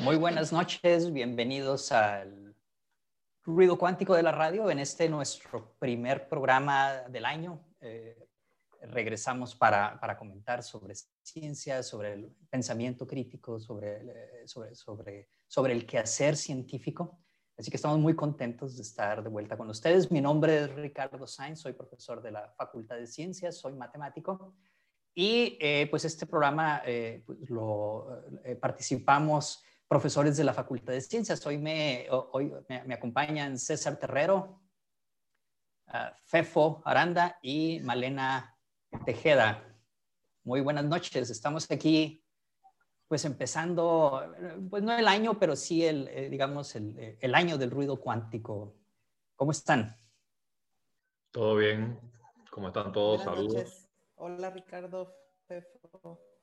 Muy 0.00 0.16
buenas 0.16 0.50
noches, 0.50 1.12
bienvenidos 1.12 1.92
al 1.92 2.56
Ruido 3.42 3.76
Cuántico 3.76 4.14
de 4.14 4.22
la 4.22 4.32
Radio 4.32 4.70
en 4.70 4.78
este 4.78 5.10
nuestro 5.10 5.76
primer 5.78 6.30
programa 6.30 7.02
del 7.10 7.26
año. 7.26 7.62
Eh, 7.82 8.16
regresamos 8.80 9.54
para, 9.54 10.00
para, 10.00 10.16
comentar 10.16 10.62
sobre 10.62 10.94
ciencia, 11.22 11.82
sobre 11.82 12.14
el 12.14 12.34
pensamiento 12.48 13.06
crítico, 13.06 13.60
sobre, 13.60 13.96
eh, 14.00 14.48
sobre, 14.48 14.74
sobre, 14.74 15.28
sobre 15.46 15.74
el 15.74 15.84
quehacer 15.84 16.38
científico. 16.38 17.18
Así 17.58 17.70
que 17.70 17.76
estamos 17.76 17.98
muy 17.98 18.16
contentos 18.16 18.76
de 18.76 18.82
estar 18.82 19.22
de 19.22 19.28
vuelta 19.28 19.58
con 19.58 19.68
ustedes. 19.68 20.10
Mi 20.10 20.22
nombre 20.22 20.64
es 20.64 20.74
Ricardo 20.74 21.26
Sainz, 21.26 21.60
soy 21.60 21.74
profesor 21.74 22.22
de 22.22 22.30
la 22.30 22.48
Facultad 22.56 22.96
de 22.96 23.06
Ciencias, 23.06 23.58
soy 23.58 23.74
matemático. 23.74 24.54
Y 25.14 25.58
eh, 25.60 25.88
pues 25.90 26.04
este 26.04 26.26
programa 26.26 26.82
eh, 26.86 27.22
pues, 27.26 27.38
lo 27.50 28.22
eh, 28.44 28.56
participamos 28.56 29.62
profesores 29.86 30.38
de 30.38 30.44
la 30.44 30.54
Facultad 30.54 30.94
de 30.94 31.02
Ciencias. 31.02 31.44
Hoy 31.46 31.58
me, 31.58 32.06
hoy 32.10 32.50
me, 32.68 32.94
acompañan 32.94 33.58
César 33.58 33.98
Terrero, 33.98 34.62
uh, 35.88 36.14
Fefo 36.24 36.80
Aranda 36.86 37.38
y 37.42 37.80
Malena 37.80 38.56
Tejeda. 39.04 39.62
Muy 40.44 40.62
buenas 40.62 40.86
noches. 40.86 41.28
Estamos 41.28 41.70
aquí 41.70 42.24
pues 43.06 43.26
empezando, 43.26 44.34
pues 44.70 44.82
no 44.82 44.96
el 44.96 45.06
año, 45.06 45.38
pero 45.38 45.54
sí 45.54 45.84
el, 45.84 46.08
eh, 46.08 46.30
digamos, 46.30 46.74
el, 46.74 47.18
el, 47.20 47.34
año 47.34 47.58
del 47.58 47.70
ruido 47.70 48.00
cuántico. 48.00 48.74
¿Cómo 49.36 49.52
están? 49.52 49.94
Todo 51.30 51.56
bien. 51.56 52.00
¿Cómo 52.50 52.68
están 52.68 52.90
todos? 52.90 53.22
Saludos. 53.22 53.81
Hola 54.16 54.50
Ricardo, 54.50 55.14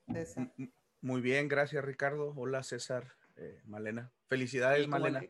César. 0.08 0.54
Muy 1.02 1.22
bien, 1.22 1.48
gracias 1.48 1.84
Ricardo. 1.84 2.34
Hola 2.36 2.64
César, 2.64 3.14
eh, 3.36 3.62
Malena. 3.66 4.12
Felicidades, 4.28 4.88
Malena. 4.88 5.22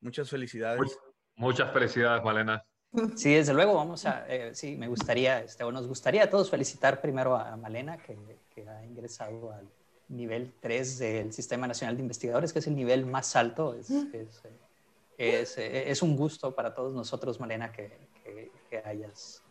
Muchas 0.00 0.28
felicidades. 0.28 0.98
muchas 1.36 1.72
felicidades, 1.72 2.22
Malena. 2.22 2.64
Sí, 3.16 3.34
desde 3.34 3.54
luego, 3.54 3.74
vamos 3.74 4.06
a, 4.06 4.24
eh, 4.28 4.54
sí, 4.54 4.76
me 4.76 4.86
gustaría, 4.86 5.40
este, 5.40 5.64
o 5.64 5.72
nos 5.72 5.88
gustaría 5.88 6.24
a 6.24 6.30
todos 6.30 6.48
felicitar 6.48 7.00
primero 7.00 7.34
a 7.34 7.56
Malena, 7.56 7.96
que, 7.96 8.16
que 8.54 8.68
ha 8.68 8.84
ingresado 8.84 9.52
al, 9.52 9.68
nivel 10.08 10.52
3 10.60 10.98
del 10.98 11.32
Sistema 11.32 11.66
Nacional 11.66 11.96
de 11.96 12.02
Investigadores, 12.02 12.52
que 12.52 12.58
es 12.58 12.66
el 12.66 12.76
nivel 12.76 13.06
más 13.06 13.36
alto. 13.36 13.74
Es, 13.74 13.90
es, 15.18 15.58
es, 15.58 16.02
un 16.02 16.16
gusto 16.16 16.54
para 16.54 16.74
todos 16.74 16.94
nosotros, 16.94 17.40
Malena, 17.40 17.72
que, 17.72 17.90
que, 18.68 18.78
hayas, 18.84 19.42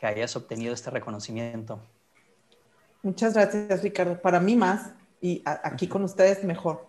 que 0.00 0.06
hayas 0.06 0.34
obtenido 0.34 0.72
este 0.72 0.88
reconocimiento. 0.90 1.78
Muchas 3.02 3.34
gracias, 3.34 3.82
Ricardo. 3.82 4.20
Para 4.20 4.40
mí 4.40 4.56
más 4.56 4.92
y 5.20 5.42
aquí 5.44 5.86
con 5.86 6.02
ustedes 6.04 6.42
mejor. 6.42 6.88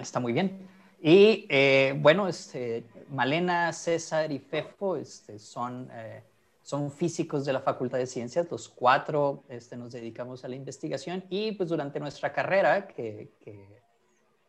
Está 0.00 0.20
muy 0.20 0.32
bien. 0.32 0.68
Y 1.02 1.46
eh, 1.50 1.98
bueno, 1.98 2.28
este, 2.28 2.84
Malena, 3.10 3.72
César 3.72 4.30
y 4.30 4.38
Fefo 4.38 4.96
este, 4.96 5.38
son... 5.38 5.90
Eh, 5.92 6.22
son 6.64 6.90
físicos 6.90 7.44
de 7.44 7.52
la 7.52 7.60
Facultad 7.60 7.98
de 7.98 8.06
Ciencias, 8.06 8.50
los 8.50 8.70
cuatro 8.70 9.44
este, 9.50 9.76
nos 9.76 9.92
dedicamos 9.92 10.46
a 10.46 10.48
la 10.48 10.56
investigación 10.56 11.22
y 11.28 11.52
pues 11.52 11.68
durante 11.68 12.00
nuestra 12.00 12.32
carrera, 12.32 12.88
que, 12.88 13.28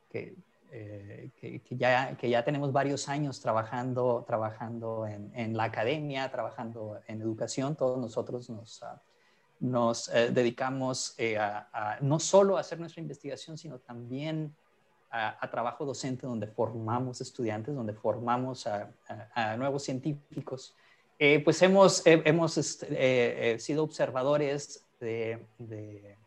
que, 0.10 0.34
eh, 0.78 1.62
ya, 1.70 2.18
que 2.18 2.30
ya 2.30 2.44
tenemos 2.44 2.72
varios 2.72 3.08
años 3.08 3.40
trabajando, 3.40 4.26
trabajando 4.28 5.08
en, 5.08 5.32
en, 5.34 5.56
la 5.56 5.66
academia, 5.66 6.30
trabajando 6.30 7.00
en 7.08 7.22
educación, 7.22 7.76
todos 7.76 7.98
nosotros 7.98 8.50
nos, 8.50 8.84
ah, 8.84 9.02
nos 9.60 10.10
eh, 10.10 10.32
dedicamos 10.32 11.14
eh, 11.18 11.38
a, 11.38 11.98
no 12.02 12.20
solo 12.20 12.58
a 12.58 12.60
hacer 12.60 12.80
nuestra 12.80 13.02
investigación, 13.02 13.58
sino 13.58 13.80
también 13.80 14.54
a, 15.12 15.38
a 15.40 15.50
trabajo 15.50 15.86
docente 15.86 16.28
donde 16.28 16.48
formamos 16.48 17.22
estudiantes, 17.22 17.74
donde 17.74 17.94
formamos 17.94 18.68
a, 18.68 19.56
nuevos 19.58 19.84
científicos. 19.84 20.76
Eh, 21.18 21.42
pues 21.44 21.62
hemos, 21.62 22.02
hemos 22.06 22.58
este, 22.58 23.58
sido 23.60 23.84
observadores 23.84 24.86
de, 25.00 26.18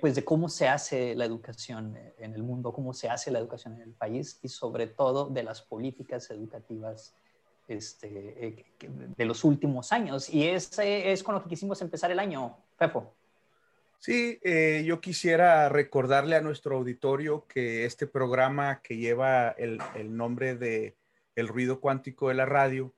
pues 0.00 0.14
de 0.14 0.24
cómo 0.24 0.48
se 0.48 0.68
hace 0.68 1.14
la 1.14 1.24
educación 1.24 1.96
en 2.18 2.34
el 2.34 2.42
mundo, 2.42 2.72
cómo 2.72 2.92
se 2.92 3.08
hace 3.08 3.30
la 3.30 3.38
educación 3.38 3.74
en 3.74 3.82
el 3.82 3.92
país 3.92 4.38
y 4.42 4.48
sobre 4.48 4.86
todo 4.86 5.28
de 5.28 5.42
las 5.42 5.62
políticas 5.62 6.30
educativas 6.30 7.14
este, 7.66 8.66
de 9.16 9.24
los 9.24 9.44
últimos 9.44 9.92
años. 9.92 10.28
Y 10.28 10.46
ese 10.46 11.12
es 11.12 11.22
con 11.22 11.34
lo 11.34 11.42
que 11.42 11.48
quisimos 11.48 11.80
empezar 11.82 12.10
el 12.10 12.18
año, 12.18 12.56
Fefo. 12.76 13.14
Sí, 13.98 14.40
yo 14.84 15.00
quisiera 15.00 15.68
recordarle 15.68 16.36
a 16.36 16.40
nuestro 16.40 16.76
auditorio 16.76 17.46
que 17.46 17.84
este 17.84 18.06
programa 18.06 18.80
que 18.82 18.96
lleva 18.96 19.50
el, 19.50 19.78
nombre 20.16 20.56
de 20.56 20.96
El 21.36 21.48
ruido 21.48 21.80
cuántico 21.80 22.28
de 22.28 22.34
la 22.34 22.46
radio, 22.46 22.94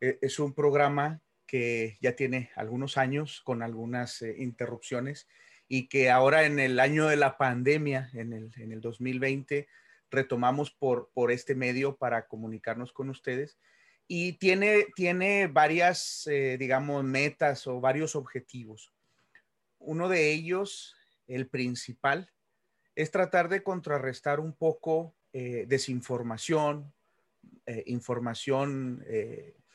es 0.00 0.38
un 0.38 0.52
programa 0.52 1.20
que 1.46 1.98
ya 2.00 2.16
tiene 2.16 2.50
algunos 2.56 2.96
años 2.96 3.40
con 3.44 3.62
algunas 3.62 4.22
eh, 4.22 4.34
interrupciones 4.38 5.28
y 5.68 5.88
que 5.88 6.10
ahora 6.10 6.44
en 6.44 6.58
el 6.58 6.78
año 6.80 7.06
de 7.06 7.16
la 7.16 7.36
pandemia, 7.36 8.10
en 8.12 8.32
el, 8.32 8.52
en 8.56 8.72
el 8.72 8.80
2020, 8.80 9.68
retomamos 10.10 10.70
por, 10.70 11.10
por 11.12 11.32
este 11.32 11.54
medio 11.54 11.96
para 11.96 12.26
comunicarnos 12.26 12.92
con 12.92 13.10
ustedes. 13.10 13.58
Y 14.06 14.34
tiene, 14.34 14.86
tiene 14.94 15.46
varias, 15.46 16.26
eh, 16.26 16.56
digamos, 16.58 17.02
metas 17.04 17.66
o 17.66 17.80
varios 17.80 18.14
objetivos. 18.14 18.92
Uno 19.78 20.08
de 20.08 20.32
ellos, 20.32 20.94
el 21.26 21.48
principal, 21.48 22.30
es 22.94 23.10
tratar 23.10 23.48
de 23.48 23.62
contrarrestar 23.62 24.40
un 24.40 24.52
poco 24.52 25.14
eh, 25.32 25.64
desinformación, 25.66 26.92
información 27.86 29.02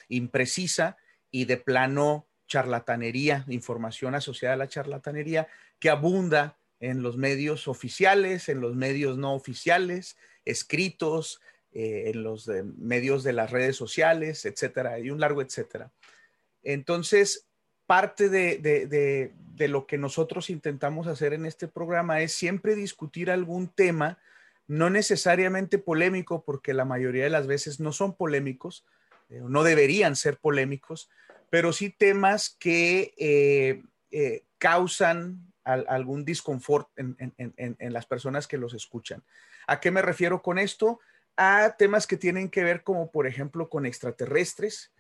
imprecisa 0.09 0.97
y 1.31 1.45
de 1.45 1.57
plano 1.57 2.28
charlatanería, 2.49 3.45
información 3.47 4.15
asociada 4.15 4.55
a 4.55 4.57
la 4.57 4.67
charlatanería 4.67 5.47
que 5.79 5.89
abunda 5.89 6.57
en 6.81 7.01
los 7.01 7.15
medios 7.15 7.69
oficiales, 7.69 8.49
en 8.49 8.59
los 8.59 8.75
medios 8.75 9.17
no 9.17 9.33
oficiales, 9.33 10.17
escritos, 10.43 11.41
eh, 11.71 12.11
en 12.13 12.23
los 12.23 12.47
medios 12.77 13.23
de 13.23 13.33
las 13.33 13.51
redes 13.51 13.77
sociales, 13.77 14.45
etcétera, 14.45 14.99
y 14.99 15.11
un 15.11 15.19
largo 15.19 15.41
etcétera. 15.41 15.91
Entonces, 16.63 17.45
parte 17.85 18.29
de, 18.29 18.57
de, 18.59 19.67
lo 19.67 19.85
que 19.85 19.97
nosotros 19.97 20.49
intentamos 20.49 21.07
hacer 21.07 21.33
en 21.33 21.45
este 21.45 21.67
programa 21.67 22.21
es 22.21 22.31
siempre 22.33 22.75
discutir 22.75 23.29
algún 23.29 23.67
tema, 23.67 24.19
no 24.67 24.89
necesariamente 24.89 25.79
polémico, 25.79 26.43
porque 26.43 26.73
la 26.73 26.85
mayoría 26.85 27.23
de 27.23 27.29
las 27.29 27.47
veces 27.47 27.79
no 27.79 27.91
son 27.91 28.16
polémicos, 28.16 28.85
eh, 29.29 29.41
no 29.43 29.63
deberían 29.63 30.16
ser 30.16 30.37
polémicos, 30.37 31.09
pero 31.49 31.73
sí 31.73 31.89
temas 31.89 32.55
que 32.59 33.13
eh, 33.17 33.81
eh, 34.11 34.43
causan 34.57 35.45
algún 35.63 36.25
disconfort 36.25 36.89
en, 36.95 37.93
las 37.93 38.07
personas 38.07 38.47
que 38.47 38.57
los 38.57 38.73
escuchan. 38.73 39.23
¿A 39.67 39.79
qué 39.79 39.91
me 39.91 40.01
refiero 40.01 40.41
con 40.41 40.57
esto? 40.57 40.99
A 41.37 41.75
temas 41.77 42.07
que 42.07 42.17
tienen 42.17 42.49
que 42.49 42.63
ver 42.63 42.81
como, 42.83 43.11
por 43.11 43.27
ejemplo, 43.27 43.69
con 43.69 43.85
extraterrestres, 43.85 44.91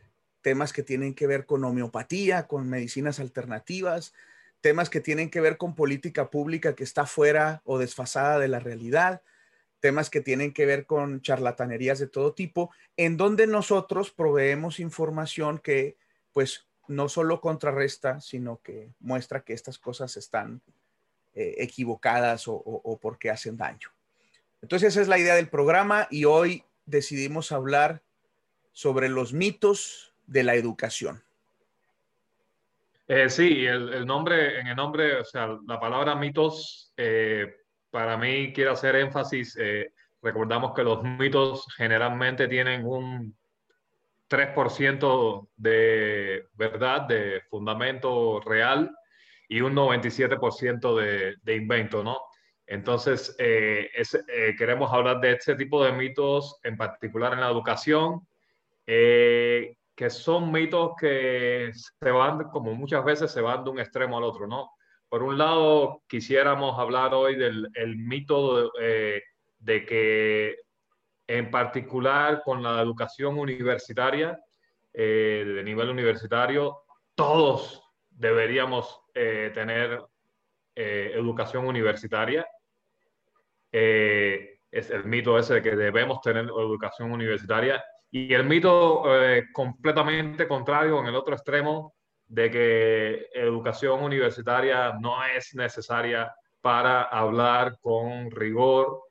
temas 0.41 0.71
que 0.71 0.83
tienen 0.83 1.15
que 1.15 1.25
ver 1.25 1.47
con 1.47 1.63
homeopatía, 1.63 2.45
con 2.45 2.69
medicinas 2.69 3.19
alternativas, 3.19 4.13
temas 4.61 4.91
que 4.91 5.01
tienen 5.01 5.31
que 5.31 5.41
ver 5.41 5.57
con 5.57 5.75
política 5.75 6.29
pública 6.29 6.75
que 6.75 6.83
está 6.83 7.07
fuera 7.07 7.61
o 7.65 7.79
desfasada 7.79 8.37
de 8.37 8.47
la 8.47 8.59
realidad, 8.59 9.23
temas 9.79 10.09
que 10.09 10.21
tienen 10.21 10.53
que 10.53 10.65
ver 10.65 10.85
con 10.85 11.21
charlatanerías 11.21 11.99
de 11.99 12.07
todo 12.07 12.33
tipo, 12.33 12.71
en 12.95 13.17
donde 13.17 13.47
nosotros 13.47 14.11
proveemos 14.11 14.79
información 14.79 15.57
que 15.57 15.97
pues 16.33 16.65
no 16.89 17.07
solo 17.07 17.39
contrarresta, 17.39 18.19
sino 18.19 18.61
que 18.61 18.91
muestra 18.99 19.41
que 19.41 19.53
estas 19.53 19.77
cosas 19.77 20.17
están 20.17 20.61
eh, 21.35 21.55
equivocadas 21.59 22.45
o, 22.47 22.99
porque 23.01 23.29
hacen 23.29 23.55
daño. 23.55 23.89
Entonces 24.61 24.89
esa 24.89 25.01
es 25.01 25.07
la 25.07 25.19
idea 25.19 25.35
del 25.35 25.47
programa 25.47 26.07
y 26.09 26.25
hoy 26.25 26.63
decidimos 26.85 27.51
hablar 27.51 28.01
sobre 28.71 29.07
los 29.07 29.31
mitos 29.31 30.13
de 30.25 30.43
la 30.43 30.55
educación. 30.55 31.23
Eh, 33.07 33.29
sí, 33.29 33.65
el, 33.65 34.05
nombre, 34.05 34.59
en 34.59 34.67
el 34.67 34.75
nombre, 34.75 35.19
o 35.19 35.25
sea, 35.25 35.57
la 35.67 35.79
palabra 35.79 36.15
mitos 36.15 36.93
eh, 36.97 37.55
para 37.89 38.17
mí 38.17 38.51
quiero 38.53 38.71
hacer 38.71 38.95
énfasis, 38.95 39.57
recordamos 40.21 40.73
que 40.75 40.83
los 40.83 41.03
mitos 41.03 41.65
generalmente 41.75 42.47
tienen 42.47 42.85
un 42.85 43.35
3% 44.29 45.49
de 45.57 46.45
verdad, 46.53 47.01
de 47.01 47.41
fundamento 47.49 48.39
real 48.41 48.95
y 49.47 49.61
un 49.61 49.75
97% 49.75 50.95
de, 50.95 51.35
de 51.41 51.55
invento, 51.55 52.03
¿no? 52.03 52.17
Entonces, 52.67 53.35
eh, 53.39 53.89
eh, 53.95 54.55
queremos 54.55 54.93
hablar 54.93 55.19
de 55.19 55.31
este 55.31 55.55
tipo 55.55 55.83
de 55.83 55.91
mitos, 55.91 56.59
en 56.63 56.77
particular 56.77 57.33
en 57.33 57.41
la 57.41 57.49
educación, 57.49 58.27
que 58.85 59.75
que 59.99 60.09
son 60.09 60.49
mitos 60.49 60.91
que 60.97 61.71
se 61.73 62.09
van, 62.09 62.45
como 62.51 62.73
muchas 62.73 63.03
veces 63.03 63.31
se 63.31 63.41
van 63.41 63.65
de 63.65 63.69
un 63.69 63.79
extremo 63.81 64.17
al 64.17 64.23
otro, 64.23 64.47
¿no? 64.47 64.71
Por 65.09 65.23
un 65.23 65.37
lado, 65.37 66.03
quisiéramos 66.07 66.79
hablar 66.79 67.13
hoy 67.13 67.35
del 67.35 67.67
el 67.73 67.97
mito 67.97 68.71
de, 68.71 69.21
de 69.59 69.85
que 69.85 70.55
en 71.29 71.51
particular 71.51 72.41
con 72.43 72.63
la 72.63 72.81
educación 72.81 73.37
universitaria, 73.37 74.39
eh, 74.91 75.43
de 75.45 75.63
nivel 75.63 75.89
universitario, 75.89 76.79
todos 77.13 77.83
deberíamos 78.09 78.99
eh, 79.13 79.51
tener 79.53 80.01
eh, 80.75 81.11
educación 81.13 81.67
universitaria. 81.67 82.47
es 83.71 84.89
el 84.89 85.05
mito 85.05 85.37
ese 85.37 85.55
de 85.55 85.61
que 85.61 85.75
debemos 85.75 86.19
tener 86.21 86.45
educación 86.45 87.11
universitaria 87.11 87.83
y 88.09 88.33
el 88.33 88.43
mito 88.45 89.03
completamente 89.53 90.47
contrario 90.47 90.99
en 90.99 91.07
el 91.07 91.15
otro 91.15 91.35
extremo 91.35 91.93
de 92.25 92.49
que 92.49 93.27
educación 93.33 94.01
universitaria 94.03 94.93
no 94.99 95.23
es 95.25 95.53
necesaria 95.53 96.33
para 96.61 97.03
hablar 97.03 97.77
con 97.81 98.31
rigor 98.31 99.08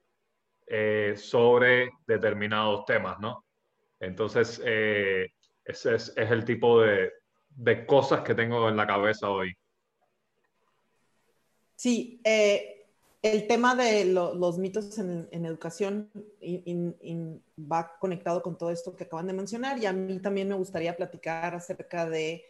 eh, 0.70 1.14
sobre 1.16 1.90
determinados 2.06 2.84
temas, 2.84 3.18
¿no? 3.20 3.44
Entonces, 4.00 4.60
eh, 4.64 5.28
ese 5.64 5.94
es, 5.94 6.12
el 6.16 6.44
tipo 6.44 6.80
de, 6.80 7.12
cosas 7.86 8.20
que 8.20 8.34
tengo 8.34 8.68
en 8.68 8.76
la 8.76 8.86
cabeza 8.86 9.30
hoy. 9.30 9.52
Sí, 11.74 12.20
eh, 12.24 12.86
el 13.22 13.46
tema 13.46 13.74
de 13.74 14.04
los 14.04 14.58
mitos 14.58 14.98
en, 14.98 15.28
educación 15.44 16.10
va 17.58 17.96
conectado 17.98 18.42
con 18.42 18.56
todo 18.56 18.70
esto 18.70 18.94
que 18.94 19.04
acaban 19.04 19.26
de 19.26 19.32
mencionar 19.32 19.78
y 19.78 19.86
a 19.86 19.92
mí 19.92 20.20
también 20.20 20.48
me 20.48 20.54
gustaría 20.54 20.96
platicar 20.96 21.54
acerca 21.54 22.08
de 22.08 22.44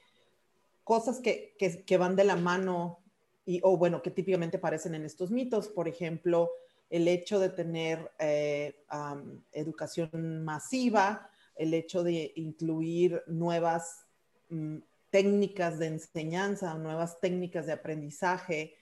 cosas 0.84 1.20
que, 1.20 1.56
que 1.56 1.96
van 1.96 2.16
de 2.16 2.24
la 2.24 2.36
mano 2.36 3.00
y, 3.48 3.60
o 3.62 3.78
bueno, 3.78 4.02
que 4.02 4.10
típicamente 4.10 4.58
aparecen 4.58 4.94
en 4.94 5.06
estos 5.06 5.30
mitos. 5.30 5.68
Por 5.68 5.88
ejemplo, 5.88 6.50
el 6.90 7.08
hecho 7.08 7.38
de 7.38 7.50
tener 7.50 8.10
eh, 8.18 8.84
educación 9.52 10.44
masiva, 10.44 11.30
el 11.54 11.74
hecho 11.74 12.02
de 12.02 12.32
incluir 12.36 13.22
nuevas 13.26 14.06
mm, 14.48 14.78
técnicas 15.10 15.78
de 15.78 15.86
enseñanza, 15.86 16.74
nuevas 16.74 17.20
técnicas 17.20 17.66
de 17.66 17.72
aprendizaje 17.72 18.76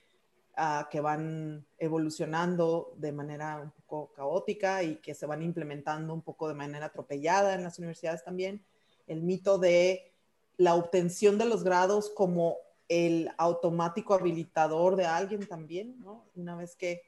ah, 0.55 0.87
que 0.91 1.01
van 1.01 1.65
evolucionando 1.77 2.93
de 2.97 3.11
manera 3.11 3.61
un 3.61 3.71
poco 3.71 4.13
caótica 4.13 4.83
y 4.83 4.97
que 4.97 5.13
se 5.13 5.25
van 5.25 5.41
implementando 5.41 6.13
un 6.13 6.21
poco 6.21 6.47
de 6.47 6.53
manera 6.53 6.87
atropellada 6.87 7.55
en 7.55 7.63
las 7.63 7.79
universidades 7.79 8.23
también. 8.23 8.63
El 9.07 9.23
mito 9.23 9.57
de 9.57 10.13
la 10.57 10.75
obtención 10.75 11.37
de 11.37 11.45
los 11.45 11.63
grados 11.63 12.09
como 12.09 12.57
el 12.89 13.29
automático 13.37 14.13
habilitador 14.13 14.95
de 14.95 15.05
alguien 15.05 15.45
también, 15.45 15.99
¿no? 15.99 16.25
Una 16.35 16.55
vez 16.55 16.75
que 16.75 17.03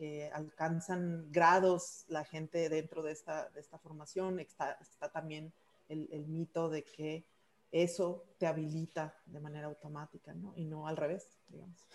que 0.00 0.30
alcanzan 0.32 1.30
grados 1.30 2.06
la 2.08 2.24
gente 2.24 2.70
dentro 2.70 3.02
de 3.02 3.12
esta, 3.12 3.50
de 3.50 3.60
esta 3.60 3.78
formación. 3.78 4.40
Está, 4.40 4.78
también 5.12 5.52
el, 5.90 6.08
el, 6.10 6.26
mito 6.26 6.70
de 6.70 6.84
que 6.84 7.26
eso 7.70 8.24
te 8.38 8.46
habilita 8.46 9.14
de 9.26 9.40
manera 9.40 9.66
automática, 9.66 10.32
¿no? 10.32 10.54
Y 10.56 10.64
no 10.64 10.88
al 10.88 10.96
revés, 10.96 11.28
digamos. 11.48 11.86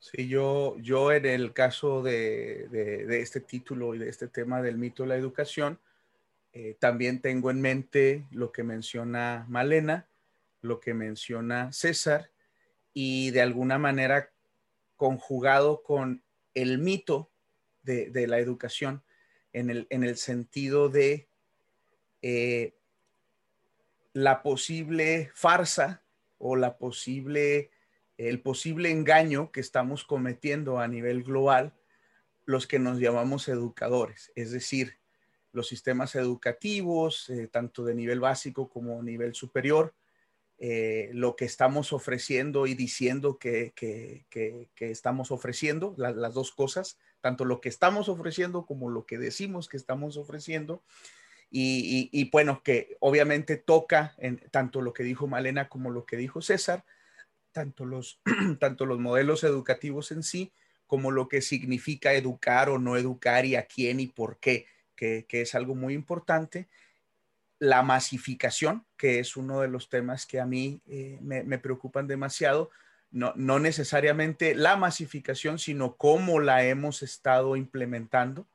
Sí, 0.00 0.28
yo, 0.28 0.76
yo 0.80 1.12
en 1.12 1.24
el 1.24 1.54
caso 1.54 2.02
de, 2.02 2.68
de, 2.68 3.20
este 3.22 3.40
título 3.40 3.94
y 3.94 3.98
de 3.98 4.10
este 4.10 4.28
tema 4.28 4.60
del 4.60 4.76
mito 4.76 5.04
de 5.04 5.08
la 5.08 5.16
educación, 5.16 5.78
eh, 6.52 6.76
también 6.78 7.22
tengo 7.22 7.50
en 7.50 7.62
mente 7.62 8.26
lo 8.32 8.52
que 8.52 8.64
menciona 8.64 9.46
Malena, 9.48 10.06
lo 10.60 10.78
que 10.78 10.92
menciona 10.92 11.72
César, 11.72 12.30
y 12.92 13.30
de 13.30 13.40
alguna 13.40 13.78
manera 13.78 14.30
conjugado 14.98 15.82
con 15.82 16.22
el 16.52 16.76
mito 16.76 17.30
de, 17.82 18.26
la 18.26 18.38
educación 18.38 19.02
en 19.54 19.70
el, 19.70 20.16
sentido 20.18 20.90
de 20.90 21.30
eh, 22.20 22.74
la 24.12 24.42
posible 24.42 25.30
farsa 25.34 26.02
o 26.36 26.56
la 26.56 26.76
posible, 26.76 27.70
el 28.18 28.42
posible 28.42 28.90
engaño 28.90 29.50
que 29.52 29.60
estamos 29.60 30.04
cometiendo 30.04 30.78
a 30.78 30.88
nivel 30.88 31.22
global 31.22 31.72
los 32.44 32.66
que 32.66 32.78
nos 32.78 32.98
llamamos 32.98 33.48
educadores, 33.48 34.32
es 34.34 34.50
decir, 34.50 34.98
los 35.52 35.68
sistemas 35.68 36.14
educativos, 36.14 37.30
eh, 37.30 37.46
tanto 37.46 37.84
de 37.84 37.94
nivel 37.94 38.20
básico 38.20 38.68
como 38.68 39.02
nivel 39.02 39.34
superior, 39.34 39.94
eh, 40.60 41.10
lo 41.12 41.36
que 41.36 41.44
estamos 41.44 41.92
ofreciendo 41.92 42.66
y 42.66 42.74
diciendo 42.74 43.38
que, 43.38 43.72
estamos 44.78 45.30
ofreciendo, 45.30 45.94
las 45.96 46.34
dos 46.34 46.50
cosas, 46.50 46.98
tanto 47.20 47.44
lo 47.44 47.60
que 47.60 47.68
estamos 47.68 48.08
ofreciendo 48.08 48.66
como 48.66 48.90
lo 48.90 49.06
que 49.06 49.18
decimos 49.18 49.68
que 49.68 49.76
estamos 49.76 50.16
ofreciendo. 50.16 50.82
Y, 51.50 52.28
bueno, 52.30 52.62
que 52.64 52.96
obviamente 52.98 53.56
toca 53.56 54.16
tanto 54.50 54.82
lo 54.82 54.92
que 54.92 55.04
dijo 55.04 55.28
Malena 55.28 55.68
como 55.68 55.90
lo 55.90 56.04
que 56.04 56.16
dijo 56.16 56.42
César, 56.42 56.84
tanto 57.52 57.84
los, 57.84 58.20
tanto 58.58 58.84
los 58.84 58.98
modelos 58.98 59.44
educativos 59.44 60.10
en 60.10 60.24
sí, 60.24 60.52
como 60.88 61.12
lo 61.12 61.28
que 61.28 61.40
significa 61.40 62.14
educar 62.14 62.68
o 62.68 62.78
no 62.78 62.96
educar 62.96 63.46
y 63.46 63.54
a 63.54 63.66
quién 63.66 64.00
y 64.00 64.08
por 64.08 64.38
qué, 64.40 64.66
que 64.96 65.24
es 65.30 65.54
algo 65.54 65.76
muy 65.76 65.94
importante 65.94 66.66
la 67.58 67.82
masificación, 67.82 68.84
que 68.96 69.18
es 69.18 69.36
uno 69.36 69.60
de 69.60 69.68
los 69.68 69.88
temas 69.88 70.26
que 70.26 70.40
a 70.40 70.46
mí 70.46 70.80
eh, 70.86 71.18
me, 71.20 71.58
preocupan 71.58 72.06
demasiado, 72.06 72.70
no, 73.10 73.32
necesariamente 73.58 74.54
la 74.54 74.76
masificación, 74.76 75.58
sino 75.58 75.96
cómo 75.96 76.40
la 76.40 76.64
hemos 76.64 77.02
estado 77.02 77.56
implementando 77.56 78.46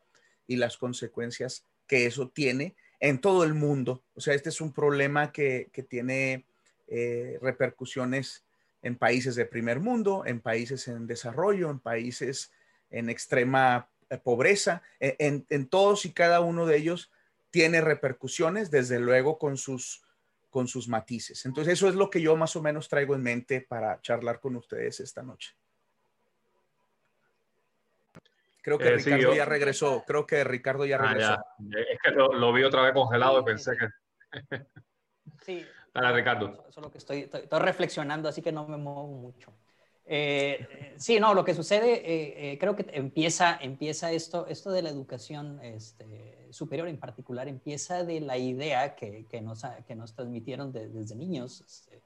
y 0.48 0.58
las 0.58 0.78
consecuencias 0.78 1.66
que 1.88 2.06
eso 2.06 2.30
tiene 2.30 2.76
en 3.00 3.20
todo 3.20 3.44
el 3.44 3.56
mundo. 3.56 4.04
O 4.14 4.22
sea, 4.22 4.36
este 4.36 4.50
es 4.50 4.62
un 4.62 4.72
problema 4.72 5.32
que, 5.32 5.70
tiene 5.90 6.46
eh, 6.88 7.40
repercusiones 7.42 8.46
en 8.84 8.96
países 8.96 9.36
de 9.36 9.46
primer 9.46 9.80
mundo, 9.80 10.24
en 10.26 10.40
países 10.40 10.88
en 10.88 11.08
desarrollo, 11.08 11.70
en 11.70 11.80
países 11.80 12.52
en 12.92 13.10
extrema 13.10 13.90
eh, 14.10 14.18
pobreza, 14.18 14.84
en, 15.00 15.46
en 15.50 15.68
todos 15.68 16.06
y 16.06 16.14
cada 16.14 16.42
uno 16.42 16.68
de 16.68 16.78
ellos 16.78 17.12
tiene 17.54 17.82
repercusiones, 17.82 18.72
desde 18.72 19.00
luego, 19.00 19.38
con 19.38 19.58
sus, 19.58 20.04
con 20.50 20.68
sus 20.68 20.88
matices. 20.88 21.46
Entonces, 21.46 21.74
eso 21.74 21.88
es 21.88 21.94
lo 21.94 22.10
que 22.10 22.20
yo 22.20 22.36
más 22.36 22.56
o 22.56 22.64
menos 22.64 22.90
traigo 22.90 23.14
en 23.14 23.22
mente 23.22 23.62
para 23.62 24.02
charlar 24.02 24.40
con 24.40 24.56
ustedes 24.56 25.00
esta 25.02 25.22
noche. 25.22 25.56
Creo 28.64 28.80
que 28.80 28.88
eh, 28.88 28.98
Ricardo 28.98 29.36
ya 29.36 29.46
regresó. 29.46 30.04
Creo 30.08 30.26
que 30.26 30.44
Ricardo 30.44 30.84
ya 30.84 30.96
ah, 30.96 31.08
regresó. 31.08 31.46
Es 31.92 32.00
que 32.02 32.10
lo, 32.10 32.52
vi 32.52 32.64
otra 32.64 32.82
vez 32.82 32.94
congelado 32.94 33.42
y 33.42 33.44
pensé 33.44 33.74
que. 33.78 33.88
sí. 35.46 35.64
Para 35.94 36.12
Ricardo. 36.12 36.66
Solo 36.72 36.90
que 36.90 36.98
estoy, 36.98 37.30
estoy, 37.32 37.60
reflexionando, 37.60 38.28
así 38.28 38.42
que 38.42 38.52
no 38.52 38.68
me 38.68 38.78
muevo 38.78 39.06
mucho. 39.06 39.54
Eh, 40.06 40.96
sí, 40.98 41.20
no, 41.20 41.36
lo 41.36 41.46
que 41.46 41.54
sucede, 41.54 41.94
eh, 41.94 42.54
eh, 42.54 42.58
creo 42.58 42.76
que 42.76 42.88
empieza, 42.94 43.60
empieza 43.62 44.12
esto, 44.12 44.48
esto 44.48 44.72
de 44.72 44.82
la 44.82 44.90
educación 44.90 45.60
este, 45.62 46.43
superior 46.54 46.88
en 46.88 46.98
particular, 46.98 47.48
empieza 47.48 48.04
de 48.04 48.22
la 48.22 48.38
idea 48.38 48.96
que, 48.96 49.26
que, 49.26 49.42
nos, 49.42 49.64
que 49.88 49.96
nos 49.96 50.14
transmitieron 50.14 50.72
desde 50.72 51.16
niños, 51.16 51.62
este, 51.62 52.02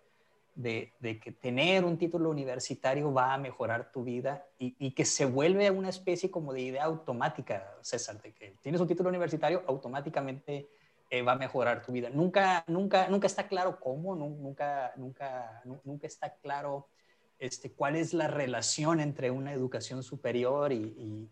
de, 0.55 0.93
de, 0.99 1.19
que 1.19 1.31
tener 1.31 1.85
un 1.85 1.97
título 1.97 2.31
universitario 2.31 3.13
va 3.13 3.33
a 3.33 3.37
mejorar 3.37 3.91
tu 3.91 4.03
vida 4.03 4.47
y, 4.57 4.75
y, 4.79 4.91
que 4.91 5.05
se 5.05 5.25
vuelve 5.25 5.69
una 5.69 5.89
especie 5.89 6.31
como 6.31 6.51
de 6.53 6.61
idea 6.61 6.85
automática, 6.85 7.75
César, 7.81 8.19
de 8.21 8.33
que 8.33 8.55
tienes 8.61 8.81
un 8.81 8.87
título 8.87 9.09
universitario, 9.09 9.63
automáticamente 9.67 10.67
va 11.25 11.33
a 11.33 11.37
mejorar 11.37 11.83
tu 11.83 11.91
vida. 11.91 12.09
Nunca, 12.09 12.63
nunca, 12.67 13.07
nunca 13.07 13.27
está 13.27 13.47
claro 13.47 13.79
cómo, 13.79 14.15
nunca, 14.15 14.93
nunca, 14.97 15.61
nunca 15.83 16.07
está 16.07 16.35
claro 16.35 16.87
este, 17.39 17.71
cuál 17.71 17.95
es 17.95 18.13
la 18.13 18.27
relación 18.27 18.99
entre 18.99 19.31
una 19.31 19.53
educación 19.53 20.03
superior 20.03 20.71
y, 20.71 21.29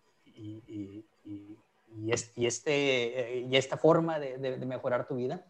este, 2.08 3.46
y 3.50 3.56
esta 3.56 3.78
forma 3.78 4.20
de, 4.20 4.58
mejorar 4.66 5.08
tu 5.08 5.16
vida. 5.16 5.46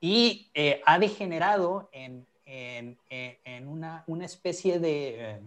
Y 0.00 0.50
eh, 0.54 0.82
ha 0.84 0.98
degenerado 0.98 1.88
en, 1.92 2.26
una, 3.66 4.04
especie 4.24 4.78
de, 4.78 5.40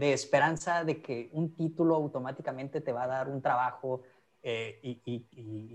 esperanza 0.00 0.84
de 0.84 1.00
que 1.02 1.28
un 1.32 1.54
título 1.54 1.94
automáticamente 1.94 2.80
te 2.80 2.92
va 2.92 3.04
a 3.04 3.08
dar 3.08 3.28
un 3.28 3.42
trabajo 3.42 4.02
eh, 4.42 4.80
y, 4.82 5.26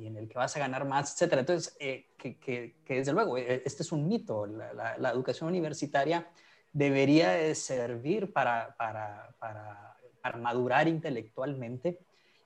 en 0.07 0.17
el 0.17 0.27
que 0.27 0.37
vas 0.37 0.55
a 0.55 0.59
ganar 0.59 0.85
más, 0.85 1.21
etc. 1.21 1.33
Entonces, 1.33 1.75
eh, 1.79 2.07
que, 2.17 2.75
desde 2.87 3.13
luego, 3.13 3.37
este 3.37 3.83
es 3.83 3.91
un 3.91 4.07
mito. 4.07 4.45
la 4.45 5.09
educación 5.11 5.49
universitaria 5.49 6.27
debería 6.73 7.53
servir 7.53 8.33
para, 8.33 8.75
para, 8.77 9.35
para, 9.39 10.37
madurar 10.37 10.87
intelectualmente 10.87 11.99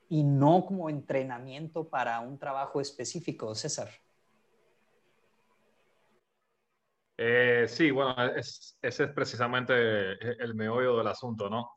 y 0.08 0.22
no 0.22 0.64
como 0.64 0.88
entrenamiento 0.88 1.88
para 1.88 2.20
un 2.20 2.38
trabajo 2.38 2.80
específico, 2.80 3.54
César. 3.54 3.88
Eh, 7.20 7.66
sí, 7.68 7.90
bueno, 7.90 8.14
ese 8.36 8.76
es 8.80 9.10
precisamente 9.10 9.72
el 10.42 10.54
meollo 10.54 10.96
del 10.96 11.08
asunto, 11.08 11.50
¿no? 11.50 11.72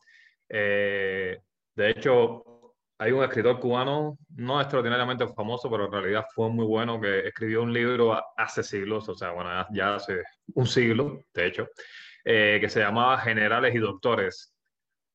Eh, 0.47 1.39
de 1.73 1.89
hecho, 1.89 2.75
hay 2.99 3.11
un 3.11 3.23
escritor 3.23 3.59
cubano, 3.59 4.19
no 4.35 4.61
extraordinariamente 4.61 5.27
famoso, 5.29 5.69
pero 5.69 5.85
en 5.85 5.91
realidad 5.91 6.25
fue 6.35 6.49
muy 6.49 6.65
bueno, 6.65 7.01
que 7.01 7.27
escribió 7.27 7.63
un 7.63 7.73
libro 7.73 8.21
hace 8.37 8.61
siglos, 8.61 9.09
o 9.09 9.15
sea, 9.15 9.31
bueno, 9.31 9.49
ya 9.71 9.95
hace 9.95 10.21
un 10.53 10.67
siglo, 10.67 11.23
de 11.33 11.47
hecho, 11.47 11.67
eh, 12.23 12.59
que 12.61 12.69
se 12.69 12.79
llamaba 12.79 13.17
Generales 13.17 13.73
y 13.73 13.79
Doctores, 13.79 14.53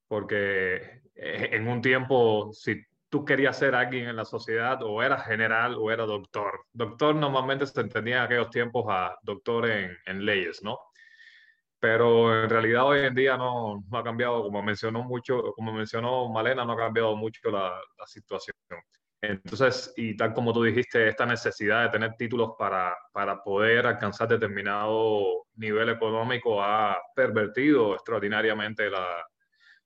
porque 0.08 1.02
en 1.14 1.68
un 1.68 1.80
tiempo, 1.80 2.50
si 2.52 2.82
tú 3.24 3.52
ser 3.52 3.74
alguien 3.74 4.08
en 4.08 4.16
la 4.16 4.24
sociedad, 4.24 4.82
o 4.82 5.02
eras 5.02 5.24
general 5.26 5.76
o 5.78 5.90
era 5.90 6.04
doctor. 6.04 6.66
Doctor 6.72 7.14
normalmente 7.14 7.66
se 7.66 7.80
entendía 7.80 8.18
en 8.18 8.22
aquellos 8.24 8.50
tiempos 8.50 8.84
a 8.88 9.16
doctor 9.22 9.68
en, 9.70 9.96
en 10.06 10.24
leyes, 10.24 10.62
¿no? 10.62 10.78
pero 11.78 12.42
en 12.42 12.50
realidad 12.50 12.84
hoy 12.84 13.00
en 13.00 13.14
día 13.14 13.36
no, 13.36 13.84
ha 13.92 14.02
cambiado, 14.02 14.42
como 14.42 14.62
mencionó 14.62 15.02
mucho, 15.04 15.52
como 15.54 15.72
mencionó 15.72 16.28
Malena, 16.28 16.64
no 16.64 16.72
ha 16.72 16.76
cambiado 16.76 17.14
mucho 17.16 17.50
la, 17.50 17.80
situación. 18.06 18.56
Entonces, 19.20 19.92
y 19.96 20.16
tal 20.16 20.32
como 20.32 20.52
tú 20.52 20.62
dijiste, 20.62 21.08
esta 21.08 21.26
necesidad 21.26 21.84
de 21.84 21.90
tener 21.90 22.14
títulos 22.16 22.52
para, 22.58 22.94
para 23.12 23.42
poder 23.42 23.86
alcanzar 23.86 24.28
determinado 24.28 25.46
nivel 25.54 25.88
económico 25.90 26.62
ha 26.62 26.98
pervertido 27.14 27.94
extraordinariamente 27.94 28.90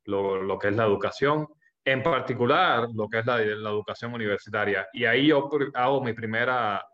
lo, 0.04 0.42
lo, 0.42 0.58
que 0.58 0.68
es 0.68 0.76
la 0.76 0.84
educación, 0.84 1.46
en 1.84 2.02
particular 2.02 2.88
lo 2.94 3.08
que 3.08 3.20
es 3.20 3.26
la, 3.26 3.40
educación 3.42 4.14
universitaria. 4.14 4.88
Y 4.92 5.04
ahí 5.04 5.28
yo 5.28 5.48
hago 5.74 6.02
mi 6.02 6.12
primera 6.12 6.84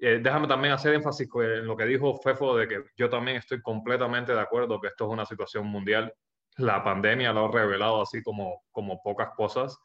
eh, 0.00 0.20
déjame 0.22 0.46
también 0.46 0.74
hacer 0.74 0.94
énfasis 0.94 1.28
en 1.34 1.66
lo 1.66 1.76
que 1.76 1.84
dijo 1.84 2.16
Fefo 2.22 2.56
de 2.56 2.68
que 2.68 2.84
yo 2.96 3.08
también 3.10 3.38
estoy 3.38 3.60
completamente 3.60 4.32
de 4.32 4.40
acuerdo 4.40 4.80
que 4.80 4.88
esto 4.88 5.06
es 5.06 5.10
una 5.10 5.26
situación 5.26 5.66
mundial. 5.66 6.12
La 6.56 6.84
pandemia 6.84 7.32
lo 7.32 7.46
ha 7.46 7.52
revelado 7.52 8.02
así 8.02 8.22
como, 8.22 8.62
como 8.70 9.02
pocas 9.02 9.30
cosas, 9.36 9.76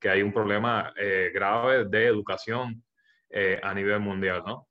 que 0.00 0.08
hay 0.08 0.22
un 0.22 0.32
problema 0.32 0.92
eh, 0.96 1.30
grave 1.32 1.84
de 1.84 2.06
educación 2.06 2.82
eh, 3.28 3.60
a 3.62 3.72
nivel 3.72 4.00
mundial, 4.00 4.42
¿no? 4.44 4.66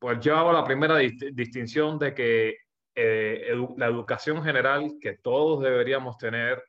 pues 0.00 0.20
yo 0.20 0.36
hago 0.36 0.52
la 0.52 0.62
primera 0.62 0.96
distinción 0.96 1.98
de 1.98 2.14
que 2.14 2.56
la 2.94 3.86
educación 3.86 4.44
general 4.44 4.92
que 5.00 5.18
todos 5.18 5.60
deberíamos 5.60 6.16
tener 6.18 6.62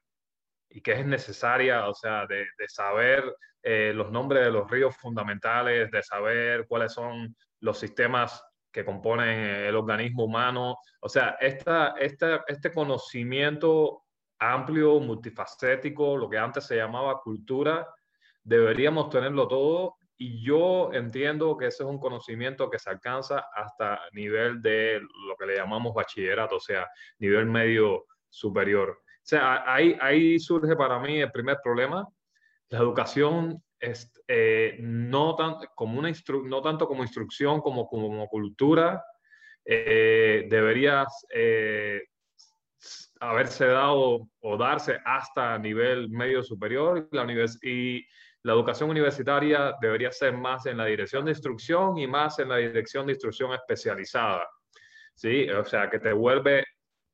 y 0.70 0.82
que 0.82 0.94
es 0.94 1.06
necesaria, 1.06 1.88
o 1.88 1.94
sea, 1.94 2.26
de, 2.28 2.46
de 2.58 2.68
saber 2.68 3.24
eh, 3.62 3.92
los 3.94 4.12
nombres 4.12 4.46
de 4.46 4.52
los 4.52 4.70
ríos 4.70 4.96
fundamentales, 4.96 5.92
de 5.92 6.04
saber 6.04 6.66
cuáles 6.68 6.94
son 6.94 7.36
los 7.60 7.78
sistemas 7.78 8.42
que 8.72 8.86
componen 8.86 9.28
el 9.28 9.76
organismo 9.76 10.26
humano. 10.26 10.78
O 11.02 11.10
sea, 11.10 11.38
esta, 11.40 11.96
esta, 12.00 12.44
este 12.48 12.72
conocimiento 12.72 14.04
amplio, 14.40 15.00
multifacético, 15.00 16.16
lo 16.16 16.30
que 16.30 16.38
antes 16.38 16.66
se 16.66 16.78
llamaba 16.78 17.20
cultura, 17.20 17.88
deberíamos 18.44 19.10
tenerlo 19.10 19.48
todo 19.48 19.96
y 20.16 20.44
yo 20.44 20.92
entiendo 20.94 21.58
que 21.58 21.68
ese 21.68 21.84
es 21.84 21.90
un 21.90 22.00
conocimiento 22.00 22.70
que 22.70 22.80
se 22.80 22.90
alcanza 22.90 23.46
hasta 23.54 24.02
nivel 24.12 24.62
de 24.62 25.00
lo 25.00 25.36
que 25.38 25.46
le 25.46 25.58
llamamos 25.58 25.94
bachillerato, 25.94 26.58
o 26.58 26.60
sea, 26.60 26.88
nivel 27.20 27.46
medio 27.46 28.06
superior. 28.30 29.02
Sea, 29.30 29.64
ahí, 29.72 29.96
ahí 30.02 30.40
surge 30.40 30.76
para 30.76 30.98
mí 30.98 31.22
el 31.22 31.32
primer 31.32 31.60
problema, 31.64 32.04
la 32.70 32.80
educación 32.80 33.64
es, 33.80 34.12
eh, 34.28 34.78
no, 34.80 35.36
tan, 35.36 35.58
como 35.76 36.00
una 36.00 36.12
no 36.46 36.62
tanto 36.64 36.88
como 36.88 37.04
instrucción 37.04 37.62
como 37.62 37.88
como 37.88 38.28
cultura, 38.28 39.06
eh, 39.64 40.48
debería 40.50 41.06
eh, 41.32 42.02
haberse 43.20 43.68
dado 43.68 44.30
o 44.40 44.58
darse 44.58 44.98
hasta 45.06 45.60
nivel 45.60 46.10
medio 46.10 46.42
superior 46.42 47.08
la 47.12 47.32
y 47.62 48.04
la 48.42 48.54
educación 48.54 48.90
universitaria 48.90 49.76
debería 49.80 50.12
ser 50.12 50.36
más 50.36 50.66
en 50.66 50.78
la 50.78 50.86
dirección 50.86 51.26
de 51.26 51.34
instrucción 51.34 52.00
y 52.00 52.08
más 52.08 52.40
en 52.40 52.50
la 52.50 52.58
dirección 52.58 53.06
de 53.06 53.14
instrucción 53.14 53.54
especializada. 53.54 54.48
¿sí? 55.14 55.48
O 55.52 55.64
sea, 55.66 55.88
que 55.88 56.00
te 56.00 56.14
vuelve 56.14 56.66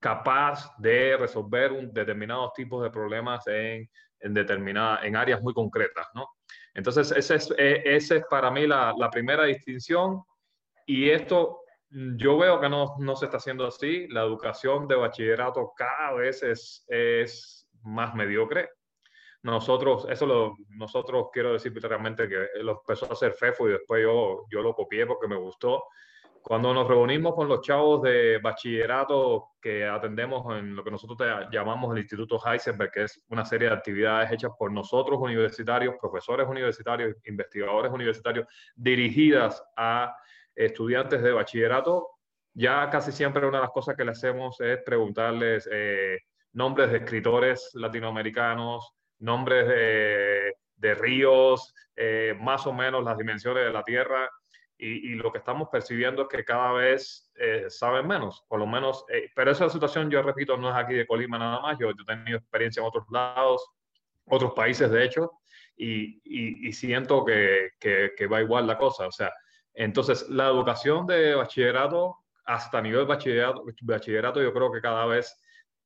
capaz 0.06 0.78
de 0.78 1.18
resolver 1.18 1.72
determinados 1.92 2.54
tipos 2.54 2.84
de 2.84 2.92
problemas 2.92 3.48
en 3.48 3.90
en 4.26 4.34
determinadas, 4.34 5.04
en 5.04 5.16
áreas 5.16 5.42
muy 5.42 5.54
concretas, 5.54 6.08
¿no? 6.16 6.28
Entonces, 6.74 7.12
esa 7.12 7.36
es, 7.36 7.54
e, 7.58 7.82
ese 7.86 8.18
es 8.18 8.24
para 8.30 8.50
mí 8.52 8.66
la, 8.66 8.94
la, 8.98 9.10
primera 9.10 9.46
distinción 9.46 10.24
y 10.86 11.10
esto 11.10 11.62
yo 11.90 12.38
veo 12.38 12.60
que 12.60 12.68
no, 12.68 12.96
no, 13.00 13.16
se 13.16 13.26
está 13.26 13.38
haciendo 13.38 13.68
así. 13.68 14.08
La 14.10 14.24
educación 14.24 14.88
de 14.88 14.96
bachillerato 14.96 15.74
cada 15.78 16.14
vez 16.14 16.42
es, 16.44 16.84
es 16.88 17.70
más 17.84 18.16
mediocre. 18.16 18.70
Nosotros, 19.44 20.08
eso 20.10 20.26
lo, 20.26 20.56
nosotros 20.70 21.28
quiero 21.32 21.54
decir 21.54 21.72
realmente 21.80 22.28
que 22.28 22.48
lo 22.64 22.80
empezó 22.80 23.06
a 23.06 23.14
hacer 23.14 23.34
FEFO 23.34 23.70
y 23.70 23.74
después 23.74 24.02
yo, 24.02 24.46
yo 24.50 24.62
lo 24.62 24.74
copié 24.74 25.06
porque 25.06 25.28
me 25.28 25.38
gustó 25.38 25.84
cuando 26.46 26.76
nos 26.76 26.88
reunimos 26.88 27.34
con 27.34 27.48
los 27.48 27.62
chavos 27.62 28.04
de 28.04 28.38
bachillerato 28.38 29.54
que 29.60 29.84
atendemos 29.84 30.56
en 30.56 30.76
lo 30.76 30.84
que 30.84 30.92
nosotros 30.92 31.18
llamamos 31.52 31.92
el 31.92 32.04
Instituto 32.04 32.40
Heisenberg, 32.40 32.92
que 32.92 33.04
es 33.06 33.20
una 33.30 33.44
serie 33.44 33.68
de 33.68 33.74
actividades 33.74 34.32
hechas 34.32 34.52
por 34.56 34.72
nosotros 34.72 35.18
universitarios, 35.20 35.96
profesores 36.00 36.48
universitarios, 36.48 37.16
investigadores 37.26 37.92
universitarios, 37.92 38.46
dirigidas 38.76 39.64
a 39.76 40.16
estudiantes 40.54 41.24
de 41.24 41.32
bachillerato, 41.32 42.10
ya 42.54 42.92
casi 42.92 43.12
siempre 43.12 43.48
una 43.48 43.58
de 43.58 43.64
las 43.64 43.72
cosas 43.72 43.96
que 43.96 44.06
le 44.06 44.12
hacemos 44.12 44.62
es 44.62 44.84
preguntarles 44.84 45.68
eh, 45.72 46.20
nombres 46.54 46.92
de 46.92 46.98
escritores 47.00 47.72
latinoamericanos, 47.74 48.94
nombres 49.18 49.68
de, 49.68 50.94
ríos, 50.94 51.74
eh, 51.96 52.38
más 52.40 52.68
o 52.68 52.74
menos 52.74 53.04
las 53.04 53.18
dimensiones 53.18 53.66
de 53.66 53.74
la 53.74 53.82
Tierra 53.82 54.30
y, 54.78 55.16
lo 55.16 55.32
que 55.32 55.38
estamos 55.38 55.70
percibiendo 55.72 56.24
es 56.24 56.28
que 56.28 56.44
cada 56.44 56.74
vez 56.74 57.32
eh, 57.36 57.66
saben 57.70 58.08
menos, 58.08 58.44
por 58.48 58.60
lo 58.60 58.68
menos, 58.68 59.06
eh, 59.10 59.30
pero 59.34 59.52
esa 59.52 59.70
situación, 59.70 60.10
yo 60.10 60.22
repito, 60.22 60.58
no 60.58 60.70
es 60.70 60.76
aquí 60.76 60.94
de 60.94 61.08
Colima 61.08 61.38
nada 61.38 61.62
más, 61.62 61.78
yo, 61.80 61.90
he 61.90 62.06
tenido 62.06 62.38
experiencia 62.38 62.82
en 62.82 62.88
otros 62.88 63.06
lados, 63.10 63.66
otros 64.26 64.54
países 64.54 64.92
de 64.92 65.06
hecho, 65.06 65.32
y, 65.78 66.22
y, 66.24 66.72
siento 66.74 67.26
que, 67.26 67.72
que, 67.80 68.28
va 68.28 68.42
igual 68.42 68.68
la 68.68 68.78
cosa, 68.78 69.08
o 69.08 69.12
sea, 69.12 69.32
entonces 69.74 70.30
la 70.30 70.48
educación 70.48 71.06
de 71.06 71.36
bachillerato, 71.36 72.18
hasta 72.46 72.82
nivel 72.82 73.06
bachillerato, 73.06 73.66
bachillerato 73.82 74.42
yo 74.42 74.54
creo 74.54 74.72
que 74.72 74.82
cada 74.82 75.06
vez 75.06 75.38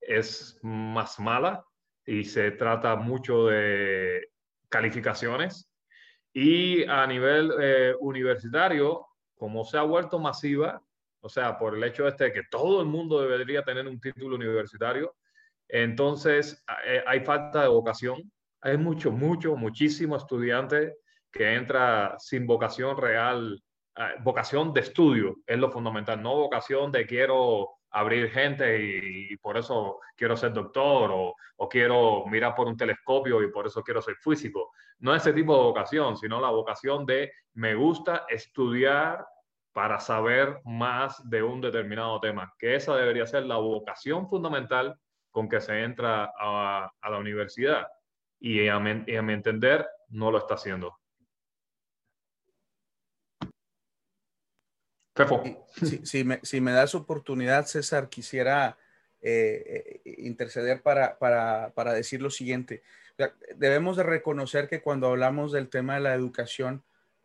es 0.02 0.60
más 0.62 1.20
mala 1.20 1.66
y 2.06 2.24
se 2.24 2.52
trata 2.52 2.96
mucho 2.96 3.48
de 3.48 4.30
calificaciones 4.70 5.69
y 6.34 6.84
a 6.86 7.06
nivel 7.08 7.52
eh, 7.60 7.96
universitario, 8.00 9.08
como 9.36 9.64
se 9.64 9.78
ha 9.78 9.84
vuelto 9.84 10.20
masiva, 10.20 10.82
o 11.22 11.30
sea, 11.30 11.58
por 11.58 11.76
el 11.76 11.84
hecho 11.84 12.08
este 12.08 12.26
de 12.26 12.34
que 12.34 12.44
todo 12.50 12.82
el 12.82 12.88
mundo 12.88 13.22
debería 13.22 13.64
tener 13.64 13.88
un 13.88 14.00
título 14.00 14.36
universitario, 14.36 15.16
entonces 15.68 16.64
eh, 16.86 17.04
hay 17.06 17.20
falta 17.22 17.62
de 17.62 17.68
vocación. 17.68 18.32
Hay 18.62 18.78
mucho, 18.78 19.12
mucho, 19.12 19.56
muchísimo 19.56 20.18
estudiante 20.18 20.96
que 21.32 21.54
entra 21.54 22.16
sin 22.18 22.46
vocación 22.46 22.98
real, 22.98 23.62
eh, 23.96 24.02
vocación 24.24 24.74
de 24.74 24.82
estudio 24.82 25.38
es 25.46 25.58
lo 25.58 25.72
fundamental, 25.72 26.22
no 26.22 26.36
vocación 26.36 26.92
de 26.92 27.06
quiero 27.06 27.79
abrir 27.92 28.30
gente 28.30 28.80
y, 28.82 29.38
por 29.38 29.58
eso 29.58 30.00
quiero 30.16 30.36
ser 30.38 30.54
doctor 30.54 31.12
o, 31.14 31.36
quiero 31.70 32.26
mirar 32.28 32.56
por 32.56 32.68
un 32.68 32.78
telescopio 32.78 33.44
y 33.44 33.52
por 33.52 33.68
eso 33.68 33.84
quiero 33.84 34.02
ser 34.02 34.16
físico. 34.16 34.72
No 35.00 35.16
ese 35.16 35.34
tipo 35.34 35.56
de 35.56 35.64
vocación, 35.64 36.18
sino 36.18 36.40
la 36.40 36.50
vocación 36.50 37.06
de 37.06 37.32
me 37.54 37.76
gusta 37.76 38.26
estudiar 38.30 39.26
para 39.72 40.00
saber 40.00 40.62
más 40.66 41.30
de 41.30 41.44
un 41.44 41.62
determinado 41.62 42.20
tema, 42.20 42.54
que 42.58 42.76
esa 42.76 42.96
debería 42.96 43.26
ser 43.26 43.46
la 43.46 43.58
vocación 43.58 44.28
fundamental 44.28 45.00
con 45.32 45.48
que 45.48 45.62
se 45.62 45.84
entra 45.84 46.32
a, 46.38 46.92
la 47.04 47.18
universidad. 47.18 47.88
Y 48.40 48.68
a 48.68 48.80
mi 48.80 49.34
entender, 49.34 49.86
no 50.10 50.32
lo 50.32 50.38
está 50.38 50.56
haciendo. 50.56 50.99
Si, 56.04 56.24
me, 56.24 56.40
si, 56.44 56.62
me, 56.62 56.72
das 56.72 56.96
oportunidad, 56.96 57.66
César, 57.66 58.10
quisiera 58.10 58.78
eh, 59.22 60.02
eh, 60.06 60.16
interceder 60.20 60.82
para, 60.82 61.94
decir 61.94 62.22
lo 62.22 62.30
siguiente. 62.30 62.84
Debemos 63.56 63.98
de 63.98 64.04
reconocer 64.04 64.70
que 64.70 64.82
cuando 64.82 65.08
hablamos 65.08 65.52
del 65.52 65.68
tema 65.68 65.96
de 65.96 66.02
la 66.02 66.14
educación, 66.14 66.84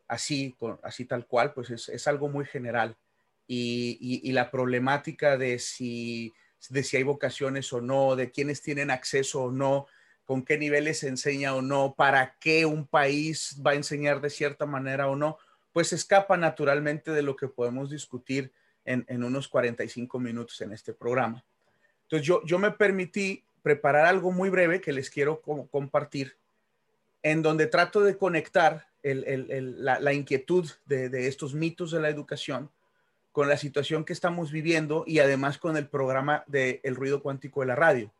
así, 0.08 0.56
así 0.82 1.04
tal 1.04 1.26
cual, 1.26 1.52
pues 1.52 1.70
es, 1.70 2.08
algo 2.08 2.28
muy 2.28 2.44
general. 2.44 2.96
Y, 3.46 4.32
la 4.32 4.50
problemática 4.50 5.36
de 5.36 5.58
si, 5.60 6.34
de 6.70 6.82
si 6.82 6.96
hay 6.96 7.04
vocaciones 7.04 7.72
o 7.72 7.80
no, 7.80 8.16
de 8.16 8.30
quiénes 8.30 8.60
tienen 8.60 8.90
acceso 8.90 9.44
o 9.44 9.52
no, 9.52 9.86
con 10.24 10.44
qué 10.44 10.58
niveles 10.58 11.00
se 11.00 11.08
enseña 11.08 11.54
o 11.54 11.62
no, 11.62 11.94
para 11.96 12.36
qué 12.40 12.66
un 12.66 12.86
país 12.86 13.60
va 13.64 13.72
a 13.72 13.74
enseñar 13.74 14.20
de 14.20 14.30
cierta 14.30 14.66
manera 14.66 15.08
o 15.08 15.16
no, 15.16 15.38
pues 15.74 15.92
escapa 15.92 16.36
naturalmente 16.36 17.10
de 17.10 17.20
lo 17.20 17.34
que 17.34 17.48
podemos 17.48 17.90
discutir 17.90 18.52
en, 18.84 19.04
en, 19.08 19.24
unos 19.24 19.48
45 19.48 20.20
minutos 20.20 20.60
en 20.60 20.72
este 20.72 20.94
programa. 20.94 21.44
Entonces 22.04 22.26
yo, 22.26 22.40
yo 22.44 22.60
me 22.60 22.70
permití 22.70 23.44
preparar 23.60 24.06
algo 24.06 24.30
muy 24.30 24.50
breve 24.50 24.80
que 24.80 24.92
les 24.92 25.10
quiero 25.10 25.42
compartir, 25.42 26.36
en 27.24 27.42
donde 27.42 27.66
trato 27.66 28.02
de 28.02 28.16
conectar 28.16 28.86
la, 29.02 30.12
inquietud 30.12 30.70
de, 30.86 31.08
de 31.08 31.26
estos 31.26 31.54
mitos 31.54 31.90
de 31.90 32.00
la 32.00 32.08
educación 32.08 32.70
con 33.32 33.48
la 33.48 33.56
situación 33.56 34.04
que 34.04 34.12
estamos 34.12 34.52
viviendo 34.52 35.02
y 35.08 35.18
además 35.18 35.58
con 35.58 35.76
el 35.76 35.88
programa 35.88 36.44
de 36.46 36.80
El 36.84 36.94
ruido 36.94 37.20
cuántico 37.20 37.62
de 37.62 37.66
la 37.66 37.74
radio. 37.74 38.12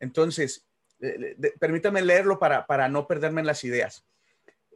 Entonces, 0.00 0.66
eh, 1.00 1.36
permítame 1.60 2.02
leerlo 2.02 2.40
para, 2.40 2.66
para, 2.66 2.88
no 2.88 3.06
perderme 3.06 3.42
en 3.42 3.46
las 3.46 3.62
ideas. 3.62 4.04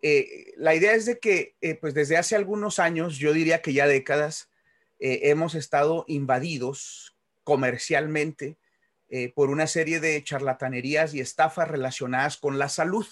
Eh, 0.07 0.53
la 0.59 0.75
idea 0.75 0.93
es 0.93 1.07
de 1.07 1.19
que, 1.19 1.57
eh, 1.63 1.77
pues 1.77 1.95
desde 1.95 2.19
hace 2.19 2.37
algunos 2.37 2.79
años, 2.79 3.17
yo 3.17 3.33
diría 3.33 3.63
que 3.63 3.73
ya 3.73 3.87
décadas, 3.87 4.51
hemos 5.01 5.55
estado 5.55 6.05
invadidos 6.09 7.17
comercialmente 7.43 8.57
por 9.35 9.51
una 9.51 9.67
serie 9.67 10.01
de 10.01 10.23
charlatanerías 10.23 11.13
y 11.13 11.21
estafas 11.21 11.69
relacionadas 11.69 12.39
con 12.39 12.59
la 12.59 12.71
salud. 12.71 13.07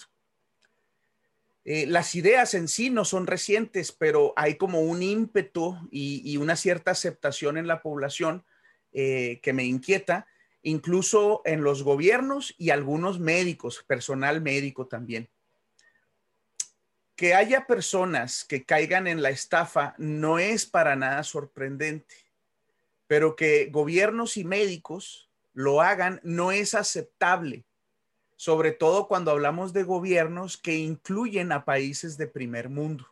las 1.63 2.15
ideas 2.15 2.53
en 2.55 2.67
sí 2.67 2.89
no 2.89 3.05
son 3.05 3.27
recientes, 3.27 3.91
pero 3.91 4.33
hay 4.37 4.55
como 4.55 4.81
un 4.81 5.03
ímpetu 5.03 5.77
y 5.91 6.35
una 6.37 6.55
cierta 6.55 6.91
aceptación 6.91 7.57
en 7.57 7.67
la 7.67 7.83
población 7.83 8.43
que 8.91 9.53
me 9.53 9.65
inquieta 9.65 10.25
incluso 10.63 11.41
en 11.45 11.63
los 11.63 11.83
gobiernos 11.83 12.55
y 12.57 12.71
algunos 12.71 13.19
médicos, 13.19 13.83
personal 13.85 14.41
médico 14.41 14.87
también. 14.87 15.29
Que 17.23 17.35
haya 17.35 17.67
personas 17.67 18.43
que 18.43 18.65
caigan 18.65 19.07
en 19.07 19.21
la 19.21 19.29
estafa 19.29 19.95
no 19.97 20.39
es 20.39 20.65
para 20.65 20.97
nada 20.97 21.23
sorprendente, 21.23 22.15
pero 23.07 23.37
que 23.37 23.69
gobiernos 23.71 24.35
y 24.35 24.43
médicos 24.43 25.29
lo 25.53 25.79
hagan 25.79 26.19
no 26.23 26.51
es 26.51 26.73
aceptable, 26.73 27.63
sobre 28.35 28.73
todo 28.73 29.07
cuando 29.07 29.31
hablamos 29.31 29.71
de 29.71 29.83
gobiernos 29.83 30.57
que 30.57 30.75
incluyen 30.75 31.53
a 31.53 31.63
países 31.63 32.17
de 32.17 32.27
primer 32.27 32.67
mundo. 32.67 33.07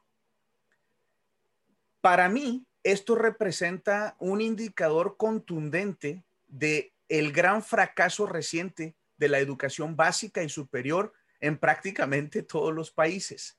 Para 2.01 2.27
mí, 2.27 2.65
esto 2.83 3.15
representa 3.15 4.17
un 4.19 4.41
indicador 4.41 5.15
contundente 5.15 6.21
de 6.49 6.91
el 7.07 7.31
gran 7.31 7.63
fracaso 7.63 8.25
reciente 8.25 8.93
de 9.15 9.29
la 9.29 9.39
educación 9.39 9.95
básica 9.95 10.43
y 10.43 10.49
superior 10.49 11.13
en 11.39 11.57
prácticamente 11.57 12.43
todos 12.43 12.73
los 12.73 12.91
países. 12.91 13.57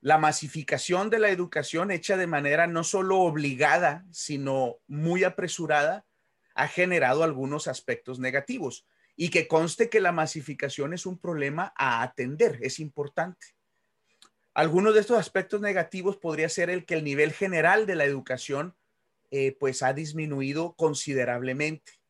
La 0.00 0.18
masificación 0.18 1.10
de 1.10 1.18
la 1.18 1.30
educación 1.30 1.90
hecha 1.90 2.16
de 2.16 2.26
manera 2.26 2.66
no 2.66 2.84
solo 2.84 3.18
obligada, 3.20 4.06
sino 4.10 4.76
muy 4.86 5.24
apresurada, 5.24 6.06
ha 6.54 6.68
generado 6.68 7.22
algunos 7.22 7.68
aspectos 7.68 8.18
negativos. 8.18 8.86
Y 9.16 9.28
que 9.28 9.46
conste 9.46 9.90
que 9.90 10.00
la 10.00 10.12
masificación 10.12 10.94
es 10.94 11.04
un 11.04 11.18
problema 11.18 11.74
a 11.76 12.02
atender, 12.02 12.58
es 12.62 12.80
importante. 12.80 13.48
Algunos 14.54 14.94
de 14.94 15.00
estos 15.00 15.18
aspectos 15.18 15.60
negativos 15.60 16.16
podría 16.16 16.48
ser 16.48 16.70
el 16.70 16.86
que 16.86 16.94
el 16.94 17.04
nivel 17.04 17.32
general 17.32 17.86
de 17.86 17.96
la 17.96 18.04
educación 18.04 18.74
eh, 19.30 19.56
pues 19.60 19.82
ha 19.82 19.92
disminuido 19.92 20.74
considerablemente 20.74 22.00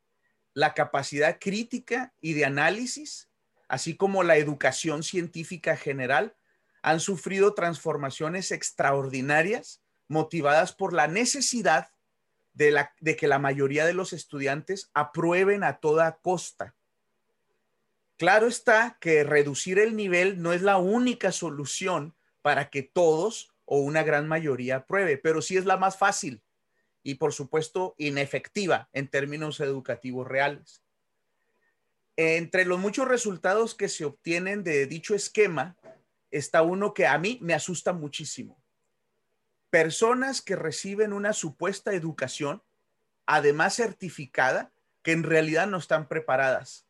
la 0.55 0.73
capacidad 0.75 1.39
crítica 1.39 2.15
y 2.21 2.33
de 2.33 2.45
análisis, 2.45 3.31
así 3.69 3.97
como 3.97 4.23
la 4.23 4.37
educación 4.37 5.03
científica 5.03 5.77
general, 5.77 6.35
han 6.83 7.01
sufrido 7.01 7.55
transformaciones 7.55 8.51
extraordinarias 8.53 9.83
motivadas 10.09 10.73
por 10.73 10.93
la 10.93 11.07
necesidad 11.07 11.89
de, 12.55 13.17
que 13.17 13.29
la 13.29 13.39
mayoría 13.39 13.87
de 13.87 13.95
los 13.95 14.13
estudiantes 14.13 14.91
aprueben 14.93 15.65
a 15.65 15.79
toda 15.79 16.19
costa. 16.19 16.75
Claro 18.17 18.49
está 18.49 18.99
que 19.01 19.25
reducir 19.25 19.79
el 19.79 19.97
nivel 19.97 20.43
no 20.43 20.53
es 20.53 20.63
la 20.63 20.77
única 20.77 21.33
solución 21.33 22.15
para 22.43 22.69
que 22.69 22.83
todos 22.83 23.55
o 23.65 23.79
una 23.79 24.03
gran 24.03 24.29
mayoría 24.29 24.77
apruebe, 24.77 25.17
pero 25.17 25.41
sí 25.41 25.57
es 25.57 25.65
la 25.65 25.77
más 25.77 25.97
fácil 25.97 26.43
y 27.03 27.15
por 27.15 27.33
supuesto 27.33 27.95
inefectiva 27.97 28.89
en 28.93 29.09
términos 29.09 29.61
educativos 29.61 30.27
reales. 30.27 30.83
Entre 32.17 32.67
los 32.67 32.79
muchos 32.79 33.09
resultados 33.09 33.75
que 33.75 33.89
se 33.89 34.05
obtienen 34.05 34.65
de 34.65 34.87
dicho 34.87 35.15
esquema 35.15 35.77
está 36.31 36.63
uno 36.63 36.95
que 36.95 37.07
a 37.07 37.19
mí 37.19 37.39
me 37.43 37.55
asusta 37.55 37.93
muchísimo. 37.93 38.63
Personas 39.71 40.43
que 40.43 40.57
reciben 40.57 41.13
una 41.13 41.33
supuesta 41.33 41.93
educación, 41.93 42.63
además 43.27 43.75
certificada, 43.75 44.73
que 45.03 45.13
en 45.13 45.23
realidad 45.23 45.67
no 45.67 45.79
están 45.79 46.09
preparadas. 46.09 46.87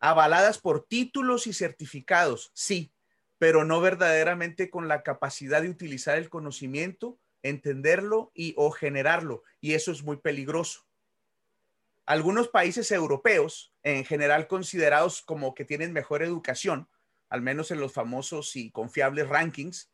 Avaladas 0.00 0.58
por 0.58 0.86
títulos 0.86 1.46
y 1.46 1.52
certificados, 1.52 2.50
sí, 2.54 2.92
pero 3.38 3.64
no 3.64 3.80
verdaderamente 3.80 4.70
con 4.70 4.88
la 4.88 5.02
capacidad 5.02 5.62
de 5.62 5.70
utilizar 5.70 6.18
el 6.18 6.28
conocimiento 6.28 7.18
entenderlo 7.42 8.32
y 8.34 8.54
o 8.56 8.70
generarlo, 8.70 9.42
y 9.60 9.74
eso 9.74 9.92
es 9.92 10.02
muy 10.02 10.16
peligroso. 10.16 10.84
Algunos 12.06 12.48
países 12.48 12.90
europeos, 12.90 13.72
en 13.82 14.04
general 14.04 14.46
considerados 14.46 15.22
como 15.22 15.54
que 15.54 15.64
tienen 15.64 15.92
mejor 15.92 16.22
educación, 16.22 16.88
al 17.28 17.42
menos 17.42 17.70
en 17.70 17.80
los 17.80 17.92
famosos 17.92 18.56
y 18.56 18.70
confiables 18.70 19.28
rankings, 19.28 19.90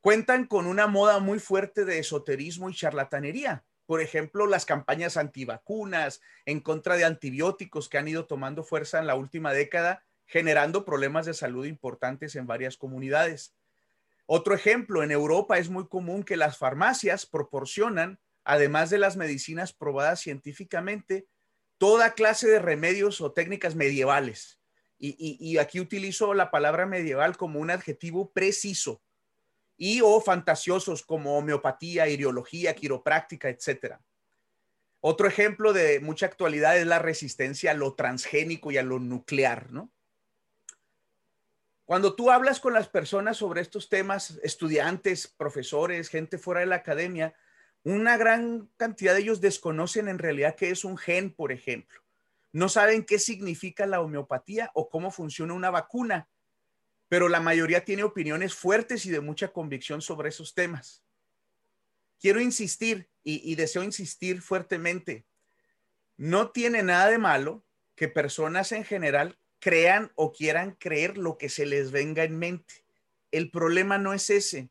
cuentan 0.00 0.46
con 0.46 0.66
una 0.66 0.86
moda 0.86 1.18
muy 1.18 1.38
fuerte 1.38 1.84
de 1.84 1.98
esoterismo 1.98 2.70
y 2.70 2.74
charlatanería. 2.74 3.64
Por 3.86 4.00
ejemplo, 4.00 4.46
las 4.46 4.66
campañas 4.66 5.16
antivacunas, 5.16 6.20
en 6.44 6.60
contra 6.60 6.96
de 6.96 7.04
antibióticos 7.04 7.88
que 7.88 7.98
han 7.98 8.08
ido 8.08 8.26
tomando 8.26 8.64
fuerza 8.64 8.98
en 8.98 9.06
la 9.06 9.14
última 9.14 9.52
década, 9.52 10.04
generando 10.26 10.84
problemas 10.84 11.26
de 11.26 11.34
salud 11.34 11.66
importantes 11.66 12.34
en 12.34 12.46
varias 12.46 12.76
comunidades. 12.76 13.54
Otro 14.26 14.54
ejemplo, 14.54 15.04
en 15.04 15.12
Europa 15.12 15.58
es 15.58 15.70
muy 15.70 15.86
común 15.86 16.24
que 16.24 16.36
las 16.36 16.58
farmacias 16.58 17.26
proporcionan, 17.26 18.18
además 18.44 18.90
de 18.90 18.98
las 18.98 19.16
medicinas 19.16 19.72
probadas 19.72 20.20
científicamente, 20.20 21.28
toda 21.78 22.14
clase 22.14 22.48
de 22.48 22.58
remedios 22.58 23.20
o 23.20 23.32
técnicas 23.32 23.76
medievales. 23.76 24.55
Y, 24.98 25.58
aquí 25.58 25.78
utilizo 25.78 26.32
la 26.32 26.50
palabra 26.50 26.86
medieval 26.86 27.36
como 27.36 27.60
un 27.60 27.70
adjetivo 27.70 28.32
preciso 28.32 29.02
y 29.76 30.00
o 30.02 30.20
fantasiosos 30.20 31.02
como 31.02 31.36
homeopatía, 31.36 32.08
iriología, 32.08 32.74
quiropráctica, 32.74 33.50
etc. 33.50 33.96
Otro 35.00 35.28
ejemplo 35.28 35.72
de 35.72 36.00
mucha 36.00 36.26
actualidad 36.26 36.78
es 36.78 36.86
la 36.86 36.98
resistencia 36.98 37.72
a 37.72 37.74
lo 37.74 37.94
transgénico 37.94 38.70
y 38.70 38.78
a 38.78 38.82
lo 38.82 38.98
nuclear, 38.98 39.70
¿no? 39.70 39.90
Cuando 41.84 42.16
tú 42.16 42.32
hablas 42.32 42.58
con 42.58 42.72
las 42.72 42.88
personas 42.88 43.36
sobre 43.36 43.60
estos 43.60 43.88
temas, 43.88 44.40
estudiantes, 44.42 45.28
profesores, 45.28 46.08
gente 46.08 46.36
fuera 46.36 46.60
de 46.60 46.66
la 46.66 46.76
academia, 46.76 47.34
una 47.84 48.16
gran 48.16 48.68
cantidad 48.76 49.14
de 49.14 49.20
ellos 49.20 49.40
desconocen 49.40 50.08
en 50.08 50.18
realidad 50.18 50.56
qué 50.56 50.70
es 50.70 50.84
un 50.84 50.98
gen, 50.98 51.32
por 51.32 51.52
ejemplo. 51.52 52.02
No 52.52 52.68
saben 52.68 53.04
qué 53.04 53.18
significa 53.18 53.86
la 53.86 54.00
homeopatía 54.00 54.70
o 54.74 54.88
cómo 54.88 55.10
funciona 55.10 55.54
una 55.54 55.70
vacuna, 55.70 56.28
pero 57.08 57.28
la 57.28 57.40
mayoría 57.40 57.84
tiene 57.84 58.02
opiniones 58.02 58.54
fuertes 58.54 59.06
y 59.06 59.10
de 59.10 59.20
mucha 59.20 59.48
convicción 59.52 60.02
sobre 60.02 60.30
esos 60.30 60.54
temas. 60.54 61.04
Quiero 62.18 62.40
insistir 62.40 63.10
y, 63.22 63.54
deseo 63.56 63.82
insistir 63.82 64.40
fuertemente. 64.40 65.26
No 66.16 66.50
tiene 66.50 66.82
nada 66.82 67.10
de 67.10 67.18
malo 67.18 67.64
que 67.94 68.08
personas 68.08 68.72
en 68.72 68.84
general 68.84 69.38
crean 69.58 70.12
o 70.14 70.32
quieran 70.32 70.72
creer 70.72 71.18
lo 71.18 71.38
que 71.38 71.48
se 71.48 71.66
les 71.66 71.90
venga 71.90 72.24
en 72.24 72.38
mente. 72.38 72.84
El 73.30 73.50
problema 73.50 73.98
no 73.98 74.14
es 74.14 74.30
ese. 74.30 74.70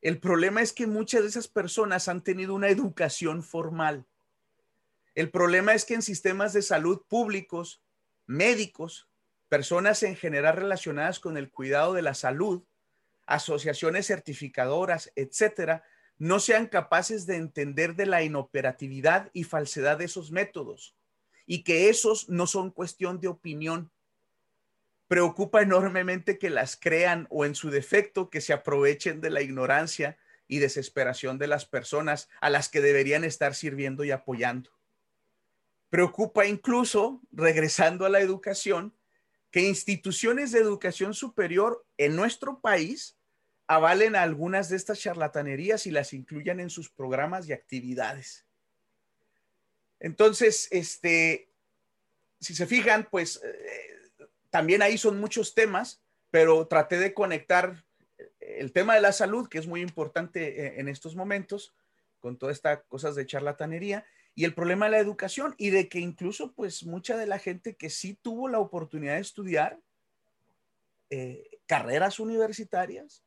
El 0.00 0.18
problema 0.18 0.62
es 0.62 0.72
que 0.72 0.86
muchas 0.86 1.22
de 1.22 1.28
esas 1.28 1.48
personas 1.48 2.08
han 2.08 2.22
tenido 2.22 2.54
una 2.54 2.68
educación 2.68 3.42
formal. 3.42 4.06
El 5.16 5.30
problema 5.30 5.72
es 5.72 5.86
que 5.86 5.94
en 5.94 6.02
sistemas 6.02 6.52
de 6.52 6.60
salud 6.60 7.00
públicos, 7.08 7.82
médicos, 8.26 9.08
personas 9.48 10.02
en 10.02 10.14
general 10.14 10.56
relacionadas 10.56 11.20
con 11.20 11.38
el 11.38 11.50
cuidado 11.50 11.94
de 11.94 12.02
la 12.02 12.12
salud, 12.12 12.64
asociaciones 13.24 14.06
certificadoras, 14.06 15.10
etcétera, 15.16 15.84
no 16.18 16.38
sean 16.38 16.66
capaces 16.66 17.24
de 17.24 17.36
entender 17.36 17.96
de 17.96 18.04
la 18.04 18.22
inoperatividad 18.24 19.30
y 19.32 19.44
falsedad 19.44 19.96
de 19.96 20.04
esos 20.04 20.32
métodos 20.32 20.94
y 21.46 21.64
que 21.64 21.88
esos 21.88 22.28
no 22.28 22.46
son 22.46 22.70
cuestión 22.70 23.18
de 23.18 23.28
opinión, 23.28 23.90
preocupa 25.08 25.62
enormemente 25.62 26.38
que 26.38 26.50
las 26.50 26.76
crean 26.76 27.26
o 27.30 27.46
en 27.46 27.54
su 27.54 27.70
defecto 27.70 28.28
que 28.28 28.42
se 28.42 28.52
aprovechen 28.52 29.22
de 29.22 29.30
la 29.30 29.40
ignorancia 29.40 30.18
y 30.46 30.58
desesperación 30.58 31.38
de 31.38 31.46
las 31.46 31.64
personas 31.64 32.28
a 32.42 32.50
las 32.50 32.68
que 32.68 32.82
deberían 32.82 33.24
estar 33.24 33.54
sirviendo 33.54 34.04
y 34.04 34.10
apoyando. 34.10 34.75
Preocupa 35.90 36.46
incluso, 36.46 37.20
regresando 37.32 38.06
a 38.06 38.08
la 38.08 38.20
educación, 38.20 38.94
que 39.50 39.60
instituciones 39.60 40.52
de 40.52 40.60
educación 40.60 41.14
superior 41.14 41.84
en 41.96 42.16
nuestro 42.16 42.60
país 42.60 43.16
avalen 43.66 44.14
algunas 44.14 44.68
de 44.68 44.76
estas 44.76 45.00
charlatanerías 45.00 45.86
y 45.86 45.90
las 45.90 46.12
incluyan 46.12 46.60
en 46.60 46.70
sus 46.70 46.90
programas 46.90 47.48
y 47.48 47.52
actividades. 47.52 48.46
Entonces, 49.98 50.68
este, 50.70 51.50
si 52.40 52.54
se 52.54 52.66
fijan, 52.66 53.08
pues 53.10 53.40
eh, 53.42 54.20
también 54.50 54.82
ahí 54.82 54.98
son 54.98 55.18
muchos 55.18 55.54
temas, 55.54 56.00
pero 56.30 56.66
traté 56.66 56.98
de 56.98 57.14
conectar 57.14 57.84
el 58.40 58.72
tema 58.72 58.94
de 58.94 59.00
la 59.00 59.12
salud, 59.12 59.48
que 59.48 59.58
es 59.58 59.66
muy 59.66 59.80
importante 59.80 60.66
eh, 60.66 60.80
en 60.80 60.88
estos 60.88 61.16
momentos, 61.16 61.74
con 62.20 62.36
todas 62.36 62.56
estas 62.56 62.82
cosas 62.88 63.14
de 63.14 63.26
charlatanería, 63.26 64.06
y 64.36 64.44
el 64.44 64.54
problema 64.54 64.84
de 64.84 64.92
la 64.92 64.98
educación 64.98 65.54
y 65.56 65.70
de 65.70 65.88
que 65.88 65.98
incluso 65.98 66.52
pues 66.52 66.84
mucha 66.84 67.16
de 67.16 67.26
la 67.26 67.38
gente 67.38 67.74
que 67.74 67.88
sí 67.88 68.18
tuvo 68.20 68.48
la 68.48 68.60
oportunidad 68.60 69.14
de 69.14 69.22
estudiar 69.22 69.80
eh, 71.08 71.48
carreras 71.66 72.20
universitarias 72.20 73.24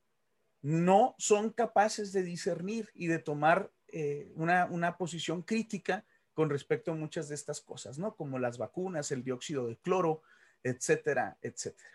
no 0.62 1.16
son 1.18 1.50
capaces 1.50 2.14
de 2.14 2.22
discernir 2.22 2.92
y 2.94 3.08
de 3.08 3.18
tomar 3.18 3.72
eh, 3.88 4.32
una, 4.36 4.66
una, 4.66 4.98
posición 4.98 5.42
crítica 5.42 6.06
con 6.34 6.50
respecto 6.50 6.92
a 6.92 6.96
muchas 6.96 7.28
de 7.28 7.36
estas 7.36 7.60
cosas, 7.60 7.98
¿no? 7.98 8.16
Como 8.16 8.38
las 8.38 8.58
vacunas, 8.60 9.12
el 9.12 9.24
dióxido 9.24 9.68
de 9.68 9.78
cloro, 9.78 10.22
etcétera, 10.64 11.38
etcétera. 11.42 11.90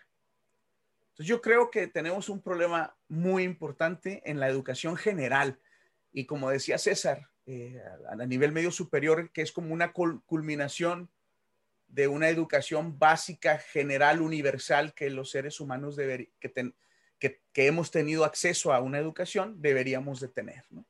Entonces 1.11 1.27
yo 1.27 1.41
creo 1.41 1.71
que 1.71 1.87
tenemos 1.87 2.27
un 2.27 2.41
problema 2.41 2.97
muy 3.07 3.43
importante 3.43 4.21
en 4.29 4.41
la 4.41 4.49
educación 4.49 4.97
general. 4.97 5.59
Y 6.11 6.25
como 6.25 6.49
decía 6.49 6.77
César, 6.77 7.29
eh, 7.47 7.79
a, 8.09 8.15
nivel 8.25 8.51
medio 8.51 8.71
superior, 8.71 9.31
que 9.31 9.43
es 9.43 9.51
como 9.51 9.71
una 9.71 9.93
culminación 9.93 11.09
de 11.87 12.07
una 12.07 12.29
educación 12.29 12.97
básica, 12.97 13.59
general, 13.59 14.21
universal, 14.21 14.95
que 14.95 15.11
los 15.11 15.29
seres 15.29 15.59
humanos 15.59 15.95
deber, 15.95 16.29
que, 16.39 16.51
que, 17.19 17.41
que, 17.53 17.67
hemos 17.67 17.91
tenido 17.91 18.25
acceso 18.25 18.73
a 18.73 18.79
una 18.79 18.97
educación, 18.97 19.61
deberíamos 19.61 20.19
de 20.19 20.27
tener. 20.27 20.65
¿no? 20.71 20.85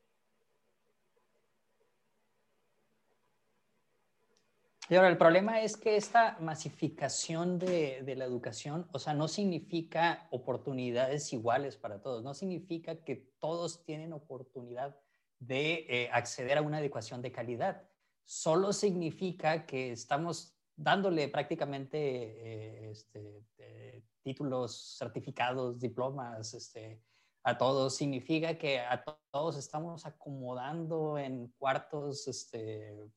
Y 4.88 4.94
ahora, 4.94 5.08
el 5.08 5.18
problema 5.18 5.60
es 5.60 5.76
que 5.76 5.96
esta 5.96 6.38
masificación 6.40 7.58
de, 7.58 8.02
de, 8.02 8.16
la 8.16 8.24
educación, 8.24 8.88
o 8.92 8.98
sea, 8.98 9.12
no 9.12 9.28
significa 9.28 10.26
oportunidades 10.30 11.32
iguales 11.34 11.76
para 11.76 12.00
todos, 12.00 12.22
no 12.22 12.32
significa 12.32 12.96
que 13.04 13.16
todos 13.40 13.84
tienen 13.84 14.14
oportunidad 14.14 14.96
de 15.38 15.86
eh, 15.88 16.10
acceder 16.12 16.58
a 16.58 16.62
una 16.62 16.80
educación 16.80 17.22
de 17.22 17.32
calidad. 17.32 17.82
Solo 18.24 18.72
significa 18.72 19.66
que 19.66 19.92
estamos 19.92 20.56
dándole 20.76 21.28
prácticamente 21.28 21.98
eh, 21.98 22.90
este, 22.90 23.42
eh, 23.58 24.02
títulos, 24.22 24.96
certificados, 24.98 25.78
diplomas 25.78 26.52
este, 26.54 27.02
a 27.42 27.56
todos. 27.56 27.94
Significa 27.94 28.58
que 28.58 28.80
a 28.80 29.02
todos 29.30 29.56
estamos 29.56 30.04
acomodando 30.06 31.18
en 31.18 31.48
cuartos 31.58 32.26
este, 32.28 33.10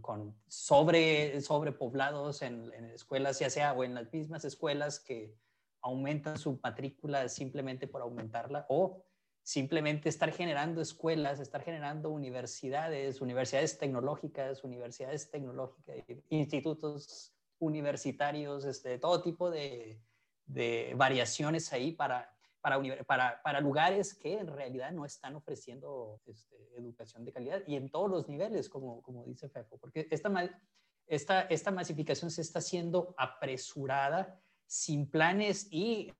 con, 0.00 0.34
sobre, 0.48 1.40
sobrepoblados 1.40 2.42
en, 2.42 2.72
en 2.72 2.86
escuelas, 2.86 3.38
ya 3.38 3.50
sea 3.50 3.74
o 3.74 3.84
en 3.84 3.94
las 3.94 4.12
mismas 4.12 4.44
escuelas 4.44 4.98
que 4.98 5.36
aumentan 5.82 6.36
su 6.36 6.58
matrícula 6.62 7.28
simplemente 7.28 7.86
por 7.86 8.02
aumentarla 8.02 8.66
o 8.68 9.05
simplemente 9.46 10.08
estar 10.08 10.32
generando 10.32 10.80
escuelas, 10.80 11.38
estar 11.38 11.62
generando 11.62 12.10
universidades, 12.10 13.20
universidades 13.20 13.78
tecnológicas, 13.78 14.64
universidades 14.64 15.30
tecnológicas, 15.30 15.98
institutos 16.30 17.32
universitarios, 17.60 18.64
este, 18.64 18.98
todo 18.98 19.22
tipo 19.22 19.48
de, 19.48 20.00
variaciones 20.96 21.72
ahí 21.72 21.92
para, 21.92 22.28
para, 22.60 23.60
lugares 23.60 24.14
que 24.14 24.36
en 24.36 24.48
realidad 24.48 24.90
no 24.90 25.04
están 25.04 25.36
ofreciendo 25.36 26.20
este, 26.26 26.56
educación 26.76 27.24
de 27.24 27.32
calidad 27.32 27.62
y 27.68 27.76
en 27.76 27.88
todos 27.88 28.10
los 28.10 28.28
niveles, 28.28 28.68
como, 28.68 29.00
como 29.00 29.24
dice 29.26 29.48
Fefo, 29.48 29.78
porque 29.78 30.08
esta, 30.10 30.60
esta, 31.06 31.42
esta 31.42 31.70
masificación 31.70 32.32
se 32.32 32.42
está 32.42 32.58
haciendo 32.58 33.14
apresurada 33.16 34.40
sin 34.66 35.08
planes 35.08 35.68
y, 35.70 36.12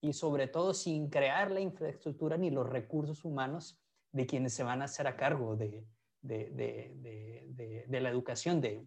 y, 0.00 0.12
sobre 0.12 0.48
todo 0.48 0.72
sin 0.72 1.10
crear 1.10 1.50
la 1.50 1.60
infraestructura 1.60 2.36
ni 2.36 2.50
los 2.50 2.68
recursos 2.68 3.24
humanos 3.24 3.78
de 4.12 4.26
quienes 4.26 4.54
se 4.54 4.62
van 4.62 4.80
a 4.80 4.86
hacer 4.86 5.06
a 5.06 5.16
cargo 5.16 5.54
de, 5.54 5.86
de, 6.22 6.50
de, 6.50 7.84
de 7.86 8.00
la 8.00 8.08
educación 8.08 8.60
de, 8.60 8.86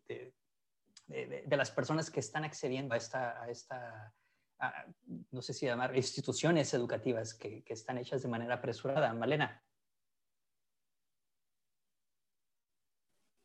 las 1.50 1.72
personas 1.72 2.10
que 2.10 2.20
están 2.20 2.44
accediendo 2.44 2.96
a 2.96 2.98
esta, 2.98 3.42
a 3.42 3.50
esta 3.50 4.14
no 5.32 5.42
sé 5.42 5.54
si 5.54 5.66
llamar, 5.66 5.96
instituciones 5.96 6.74
educativas 6.74 7.34
que, 7.34 7.64
que, 7.64 7.74
están 7.74 7.98
hechas 7.98 8.22
de 8.22 8.30
manera 8.30 8.56
apresurada. 8.56 9.12
Malena. 9.14 9.64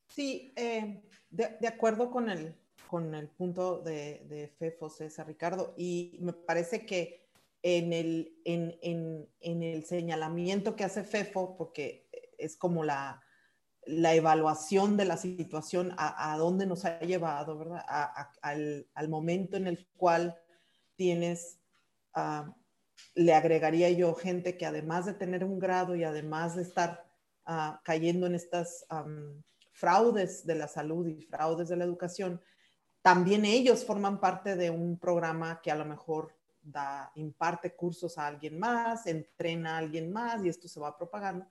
Sí, 0.09 0.53
eh, 0.57 1.03
de 1.31 1.69
acuerdo 1.69 2.11
con 2.11 2.29
el, 2.29 2.55
con 2.89 3.15
el 3.15 3.29
punto 3.29 3.81
de, 3.81 4.25
de 4.29 4.49
Fefo 4.49 4.89
César 4.89 5.27
Ricardo 5.27 5.75
y 5.77 6.19
me 6.21 6.33
parece 6.33 6.87
que 6.87 7.27
en 7.63 7.93
el, 7.93 8.41
en, 8.45 8.79
en, 8.83 9.29
en 9.41 9.63
el 9.63 9.85
señalamiento 9.85 10.77
que 10.77 10.85
hace 10.85 11.03
Fefo, 11.03 11.57
porque 11.57 12.09
es 12.39 12.57
como 12.57 12.85
la, 12.85 13.21
la 13.87 14.15
evaluación 14.15 14.97
de 14.97 15.05
la 15.05 15.17
situación, 15.17 15.93
a, 15.97 16.33
a 16.33 16.37
dónde 16.37 16.67
nos 16.67 16.85
ha 16.85 17.01
llevado, 17.01 17.59
¿verdad? 17.59 17.85
A, 17.89 18.31
al, 18.43 18.87
al, 18.95 19.09
momento 19.09 19.57
en 19.57 19.67
el 19.67 19.89
cual 19.97 20.37
tienes, 20.97 21.59
uh, 22.15 22.51
le 23.15 23.35
agregaría 23.35 23.91
yo 23.91 24.15
gente 24.15 24.57
que 24.57 24.67
además 24.67 25.07
de 25.07 25.15
tener 25.15 25.45
un 25.45 25.59
grado 25.59 25.95
y 25.95 26.05
además 26.05 26.57
de 26.57 26.63
estar 26.63 27.05
uh, 27.47 27.77
cayendo 27.85 28.27
en 28.27 28.35
estas 28.35 28.87
um, 28.91 29.43
fraudes 29.73 30.47
de 30.47 30.55
la 30.55 30.69
salud 30.69 31.07
y 31.07 31.23
fraudes 31.23 31.69
de 31.69 31.77
la 31.77 31.85
educación, 31.85 32.41
también 33.07 33.45
ellos 33.45 33.85
forman 33.85 34.19
parte 34.19 34.57
de 34.57 34.69
un 34.69 34.99
programa 34.99 35.61
que 35.63 35.71
a 35.71 35.77
lo 35.77 35.85
mejor 35.85 36.35
da, 36.61 37.13
imparte 37.15 37.77
cursos 37.77 38.19
a 38.19 38.27
alguien 38.27 38.59
más, 38.59 39.07
entrena 39.07 39.77
a 39.77 39.79
alguien 39.79 40.13
más 40.13 40.45
y 40.45 40.49
esto 40.49 40.67
se 40.67 40.81
va 40.81 40.99
propagando. 40.99 41.47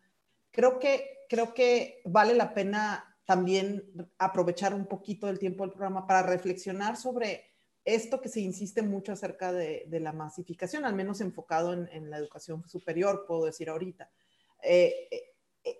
Creo 0.52 0.80
que, 0.80 1.20
creo 1.30 1.54
que 1.54 2.02
vale 2.04 2.34
la 2.34 2.54
pena 2.54 3.18
también 3.24 3.86
aprovechar 4.18 4.74
un 4.74 4.86
poquito 4.86 5.28
del 5.28 5.40
tiempo 5.40 5.64
del 5.64 5.72
programa 5.72 6.06
para 6.06 6.24
reflexionar 6.24 6.98
sobre 6.98 7.46
esto 7.86 8.20
que 8.20 8.28
se 8.28 8.42
insiste 8.42 8.82
mucho 8.82 9.14
acerca 9.14 9.54
de, 9.54 9.88
la 9.90 10.12
masificación, 10.12 10.84
al 10.84 10.94
menos 10.94 11.22
enfocado 11.22 11.72
en, 11.72 12.10
la 12.10 12.18
educación 12.18 12.68
superior, 12.68 13.24
puedo 13.26 13.46
decir 13.46 13.70
ahorita. 13.70 14.12
Eh, 14.62 15.08
eh, 15.64 15.80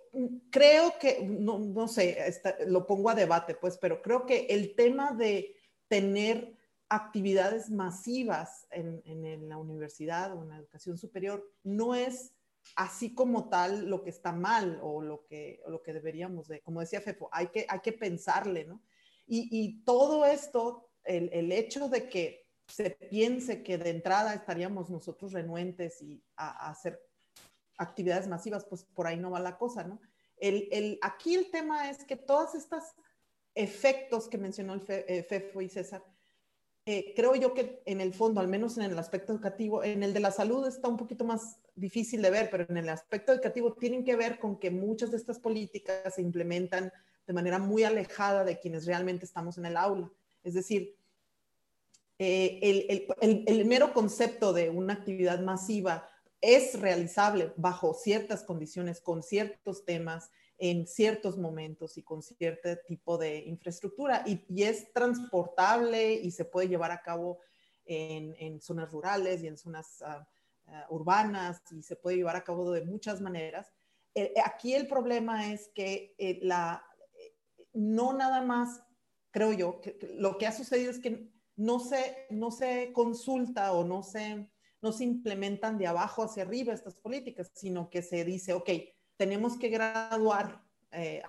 creo 0.50 0.94
que, 0.98 1.22
no, 1.22 1.58
no 1.58 1.86
sé, 1.86 2.16
lo 2.66 2.86
pongo 2.86 3.10
a 3.10 3.14
debate, 3.14 3.56
pues, 3.56 3.76
pero 3.76 4.00
creo 4.00 4.24
que 4.24 4.46
el 4.48 4.74
tema 4.74 5.12
de 5.12 5.55
tener 5.88 6.56
actividades 6.88 7.70
masivas 7.70 8.66
en, 8.70 9.02
en, 9.04 9.48
la 9.48 9.56
universidad 9.56 10.36
o 10.36 10.42
en 10.42 10.50
la 10.50 10.56
educación 10.58 10.96
superior 10.96 11.44
no 11.64 11.94
es 11.94 12.32
así 12.76 13.14
como 13.14 13.48
tal 13.48 13.88
lo 13.88 14.02
que 14.02 14.10
está 14.10 14.32
mal 14.32 14.78
o 14.82 15.02
lo 15.02 15.24
que, 15.26 15.62
lo 15.66 15.82
que 15.82 15.92
deberíamos 15.92 16.48
de, 16.48 16.62
como 16.62 16.80
decía 16.80 17.00
Fefo, 17.00 17.28
hay 17.32 17.48
que, 17.48 17.66
hay 17.68 17.80
que 17.80 17.92
pensarle, 17.92 18.64
¿no? 18.64 18.82
Y, 19.26 19.48
y 19.50 19.82
todo 19.84 20.24
esto, 20.24 20.90
el, 21.04 21.28
el, 21.32 21.50
hecho 21.50 21.88
de 21.88 22.08
que 22.08 22.46
se 22.68 22.90
piense 22.90 23.62
que 23.62 23.78
de 23.78 23.90
entrada 23.90 24.34
estaríamos 24.34 24.90
nosotros 24.90 25.32
renuentes 25.32 26.00
y 26.02 26.22
a, 26.36 26.70
hacer 26.70 27.00
actividades 27.78 28.28
masivas, 28.28 28.64
pues 28.64 28.84
por 28.84 29.06
ahí 29.06 29.16
no 29.16 29.30
va 29.30 29.40
la 29.40 29.58
cosa, 29.58 29.84
¿no? 29.84 30.00
El, 30.36 30.68
el, 30.70 30.98
aquí 31.02 31.34
el 31.34 31.50
tema 31.50 31.90
es 31.90 32.04
que 32.04 32.16
todas 32.16 32.54
estas 32.54 32.94
efectos 33.56 34.28
que 34.28 34.38
mencionó 34.38 34.74
el 34.74 34.82
eh, 34.88 35.26
Fefo 35.28 35.60
y 35.60 35.68
César, 35.68 36.04
eh, 36.88 37.14
creo 37.16 37.34
yo 37.34 37.52
que 37.52 37.82
en 37.84 38.00
el 38.00 38.14
fondo, 38.14 38.40
al 38.40 38.46
menos 38.46 38.78
en 38.78 38.84
el 38.84 38.96
aspecto 38.96 39.32
educativo, 39.32 39.82
en 39.82 40.04
el 40.04 40.14
de 40.14 40.20
la 40.20 40.30
salud 40.30 40.68
está 40.68 40.86
un 40.86 40.96
poquito 40.96 41.24
más 41.24 41.58
difícil 41.74 42.22
de 42.22 42.30
ver, 42.30 42.48
pero 42.48 42.64
en 42.68 42.76
el 42.76 42.88
aspecto 42.88 43.32
educativo 43.32 43.72
tienen 43.72 44.04
que 44.04 44.14
ver 44.14 44.38
con 44.38 44.60
que 44.60 44.70
muchas 44.70 45.10
de 45.10 45.16
estas 45.16 45.40
políticas 45.40 46.14
se 46.14 46.22
implementan 46.22 46.92
de 47.26 47.32
manera 47.32 47.58
muy 47.58 47.82
alejada 47.82 48.44
de 48.44 48.60
quienes 48.60 48.86
realmente 48.86 49.24
estamos 49.24 49.58
en 49.58 49.66
el 49.66 49.76
aula. 49.76 50.12
Es 50.44 50.54
decir, 50.54 50.96
eh, 52.20 52.60
el, 52.62 53.06
el, 53.20 53.44
el, 53.48 53.64
mero 53.64 53.92
concepto 53.92 54.52
de 54.52 54.70
una 54.70 54.94
actividad 54.94 55.40
masiva 55.40 56.08
es 56.40 56.80
realizable 56.80 57.52
bajo 57.56 57.94
ciertas 57.94 58.44
condiciones, 58.44 59.00
con 59.00 59.24
ciertos 59.24 59.84
temas, 59.84 60.30
en 60.58 60.86
ciertos 60.86 61.36
momentos 61.36 61.98
y 61.98 62.02
con 62.02 62.22
cierto 62.22 62.70
tipo 62.86 63.18
de 63.18 63.38
infraestructura 63.38 64.24
y, 64.26 64.62
es 64.62 64.92
transportable 64.92 66.14
y 66.14 66.30
se 66.30 66.44
puede 66.44 66.68
llevar 66.68 66.90
a 66.90 67.02
cabo 67.02 67.40
en, 67.84 68.60
zonas 68.60 68.90
rurales 68.90 69.42
y 69.42 69.48
en 69.48 69.56
zonas 69.56 70.02
ah, 70.02 70.26
ah, 70.66 70.86
urbanas 70.90 71.62
y 71.70 71.82
se 71.82 71.96
puede 71.96 72.16
llevar 72.16 72.36
a 72.36 72.44
cabo 72.44 72.72
de 72.72 72.84
muchas 72.84 73.20
maneras. 73.20 73.72
Eh, 74.14 74.32
eh, 74.34 74.42
aquí 74.44 74.74
el 74.74 74.86
problema 74.86 75.52
es 75.52 75.68
que 75.74 76.14
eh, 76.18 76.38
la, 76.42 76.82
no 77.74 78.14
nada 78.14 78.42
más, 78.42 78.82
creo 79.30 79.52
yo, 79.52 79.80
que, 79.80 79.98
lo 80.14 80.38
que 80.38 80.46
ha 80.46 80.52
sucedido 80.52 80.90
es 80.90 80.98
que 80.98 81.30
no 81.54 81.78
se, 81.80 82.26
no 82.30 82.50
se 82.50 82.92
consulta 82.92 83.72
o 83.72 83.84
no 83.84 84.02
se, 84.02 84.50
no 84.80 84.92
se 84.92 85.04
implementan 85.04 85.78
de 85.78 85.86
abajo 85.86 86.22
hacia 86.22 86.42
arriba 86.42 86.72
estas 86.72 86.98
políticas, 86.98 87.50
sino 87.54 87.90
que 87.90 88.02
se 88.02 88.24
dice, 88.24 88.52
ok, 88.54 88.70
tenemos 89.16 89.56
que 89.56 89.68
graduar, 89.68 90.62
eh, 90.92 91.22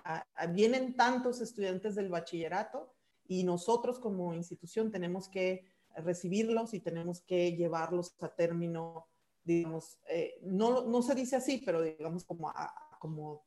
vienen 0.50 0.96
tantos 0.96 1.40
estudiantes 1.40 1.94
del 1.94 2.08
bachillerato 2.08 2.94
y 3.26 3.44
nosotros 3.44 3.98
como 3.98 4.34
institución 4.34 4.90
tenemos 4.90 5.28
que 5.28 5.66
recibirlos 5.96 6.74
y 6.74 6.80
tenemos 6.80 7.20
que 7.20 7.56
llevarlos 7.56 8.14
a 8.20 8.28
término, 8.28 9.06
digamos, 9.44 9.98
eh, 10.08 10.38
no, 10.42 10.84
no, 10.84 11.02
se 11.02 11.14
dice 11.14 11.36
así, 11.36 11.62
pero 11.64 11.82
digamos 11.82 12.24
como, 12.24 12.52
como, 12.98 13.44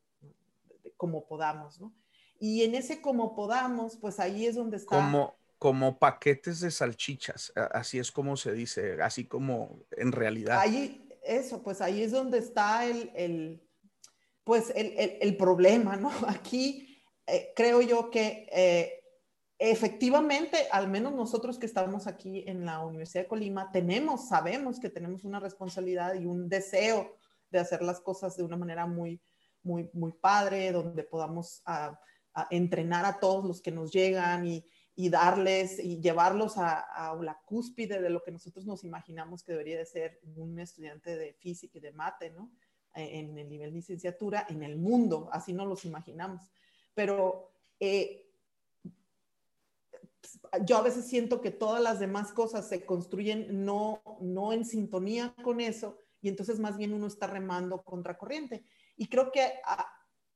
como 0.97 1.25
podamos, 1.25 1.79
¿no? 1.79 1.93
Y 2.39 2.63
en 2.63 2.73
ese 2.75 3.01
como 3.01 3.35
podamos, 3.35 3.97
pues 3.97 4.19
ahí 4.19 4.47
es 4.47 4.55
donde 4.55 4.77
está... 4.77 4.95
Como, 4.95 5.35
como 5.59 5.99
paquetes 5.99 6.59
de 6.59 6.71
salchichas, 6.71 7.53
así 7.55 7.99
es 7.99 8.11
como 8.11 8.35
se 8.35 8.51
dice, 8.53 8.99
así 9.01 9.25
como 9.25 9.79
en 9.91 10.11
realidad. 10.11 10.59
Ahí, 10.59 11.07
eso, 11.23 11.61
pues 11.61 11.81
ahí 11.81 12.01
es 12.01 12.11
donde 12.11 12.39
está 12.39 12.87
el, 12.87 13.11
el 13.13 13.61
pues 14.43 14.71
el, 14.75 15.17
el, 15.21 15.37
problema, 15.37 15.95
¿no? 15.95 16.11
Aquí 16.27 17.01
eh, 17.27 17.51
creo 17.55 17.81
yo 17.81 18.09
que 18.09 18.47
eh, 18.51 19.03
efectivamente, 19.59 20.57
al 20.71 20.89
menos 20.89 21.13
nosotros 21.13 21.59
que 21.59 21.65
estamos 21.65 22.07
aquí 22.07 22.43
en 22.47 22.65
la 22.65 22.83
Universidad 22.83 23.23
de 23.23 23.29
Colima, 23.29 23.71
tenemos, 23.71 24.27
sabemos 24.27 24.79
que 24.79 24.89
tenemos 24.89 25.23
una 25.23 25.39
responsabilidad 25.39 26.15
y 26.15 26.25
un 26.25 26.49
deseo 26.49 27.15
de 27.51 27.59
hacer 27.59 27.81
las 27.81 27.99
cosas 27.99 28.35
de 28.35 28.43
una 28.43 28.57
manera 28.57 28.87
muy, 28.87 29.21
muy, 29.61 29.89
muy 29.93 30.13
padre, 30.13 30.71
donde 30.71 31.03
podamos 31.03 31.61
a, 31.65 31.99
a 32.33 32.47
entrenar 32.49 33.05
a 33.05 33.19
todos 33.19 33.45
los 33.45 33.61
que 33.61 33.71
nos 33.71 33.91
llegan 33.91 34.47
y, 34.47 34.65
y 34.95 35.09
darles 35.09 35.79
y 35.79 35.99
llevarlos 36.01 36.57
a, 36.57 37.15
la 37.21 37.39
cúspide 37.45 38.01
de 38.01 38.09
lo 38.09 38.21
que 38.23 38.31
nosotros 38.31 38.65
nos 38.65 38.83
imaginamos 38.83 39.43
que 39.43 39.53
debería 39.53 39.77
de 39.77 39.85
ser 39.85 40.19
un 40.35 40.59
estudiante 40.59 41.17
de 41.17 41.33
física 41.33 41.77
y 41.77 41.81
de 41.81 41.91
mate, 41.91 42.29
¿no? 42.31 42.51
E, 42.93 43.19
en 43.19 43.37
el 43.37 43.49
nivel 43.49 43.71
de 43.71 43.77
licenciatura, 43.77 44.45
en 44.49 44.63
el 44.63 44.77
mundo, 44.77 45.29
así 45.31 45.53
no 45.53 45.65
los 45.65 45.85
imaginamos. 45.85 46.51
Pero 46.93 47.53
eh, 47.79 48.29
yo 50.65 50.77
a 50.77 50.81
veces 50.81 51.07
siento 51.07 51.41
que 51.41 51.51
todas 51.51 51.81
las 51.81 51.99
demás 51.99 52.31
cosas 52.33 52.67
se 52.67 52.85
construyen 52.85 53.63
no, 53.65 54.01
no 54.19 54.53
en 54.53 54.65
sintonía 54.65 55.33
con 55.43 55.61
eso 55.61 55.97
y 56.21 56.29
entonces 56.29 56.59
más 56.59 56.77
bien 56.77 56.93
uno 56.93 57.07
está 57.07 57.27
remando 57.27 57.81
contracorriente. 57.83 58.63
Y 58.97 59.07
creo 59.07 59.31
que 59.31 59.53
ah, 59.65 59.87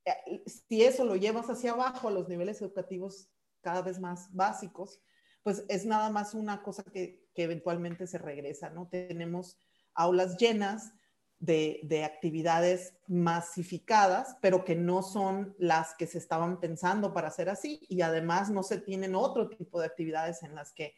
eh, 0.05 0.43
si 0.45 0.83
eso 0.83 1.05
lo 1.05 1.15
llevas 1.15 1.49
hacia 1.49 1.71
abajo 1.71 2.07
a 2.07 2.11
los 2.11 2.27
niveles 2.27 2.61
educativos 2.61 3.29
cada 3.61 3.81
vez 3.81 3.99
más 3.99 4.33
básicos, 4.33 5.01
pues 5.43 5.63
es 5.67 5.85
nada 5.85 6.09
más 6.09 6.33
una 6.33 6.63
cosa 6.63 6.83
que, 6.83 7.27
que 7.35 7.43
eventualmente 7.43 8.07
se 8.07 8.17
regresa, 8.17 8.69
¿no? 8.69 8.87
Tenemos 8.87 9.59
aulas 9.93 10.37
llenas 10.37 10.93
de, 11.39 11.81
de, 11.83 12.03
actividades 12.03 12.93
masificadas, 13.07 14.37
pero 14.41 14.63
que 14.63 14.75
no 14.75 15.03
son 15.03 15.55
las 15.59 15.93
que 15.95 16.07
se 16.07 16.17
estaban 16.17 16.59
pensando 16.59 17.13
para 17.13 17.27
hacer 17.27 17.49
así, 17.49 17.81
y 17.89 18.01
además 18.01 18.49
no 18.49 18.63
se 18.63 18.79
tienen 18.79 19.15
otro 19.15 19.49
tipo 19.49 19.79
de 19.79 19.85
actividades 19.85 20.43
en 20.43 20.55
las 20.55 20.71
que 20.71 20.93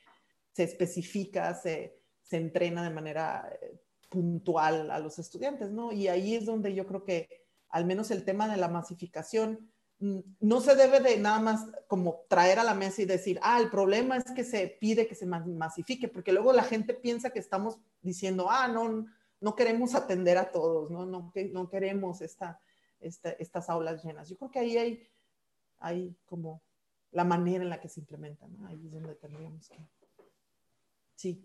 se 0.54 0.63
especifica, 0.63 1.54
se, 1.54 2.00
se 2.21 2.38
entrena 2.38 2.84
de 2.84 2.89
manera 2.89 3.50
eh, 3.62 3.80
puntual 4.10 4.91
a 4.91 5.00
los 5.00 5.19
estudiantes, 5.19 5.71
¿no? 5.71 5.91
Y 5.91 6.08
ahí 6.08 6.36
es 6.36 6.45
donde 6.45 6.73
yo 6.73 6.88
creo 6.88 7.04
que 7.04 7.45
al 7.69 7.86
menos 7.86 8.12
el 8.12 8.23
tema 8.23 8.47
de 8.47 8.58
la 8.58 8.67
masificación 8.67 9.69
no 10.00 10.62
se 10.62 10.76
debe 10.76 11.00
de 11.00 11.17
nada 11.17 11.39
más 11.39 11.65
como 11.88 12.26
traer 12.30 12.60
a 12.60 12.63
la 12.63 12.76
mesa 12.76 13.02
y 13.02 13.06
decir, 13.06 13.39
ah, 13.41 13.60
el 13.60 13.69
problema 13.69 14.17
es 14.17 14.32
que 14.32 14.43
se 14.43 14.78
pide 14.80 15.08
que 15.08 15.15
se 15.15 15.26
masifique, 15.26 16.08
porque 16.08 16.32
luego 16.32 16.54
la 16.54 16.63
gente 16.63 16.93
piensa 16.93 17.32
que 17.32 17.39
estamos 17.39 17.78
diciendo, 18.02 18.47
ah, 18.50 18.67
no, 18.67 19.08
no 19.41 19.56
queremos 19.56 19.95
atender 19.95 20.38
a 20.38 20.52
todos, 20.52 20.89
no, 20.89 21.06
no, 21.06 21.32
no 21.52 21.69
queremos 21.69 22.21
esta, 22.21 22.60
estas 23.00 23.69
aulas 23.69 24.04
llenas. 24.04 24.30
Yo 24.30 24.38
creo 24.38 24.52
que 24.52 24.60
ahí 24.60 24.78
hay, 24.78 25.08
hay 25.80 26.15
como 26.26 26.63
la 27.12 27.23
manera 27.23 27.63
en 27.63 27.69
la 27.69 27.80
que 27.80 27.89
se 27.89 28.00
implementan, 28.00 28.56
¿no? 28.58 28.67
ahí 28.67 28.86
es 28.86 28.91
donde 28.91 29.15
tendríamos 29.15 29.69
que... 29.69 29.78
Sí. 31.15 31.43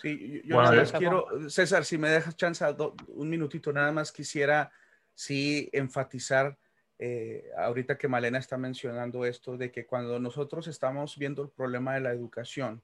Sí, 0.00 0.42
yo 0.44 0.60
nada 0.60 0.74
más 0.74 0.92
quiero, 0.92 1.48
César, 1.48 1.84
si 1.84 1.98
me 1.98 2.08
dejas 2.08 2.36
chance, 2.36 2.64
un 3.08 3.28
minutito, 3.28 3.72
nada 3.72 3.92
más 3.92 4.10
quisiera 4.10 4.72
sí 5.14 5.68
enfatizar 5.72 6.58
eh, 6.98 7.50
ahorita 7.56 7.96
que 7.96 8.08
Malena 8.08 8.38
está 8.38 8.56
mencionando 8.56 9.24
esto, 9.24 9.56
de 9.56 9.70
que 9.70 9.86
cuando 9.86 10.18
nosotros 10.18 10.66
estamos 10.66 11.16
viendo 11.16 11.42
el 11.42 11.50
problema 11.50 11.94
de 11.94 12.00
la 12.00 12.12
educación 12.12 12.82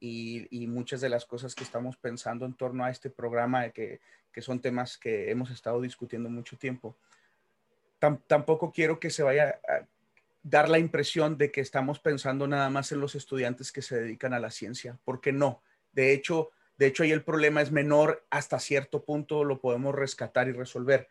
y, 0.00 0.66
muchas 0.68 1.00
de 1.00 1.08
las 1.08 1.24
cosas 1.24 1.54
que 1.54 1.64
estamos 1.64 1.96
pensando 1.96 2.46
en 2.46 2.54
torno 2.54 2.84
a 2.84 2.90
este 2.90 3.10
programa, 3.10 3.70
que, 3.70 4.00
que 4.32 4.42
son 4.42 4.60
temas 4.60 4.98
que 4.98 5.30
hemos 5.30 5.50
estado 5.50 5.80
discutiendo 5.80 6.28
mucho 6.28 6.56
tiempo, 6.56 6.96
tampoco 8.26 8.72
quiero 8.72 9.00
que 9.00 9.10
se 9.10 9.22
vaya 9.22 9.60
a 9.68 9.86
dar 10.42 10.68
la 10.68 10.78
impresión 10.78 11.36
de 11.36 11.50
que 11.50 11.60
estamos 11.60 11.98
pensando 11.98 12.46
nada 12.46 12.70
más 12.70 12.92
en 12.92 13.00
los 13.00 13.14
estudiantes 13.14 13.72
que 13.72 13.82
se 13.82 14.00
dedican 14.00 14.32
a 14.32 14.40
la 14.40 14.50
ciencia, 14.50 14.98
porque 15.04 15.32
no. 15.32 15.62
De 15.92 16.12
hecho, 16.12 16.50
de 16.76 16.86
hecho 16.86 17.02
ahí 17.02 17.10
el 17.10 17.24
problema 17.24 17.60
es 17.60 17.72
menor 17.72 18.24
hasta 18.30 18.60
cierto 18.60 19.04
punto, 19.04 19.44
lo 19.44 19.60
podemos 19.60 19.94
rescatar 19.94 20.48
y 20.48 20.52
resolver. 20.52 21.08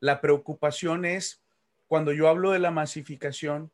La 0.00 0.20
preocupación 0.20 1.04
es 1.04 1.42
cuando 1.88 2.12
yo 2.12 2.28
hablo 2.28 2.52
de 2.52 2.60
la 2.60 2.70
masificación, 2.70 3.72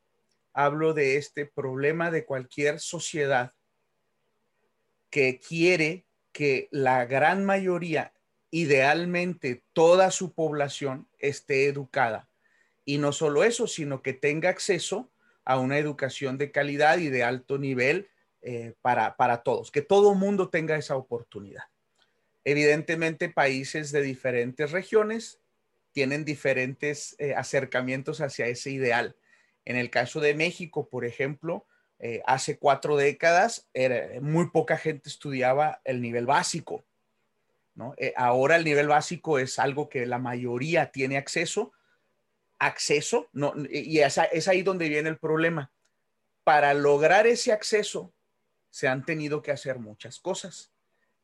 hablo 0.54 0.94
de 0.94 1.16
este 1.16 1.46
problema 1.46 2.10
de 2.10 2.24
cualquier 2.24 2.80
sociedad 2.80 3.52
que 5.14 5.38
quiere 5.38 6.08
que 6.32 6.66
la 6.72 7.04
gran 7.04 7.44
mayoría, 7.44 8.12
idealmente 8.50 9.62
toda 9.72 10.10
su 10.10 10.34
población, 10.34 11.06
esté 11.20 11.66
educada. 11.66 12.28
Y 12.84 12.98
no 12.98 13.12
solo 13.12 13.44
eso, 13.44 13.68
sino 13.68 14.02
que 14.02 14.12
tenga 14.12 14.48
acceso 14.48 15.12
a 15.44 15.60
una 15.60 15.78
educación 15.78 16.36
de 16.36 16.50
calidad 16.50 16.98
y 16.98 17.10
de 17.10 17.22
alto 17.22 17.58
nivel 17.58 18.08
eh, 18.42 18.74
para, 18.82 19.16
para 19.16 19.44
todos, 19.44 19.70
que 19.70 19.82
todo 19.82 20.16
mundo 20.16 20.48
tenga 20.48 20.76
esa 20.76 20.96
oportunidad. 20.96 21.62
Evidentemente, 22.42 23.28
países 23.28 23.92
de 23.92 24.02
diferentes 24.02 24.72
regiones 24.72 25.38
tienen 25.92 26.24
diferentes 26.24 27.14
eh, 27.20 27.34
acercamientos 27.36 28.20
hacia 28.20 28.48
ese 28.48 28.72
ideal. 28.72 29.14
En 29.64 29.76
el 29.76 29.90
caso 29.90 30.18
de 30.18 30.34
México, 30.34 30.88
por 30.88 31.04
ejemplo, 31.04 31.68
eh, 32.06 32.20
hace 32.26 32.58
cuatro 32.58 32.98
décadas 32.98 33.66
muy 34.20 34.50
poca 34.50 34.76
gente 34.76 35.08
estudiaba 35.08 35.80
el 35.84 36.02
nivel 36.02 36.26
básico. 36.26 36.84
Eh, 37.96 38.12
ahora 38.14 38.56
el 38.56 38.64
nivel 38.64 38.88
básico 38.88 39.38
es 39.38 39.58
algo 39.58 39.88
que 39.88 40.04
la 40.04 40.18
mayoría 40.18 40.92
tiene 40.92 41.16
acceso. 41.16 41.72
Acceso, 42.58 43.30
no, 43.32 43.54
y 43.70 44.00
es 44.00 44.48
ahí 44.48 44.62
donde 44.62 44.90
viene 44.90 45.08
el 45.08 45.16
problema. 45.16 45.72
Para 46.44 46.74
lograr 46.74 47.26
ese 47.26 47.52
acceso, 47.52 48.12
se 48.68 48.86
han 48.86 49.06
tenido 49.06 49.40
que 49.40 49.52
hacer 49.52 49.78
muchas 49.78 50.20
cosas 50.20 50.74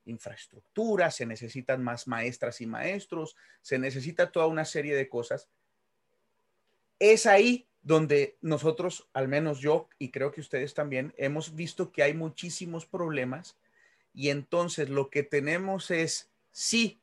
infraestructura, 0.07 1.11
se 1.11 1.27
necesitan 1.27 1.85
más 1.85 2.09
maestras 2.09 2.63
y 2.63 2.67
maestros, 2.67 3.37
se 3.61 3.79
necesita 3.79 4.33
toda 4.33 4.47
una 4.47 4.65
serie 4.65 4.97
de 4.97 5.11
cosas. 5.11 5.47
Es 6.99 7.27
ahí 7.27 7.70
donde 7.83 8.37
nosotros, 8.41 9.09
al 9.13 9.29
menos 9.29 9.61
yo, 9.61 9.89
y 9.99 10.11
creo 10.11 10.33
que 10.33 10.41
ustedes 10.41 10.75
también, 10.75 11.15
hemos 11.17 11.55
visto 11.55 11.93
que 11.93 12.03
hay 12.03 12.15
muchísimos 12.15 12.87
problemas 12.87 13.57
y 14.13 14.31
entonces 14.31 14.89
lo 14.91 15.09
que 15.09 15.23
tenemos 15.23 15.91
es, 15.91 16.31
sí, 16.53 17.01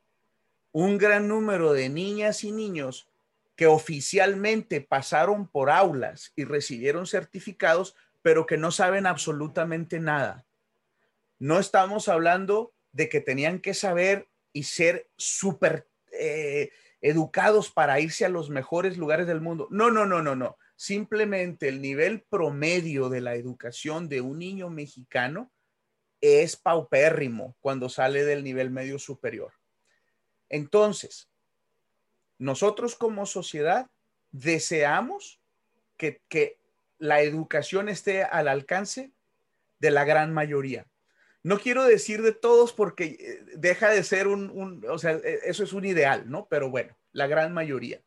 un 0.72 0.98
gran 0.98 1.28
número 1.28 1.74
de 1.74 1.90
niñas 1.90 2.44
y 2.44 2.52
niños 2.52 3.08
que 3.56 3.66
oficialmente 3.66 4.82
pasaron 4.82 5.48
por 5.48 5.72
aulas 5.72 6.32
y 6.36 6.44
recibieron 6.44 7.08
certificados, 7.08 7.96
pero 8.22 8.46
que 8.46 8.58
no 8.58 8.72
saben 8.72 9.08
absolutamente 9.08 10.00
nada. 10.00 10.46
No 11.40 11.60
estamos 11.60 12.08
hablando 12.08 12.74
de 12.92 13.10
que 13.10 13.20
tenían 13.20 13.60
que 13.60 13.74
saber 13.74 14.28
y 14.54 14.64
ser 14.64 15.10
súper 15.18 15.88
eh, 16.12 16.72
educados 17.02 17.72
para 17.72 18.00
irse 18.00 18.26
a 18.26 18.30
los 18.30 18.50
mejores 18.50 18.98
lugares 18.98 19.26
del 19.26 19.42
mundo. 19.42 19.68
No, 19.72 19.90
no, 19.90 20.06
no, 20.06 20.22
no, 20.22 20.36
no. 20.36 20.58
Simplemente 20.78 21.68
el 21.68 21.82
nivel 21.82 22.22
promedio 22.22 23.10
de 23.10 23.20
la 23.20 23.36
educación 23.36 24.08
de 24.08 24.22
un 24.22 24.40
niño 24.40 24.70
mexicano 24.70 25.52
es 26.22 26.56
paupérrimo 26.56 27.58
cuando 27.60 27.90
sale 27.90 28.24
del 28.24 28.46
nivel 28.46 28.72
medio 28.72 28.98
superior. 28.98 29.52
Entonces, 30.48 31.30
nosotros 32.38 32.96
como 32.96 33.26
sociedad 33.26 33.92
deseamos 34.32 35.42
que, 35.98 36.22
que 36.30 36.62
la 36.98 37.20
educación 37.20 37.90
esté 37.90 38.24
al 38.24 38.48
alcance 38.48 39.12
de 39.80 39.92
la 39.92 40.06
gran 40.06 40.34
mayoría 40.34 40.88
no 41.48 41.60
quiero 41.60 41.86
decir 41.86 42.22
de 42.24 42.34
todos 42.34 42.74
porque 42.74 43.16
eh, 43.20 43.40
deja 43.56 43.90
de 43.90 44.04
ser 44.04 44.28
un, 44.28 44.84
o 44.90 44.98
sea, 44.98 45.14
e, 45.14 45.40
eso 45.46 45.64
es 45.64 45.72
un 45.72 45.86
ideal, 45.86 46.30
¿no? 46.30 46.46
Pero 46.50 46.70
bueno, 46.70 46.98
la 47.14 47.26
gran 47.28 47.54
mayoría. 47.54 48.02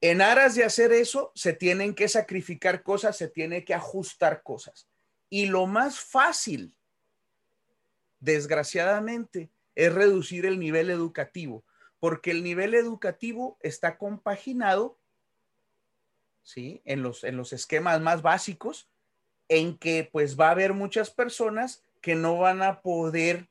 En 0.00 0.22
aras 0.22 0.54
de 0.54 0.64
hacer 0.64 0.92
eso, 0.92 1.32
se 1.34 1.52
tienen 1.52 1.94
que 1.94 2.08
sacrificar 2.08 2.82
cosas, 2.82 3.16
se 3.16 3.28
tiene 3.28 3.64
que 3.64 3.74
ajustar 3.74 4.42
cosas. 4.42 4.88
Y 5.28 5.46
lo 5.46 5.66
más 5.66 5.98
fácil 6.00 6.76
desgraciadamente, 8.20 9.50
es 9.74 9.92
reducir 9.92 10.46
el 10.46 10.58
nivel 10.58 10.90
educativo, 10.90 11.64
porque 12.00 12.30
el 12.30 12.42
nivel 12.42 12.74
educativo 12.74 13.56
está 13.60 13.96
compaginado, 13.96 14.98
¿sí? 16.42 16.82
En 16.84 17.02
los, 17.02 17.24
en 17.24 17.36
los 17.36 17.52
esquemas 17.52 18.00
más 18.00 18.22
básicos, 18.22 18.88
en 19.48 19.78
que 19.78 20.08
pues 20.10 20.38
va 20.38 20.48
a 20.48 20.52
haber 20.52 20.74
muchas 20.74 21.10
personas 21.10 21.84
que 22.00 22.14
no 22.14 22.38
van 22.38 22.62
a 22.62 22.80
poder 22.80 23.48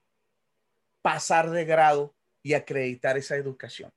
pasar 1.01 1.49
de 1.49 1.65
grado 1.65 2.13
y 2.43 2.53
acreditar 2.53 3.17
esa 3.17 3.36
educación. 3.36 3.91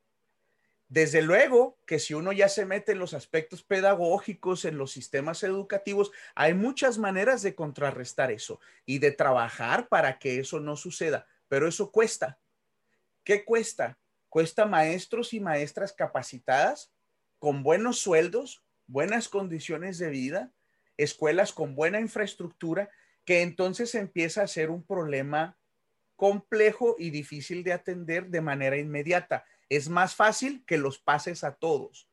Desde 0.91 1.23
luego 1.23 1.79
que 1.87 2.01
si 2.01 2.15
uno 2.15 2.33
ya 2.33 2.49
se 2.49 2.67
mete 2.67 2.91
en 2.91 2.99
los 2.99 3.15
aspectos 3.15 3.63
pedagógicos, 3.63 4.65
en 4.65 4.77
los 4.77 4.91
sistemas 4.91 5.45
educativos, 5.45 6.11
hay 6.35 6.53
muchas 6.53 6.99
maneras 6.99 7.43
de 7.43 7.55
contrarrestar 7.55 8.33
eso 8.33 8.59
y 8.85 8.99
de 8.99 9.13
trabajar 9.13 9.87
para 9.87 10.19
que 10.19 10.41
eso 10.41 10.59
no 10.59 10.75
suceda, 10.75 11.29
pero 11.47 11.69
eso 11.69 11.93
cuesta. 11.93 12.41
¿Qué 13.23 13.45
cuesta? 13.45 13.99
Cuesta 14.29 14.67
maestros 14.67 15.33
y 15.33 15.39
maestras 15.39 15.93
capacitadas 15.93 16.91
con 17.39 17.63
buenos 17.63 18.01
sueldos, 18.01 18.65
buenas 18.89 19.29
condiciones 19.29 19.97
de 19.99 20.11
vida, 20.11 20.53
escuelas 20.97 21.53
con 21.53 21.77
buena 21.77 22.01
infraestructura, 22.01 22.91
que 23.25 23.43
entonces 23.43 23.95
empieza 23.95 24.43
a 24.43 24.49
ser 24.49 24.71
un 24.71 24.83
problema 24.83 25.57
complejo 26.17 26.97
y 26.99 27.11
difícil 27.11 27.63
de 27.63 27.75
atender 27.75 28.27
de 28.27 28.41
manera 28.41 28.77
inmediata 28.77 29.45
es 29.71 29.89
más 29.89 30.15
fácil 30.15 30.65
que 30.67 30.77
los 30.77 30.99
pases 30.99 31.45
a 31.45 31.55
todos. 31.55 32.09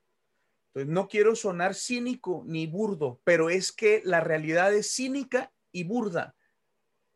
Entonces, 0.68 0.94
no 0.94 1.08
quiero 1.10 1.36
sonar 1.36 1.74
cínico 1.74 2.44
ni 2.46 2.68
burdo, 2.68 3.20
pero 3.24 3.50
es 3.50 3.72
que 3.72 4.02
la 4.06 4.22
realidad 4.22 4.74
es 4.74 4.94
cínica 4.94 5.52
y 5.72 5.84
burda. 5.84 6.36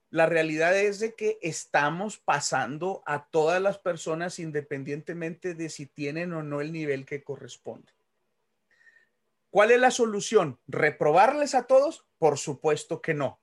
La 0.09 0.25
realidad 0.25 0.77
es 0.77 0.99
de 0.99 1.13
que 1.13 1.37
estamos 1.41 2.17
pasando 2.17 3.03
a 3.05 3.27
todas 3.27 3.61
las 3.61 3.77
personas 3.77 4.39
independientemente 4.39 5.53
de 5.53 5.69
si 5.69 5.85
tienen 5.85 6.33
o 6.33 6.43
no 6.43 6.59
el 6.59 6.73
nivel 6.73 7.05
que 7.05 7.23
corresponde. 7.23 7.93
¿Cuál 9.51 9.71
es 9.71 9.79
la 9.79 9.91
solución? 9.91 10.59
¿Reprobarles 10.65 11.53
a 11.53 11.67
todos? 11.67 12.05
Por 12.17 12.39
supuesto 12.39 13.01
que 13.01 13.13
no. 13.13 13.39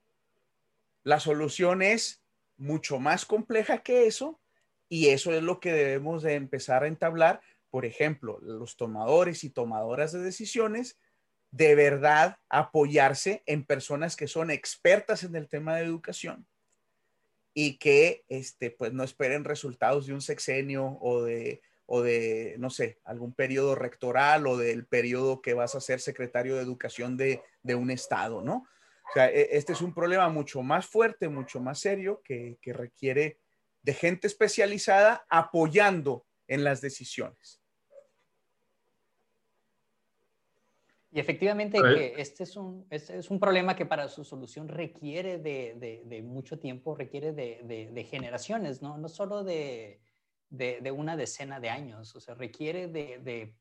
La 1.05 1.21
solución 1.21 1.81
es 1.81 2.23
mucho 2.57 2.99
más 2.99 3.25
compleja 3.25 3.83
que 3.83 4.07
eso 4.07 4.41
y 4.89 5.09
eso 5.09 5.33
es 5.33 5.43
lo 5.43 5.61
que 5.61 5.73
debemos 5.73 6.23
de 6.23 6.35
empezar 6.35 6.85
a 6.85 6.89
entablar. 6.89 7.41
Por 7.71 7.85
ejemplo, 7.85 8.39
los 8.41 8.77
tomadores 8.77 9.45
y 9.45 9.51
tomadoras 9.51 10.13
de 10.13 10.21
decisiones, 10.21 10.99
de 11.51 11.75
verdad 11.75 12.37
apoyarse 12.49 13.43
en 13.47 13.65
personas 13.65 14.17
que 14.17 14.27
son 14.27 14.51
expertas 14.51 15.25
en 15.25 15.37
el 15.37 15.49
tema 15.49 15.77
de 15.77 15.85
educación 15.85 16.47
y 17.55 17.79
que 17.79 18.25
este, 18.29 18.71
pues 18.71 18.93
no 18.93 19.03
esperen 19.03 19.45
resultados 19.45 20.07
de 20.07 20.15
un 20.15 20.21
sexenio 20.21 20.99
o 21.01 21.23
de, 21.23 21.63
o 21.87 22.03
de, 22.03 22.55
no 22.59 22.71
sé, 22.71 23.01
algún 23.05 23.35
periodo 23.35 23.75
rectoral 23.75 24.47
o 24.47 24.57
del 24.57 24.87
periodo 24.87 25.43
que 25.43 25.55
vas 25.55 25.75
a 25.75 25.81
ser 25.81 26.01
secretario 26.01 26.57
de 26.57 26.63
educación 26.63 27.17
de, 27.17 27.43
de 27.63 27.75
un 27.75 27.91
estado, 27.91 28.43
¿no? 28.43 28.67
O 29.11 29.13
sea, 29.15 29.31
e, 29.31 29.49
este 29.53 29.73
es 29.73 29.81
un 29.81 29.95
problema 29.95 30.29
mucho 30.29 30.63
más 30.63 30.87
fuerte, 30.87 31.29
mucho 31.29 31.61
más 31.61 31.81
serio 31.81 32.21
que, 32.25 32.59
que 32.61 32.73
requiere 32.73 33.39
de 33.89 33.95
gente 33.95 34.27
especializada 34.27 35.25
apoyando 35.31 36.27
en 36.47 36.63
las 36.63 36.83
decisiones. 36.83 37.63
Y 41.11 41.19
efectivamente 41.19 41.79
que 41.81 42.21
este 42.21 42.43
es, 42.43 42.55
un, 42.55 42.87
este 42.91 43.17
es 43.17 43.31
un 43.31 43.41
problema 43.41 43.75
que 43.75 43.87
para 43.87 44.09
su 44.09 44.25
solución 44.27 44.69
requiere 44.69 45.39
de, 45.39 46.03
de, 46.05 46.23
mucho 46.23 46.59
tiempo, 46.59 46.95
requiere 46.95 47.33
de, 47.33 47.63
de, 47.91 48.05
generaciones, 48.05 48.83
¿no? 48.83 48.99
no 48.99 49.09
solo 49.09 49.43
de, 49.43 50.03
una 50.95 51.17
decena 51.17 51.59
de 51.59 51.71
años, 51.71 52.15
o 52.15 52.21
sea, 52.21 52.35
requiere 52.35 52.89
de, 52.89 53.55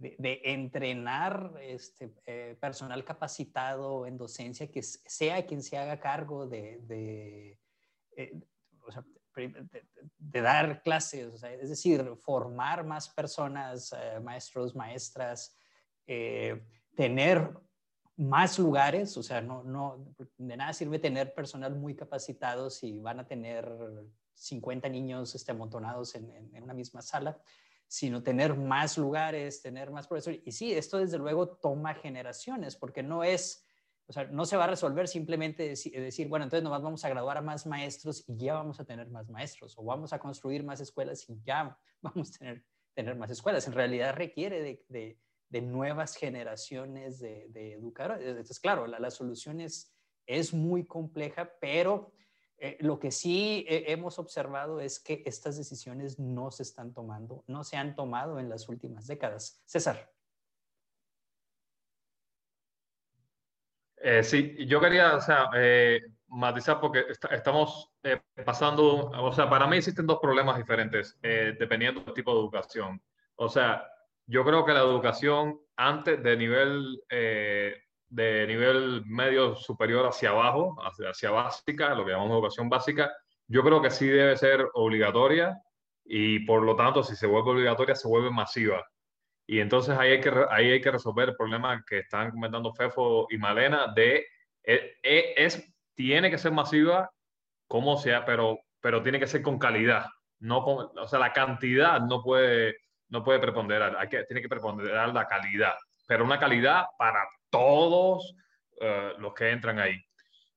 entrenar 0.00 1.54
este, 1.62 2.12
eh, 2.26 2.56
personal 2.60 3.04
capacitado 3.04 4.04
en 4.04 4.16
docencia 4.16 4.68
que 4.68 4.82
sea 4.82 5.46
quien 5.46 5.62
se 5.62 5.78
haga 5.78 6.00
cargo 6.00 6.48
de, 6.48 7.56
eh, 8.16 8.40
o 8.86 8.92
sea, 8.92 9.04
de, 9.34 10.40
dar 10.40 10.82
clases, 10.82 11.42
es 11.42 11.68
decir, 11.68 12.14
formar 12.16 12.84
más 12.84 13.08
personas, 13.08 13.92
eh, 13.92 14.20
maestros, 14.20 14.74
maestras, 14.74 15.56
eh, 16.06 16.62
tener 16.94 17.50
más 18.16 18.58
lugares, 18.58 19.16
o 19.16 19.22
sea, 19.22 19.40
no, 19.40 19.64
no, 19.64 20.14
de 20.38 20.56
nada 20.56 20.72
sirve 20.72 20.98
tener 20.98 21.34
personal 21.34 21.74
muy 21.74 21.96
capacitado 21.96 22.70
si 22.70 23.00
van 23.00 23.20
a 23.20 23.26
tener 23.26 23.68
50 24.34 24.88
niños 24.88 25.34
este, 25.34 25.52
amontonados 25.52 26.14
en, 26.14 26.30
en, 26.30 26.62
una 26.62 26.74
misma 26.74 27.02
sala, 27.02 27.36
sino 27.88 28.22
tener 28.22 28.56
más 28.56 28.96
lugares, 28.98 29.62
tener 29.62 29.90
más 29.90 30.06
profesores. 30.06 30.40
Y 30.44 30.52
sí, 30.52 30.72
esto 30.72 30.98
desde 30.98 31.18
luego 31.18 31.48
toma 31.48 31.94
generaciones, 31.94 32.76
porque 32.76 33.02
no 33.02 33.24
es 33.24 33.63
o 34.06 34.12
sea, 34.12 34.24
no 34.24 34.44
se 34.44 34.56
va 34.56 34.64
a 34.64 34.68
resolver 34.68 35.08
simplemente 35.08 35.68
decir, 35.68 36.28
bueno, 36.28 36.44
entonces 36.44 36.62
nomás 36.62 36.82
vamos 36.82 37.04
a 37.04 37.08
graduar 37.08 37.42
más 37.42 37.66
maestros 37.66 38.24
y 38.28 38.36
ya 38.36 38.54
vamos 38.54 38.78
a 38.78 38.84
tener 38.84 39.08
más 39.08 39.30
maestros, 39.30 39.74
o 39.78 39.84
vamos 39.84 40.12
a 40.12 40.18
construir 40.18 40.62
más 40.62 40.80
escuelas 40.80 41.28
y 41.28 41.40
ya 41.42 41.78
vamos 42.02 42.34
a 42.34 42.38
tener, 42.38 42.64
tener 42.94 43.16
más 43.16 43.30
escuelas. 43.30 43.66
En 43.66 43.72
realidad 43.72 44.14
requiere 44.14 44.84
de, 44.88 45.18
de, 45.48 45.62
nuevas 45.62 46.16
generaciones 46.16 47.20
de, 47.20 47.46
de, 47.48 47.74
educadores. 47.74 48.26
Entonces, 48.26 48.60
claro, 48.60 48.86
la, 48.86 48.98
la 48.98 49.10
solución 49.10 49.60
es, 49.60 49.94
es, 50.26 50.52
muy 50.52 50.84
compleja, 50.84 51.52
pero 51.60 52.12
eh, 52.58 52.76
lo 52.80 52.98
que 52.98 53.10
sí 53.10 53.64
hemos 53.68 54.18
observado 54.18 54.80
es 54.80 54.98
que 54.98 55.22
estas 55.24 55.56
decisiones 55.56 56.18
no 56.18 56.50
se 56.50 56.64
están 56.64 56.92
tomando, 56.92 57.44
no 57.46 57.62
se 57.62 57.76
han 57.76 57.94
tomado 57.94 58.38
en 58.38 58.48
las 58.48 58.68
últimas 58.68 59.06
décadas. 59.06 59.62
César. 59.64 60.13
Eh, 64.06 64.22
sí, 64.22 64.54
yo 64.66 64.82
quería, 64.82 65.16
o 65.16 65.20
sea, 65.22 65.48
eh, 65.56 65.98
matizar 66.28 66.78
porque 66.78 67.06
estamos 67.30 67.90
eh, 68.02 68.20
pasando, 68.44 69.06
o 69.10 69.32
sea, 69.32 69.48
para 69.48 69.66
mí 69.66 69.78
existen 69.78 70.06
dos 70.06 70.18
problemas 70.20 70.58
diferentes 70.58 71.18
dependiendo 71.22 72.02
del 72.02 72.12
tipo 72.12 72.34
de 72.34 72.40
educación. 72.40 73.00
O 73.36 73.48
sea, 73.48 73.88
yo 74.26 74.44
creo 74.44 74.62
que 74.66 74.74
la 74.74 74.80
educación 74.80 75.58
antes 75.76 76.22
de 76.22 76.36
nivel, 76.36 77.02
de 77.08 78.46
nivel 78.46 79.06
medio 79.06 79.56
superior 79.56 80.06
hacia 80.06 80.30
abajo, 80.30 80.76
hacia, 80.82 81.08
hacia 81.08 81.30
básica, 81.30 81.94
lo 81.94 82.04
que 82.04 82.10
llamamos 82.10 82.34
educación 82.34 82.68
básica, 82.68 83.10
yo 83.48 83.62
creo 83.62 83.80
que 83.80 83.90
sí 83.90 84.06
debe 84.06 84.36
ser 84.36 84.68
obligatoria 84.74 85.58
y 86.04 86.40
por 86.40 86.62
lo 86.62 86.76
tanto, 86.76 87.02
si 87.02 87.16
se 87.16 87.26
vuelve 87.26 87.52
obligatoria, 87.52 87.94
se 87.94 88.06
vuelve 88.06 88.30
masiva. 88.30 88.84
Y 89.46 89.60
entonces 89.60 89.96
ahí 89.98 90.12
hay 90.12 90.20
que, 90.20 90.32
ahí 90.50 90.70
hay 90.70 90.80
que 90.80 90.90
resolver 90.90 91.28
el 91.30 91.36
problema 91.36 91.84
que 91.86 91.98
están 91.98 92.30
comentando 92.30 92.72
Fefo 92.72 93.26
y 93.30 93.38
Malena 93.38 93.92
de 93.94 94.26
e, 94.62 94.96
e, 95.02 95.34
es, 95.36 95.62
tiene 95.94 96.30
que 96.30 96.38
ser 96.38 96.52
masiva 96.52 97.10
como 97.68 97.96
sea, 97.98 98.24
pero, 98.24 98.58
pero 98.80 99.02
tiene 99.02 99.18
que 99.18 99.26
ser 99.26 99.42
con 99.42 99.58
calidad. 99.58 100.06
No 100.40 100.62
con, 100.62 100.98
o 100.98 101.08
sea, 101.08 101.18
la 101.18 101.32
cantidad 101.32 102.00
no 102.00 102.22
puede, 102.22 102.76
no 103.08 103.22
puede 103.22 103.38
preponderar, 103.38 104.08
tiene 104.08 104.42
que 104.42 104.48
preponderar 104.48 105.12
la 105.14 105.26
calidad, 105.26 105.74
pero 106.06 106.24
una 106.24 106.38
calidad 106.38 106.86
para 106.98 107.26
todos 107.50 108.34
eh, 108.80 109.12
los 109.18 109.32
que 109.34 109.50
entran 109.50 109.78
ahí. 109.78 109.98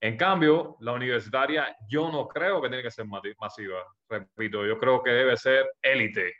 En 0.00 0.16
cambio, 0.16 0.76
la 0.80 0.92
universitaria 0.92 1.76
yo 1.88 2.10
no 2.10 2.28
creo 2.28 2.60
que 2.60 2.68
tiene 2.68 2.82
que 2.82 2.90
ser 2.90 3.06
masiva, 3.06 3.82
repito, 4.08 4.64
yo 4.64 4.78
creo 4.78 5.02
que 5.02 5.10
debe 5.10 5.36
ser 5.36 5.66
élite, 5.82 6.32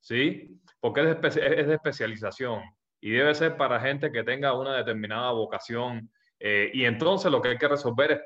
¿sí? 0.00 0.60
Porque 0.82 1.00
es 1.00 1.36
de, 1.36 1.60
es 1.60 1.66
de 1.68 1.74
especialización 1.74 2.60
y 3.00 3.12
debe 3.12 3.34
ser 3.36 3.56
para 3.56 3.80
gente 3.80 4.10
que 4.10 4.24
tenga 4.24 4.58
una 4.58 4.76
determinada 4.76 5.30
vocación. 5.30 6.10
Eh, 6.40 6.72
y 6.74 6.84
entonces 6.84 7.30
lo 7.30 7.40
que 7.40 7.50
hay 7.50 7.58
que 7.58 7.68
resolver 7.68 8.10
es 8.10 8.20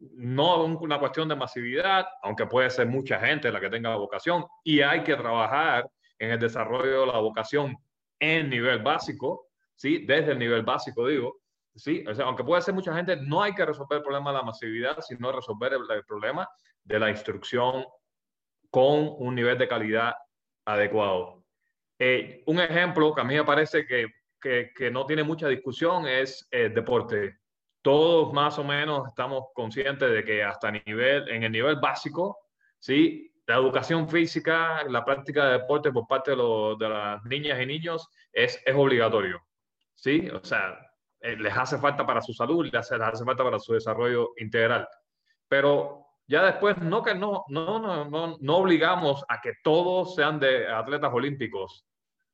no 0.00 0.64
una 0.64 0.98
cuestión 0.98 1.28
de 1.28 1.36
masividad, 1.36 2.06
aunque 2.22 2.46
puede 2.46 2.70
ser 2.70 2.86
mucha 2.86 3.20
gente 3.20 3.52
la 3.52 3.60
que 3.60 3.68
tenga 3.68 3.94
vocación, 3.96 4.46
y 4.64 4.80
hay 4.80 5.02
que 5.02 5.14
trabajar 5.14 5.86
en 6.18 6.30
el 6.30 6.38
desarrollo 6.38 7.00
de 7.00 7.06
la 7.06 7.18
vocación 7.18 7.76
en 8.18 8.48
nivel 8.48 8.82
básico, 8.82 9.48
¿sí? 9.74 10.06
Desde 10.06 10.32
el 10.32 10.38
nivel 10.38 10.62
básico, 10.62 11.06
digo, 11.06 11.40
¿sí? 11.74 12.02
O 12.08 12.14
sea, 12.14 12.24
aunque 12.24 12.44
puede 12.44 12.62
ser 12.62 12.74
mucha 12.74 12.94
gente, 12.94 13.16
no 13.16 13.42
hay 13.42 13.54
que 13.54 13.66
resolver 13.66 13.98
el 13.98 14.04
problema 14.04 14.30
de 14.30 14.38
la 14.38 14.42
masividad, 14.42 15.00
sino 15.00 15.32
resolver 15.32 15.74
el 15.74 16.04
problema 16.06 16.48
de 16.82 16.98
la 16.98 17.10
instrucción 17.10 17.84
con 18.70 19.14
un 19.18 19.34
nivel 19.34 19.58
de 19.58 19.68
calidad 19.68 20.14
adecuado. 20.64 21.37
Eh, 21.98 22.42
un 22.46 22.60
ejemplo 22.60 23.12
que 23.14 23.20
a 23.20 23.24
mí 23.24 23.34
me 23.34 23.44
parece 23.44 23.86
que, 23.86 24.06
que, 24.40 24.90
no 24.90 25.04
tiene 25.04 25.24
mucha 25.24 25.48
discusión 25.48 26.06
es 26.06 26.46
el 26.50 26.74
deporte. 26.74 27.38
Todos 27.82 28.32
más 28.32 28.58
o 28.58 28.64
menos 28.64 29.08
estamos 29.08 29.46
conscientes 29.54 30.10
de 30.10 30.24
que 30.24 30.42
hasta 30.42 30.70
nivel, 30.70 31.28
en 31.28 31.42
el 31.42 31.52
nivel 31.52 31.76
básico, 31.76 32.38
¿sí? 32.78 33.32
la 33.46 33.56
educación 33.56 34.08
física, 34.08 34.84
la 34.84 35.04
práctica 35.04 35.46
de 35.46 35.52
deporte 35.58 35.90
por 35.90 36.06
parte 36.06 36.32
de, 36.32 36.88
las 36.88 37.24
niñas 37.24 37.60
y 37.60 37.66
niños 37.66 38.08
es, 38.32 38.60
es 38.64 38.74
obligatorio. 38.76 39.40
¿sí? 39.94 40.28
O 40.30 40.44
sea, 40.44 40.78
eh, 41.20 41.36
les 41.36 41.56
hace 41.56 41.78
falta 41.78 42.06
para 42.06 42.20
su 42.20 42.32
salud, 42.32 42.64
les 42.64 42.74
hace, 42.74 42.96
les 42.96 43.08
hace 43.08 43.24
falta 43.24 43.42
para 43.42 43.58
su 43.58 43.72
desarrollo 43.72 44.30
integral. 44.36 44.86
Pero 45.48 46.04
Ya 46.30 46.44
después, 46.44 46.76
no 46.76 47.02
que 47.02 47.14
no, 47.14 47.44
no, 47.48 48.04
no, 48.04 48.36
no 48.38 48.56
obligamos 48.56 49.24
a 49.28 49.40
que 49.40 49.54
todos 49.64 50.14
sean 50.14 50.38
de 50.38 50.68
atletas 50.68 51.10
olímpicos, 51.10 51.87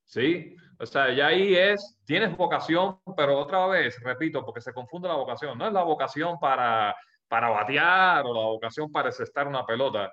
¿sí? 0.05 0.57
O 0.79 0.87
sea, 0.87 1.13
ya 1.13 1.29
ahí 1.29 1.55
es, 1.55 1.99
tienes 2.05 2.37
vocación, 2.37 2.99
pero 3.17 3.39
otra 3.39 3.67
vez, 3.67 4.01
repito, 4.03 4.45
porque 4.45 4.61
se 4.61 4.73
confunde 4.73 5.09
la 5.09 5.15
vocación, 5.15 5.57
no 5.57 5.67
es 5.67 5.73
la 5.73 5.83
vocación 5.83 6.39
para, 6.39 6.95
para 7.29 7.49
batear 7.49 8.25
o 8.27 8.35
la 8.35 8.47
vocación 8.47 8.91
para 8.91 9.11
estar 9.11 9.47
una 9.47 9.65
pelota. 9.65 10.13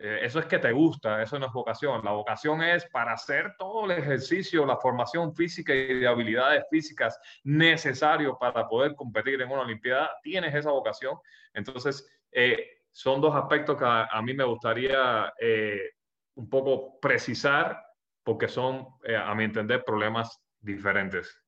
Eh, 0.00 0.20
eso 0.22 0.38
es 0.38 0.46
que 0.46 0.58
te 0.58 0.70
gusta, 0.70 1.20
eso 1.22 1.38
no 1.38 1.46
es 1.46 1.52
vocación. 1.52 2.04
La 2.04 2.12
vocación 2.12 2.62
es 2.62 2.86
para 2.86 3.12
hacer 3.12 3.54
todo 3.58 3.84
el 3.84 3.98
ejercicio, 3.98 4.64
la 4.64 4.76
formación 4.76 5.34
física 5.34 5.74
y 5.74 6.00
de 6.00 6.06
habilidades 6.06 6.64
físicas 6.70 7.18
necesarios 7.42 8.36
para 8.38 8.68
poder 8.68 8.94
competir 8.94 9.40
en 9.42 9.50
una 9.50 9.62
Olimpiada. 9.62 10.10
Tienes 10.22 10.54
esa 10.54 10.70
vocación. 10.70 11.18
Entonces, 11.52 12.08
eh, 12.30 12.78
son 12.92 13.20
dos 13.20 13.34
aspectos 13.34 13.76
que 13.76 13.84
a, 13.84 14.22
mí 14.22 14.34
me 14.34 14.44
gustaría 14.44 15.32
eh, 15.40 15.90
un 16.34 16.48
poco 16.48 17.00
precisar 17.00 17.87
porque 18.22 18.48
son, 18.48 18.86
eh, 19.04 19.16
a 19.16 19.34
mi 19.34 19.44
entender, 19.44 19.84
problemas 19.84 20.40
diferentes. 20.60 21.42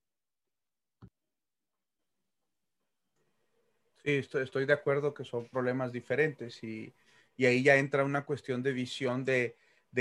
Sí, 4.02 4.22
estoy, 4.32 4.64
de 4.64 4.72
acuerdo 4.72 5.12
que 5.12 5.24
son 5.24 5.46
problemas 5.48 5.92
diferentes 5.92 6.62
y, 6.64 6.94
ahí 7.38 7.62
ya 7.62 7.76
entra 7.76 8.04
una 8.04 8.24
cuestión 8.24 8.62
de 8.62 8.72
visión 8.72 9.24
de, 9.24 9.56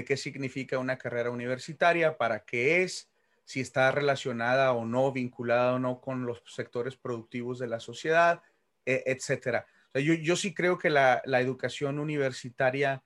qué 0.06 0.18
significa 0.18 0.78
una 0.78 0.98
carrera 0.98 1.32
universitaria, 1.32 2.18
para 2.18 2.46
qué 2.46 2.84
es, 2.84 3.10
si 3.44 3.62
está 3.62 3.92
relacionada 3.92 4.74
o 4.74 4.86
no, 4.86 5.12
vinculada 5.12 5.76
o 5.76 5.80
no 5.80 6.00
con 6.02 6.26
los 6.26 6.44
sectores 6.46 6.96
productivos 6.96 7.60
de 7.60 7.68
la 7.68 7.80
sociedad, 7.80 8.42
e, 8.86 9.04
etcétera 9.06 9.66
yo, 9.94 10.36
sí 10.36 10.54
creo 10.54 10.78
que 10.78 10.90
la, 10.90 11.22
educación 11.26 12.00
universitaria 12.00 13.04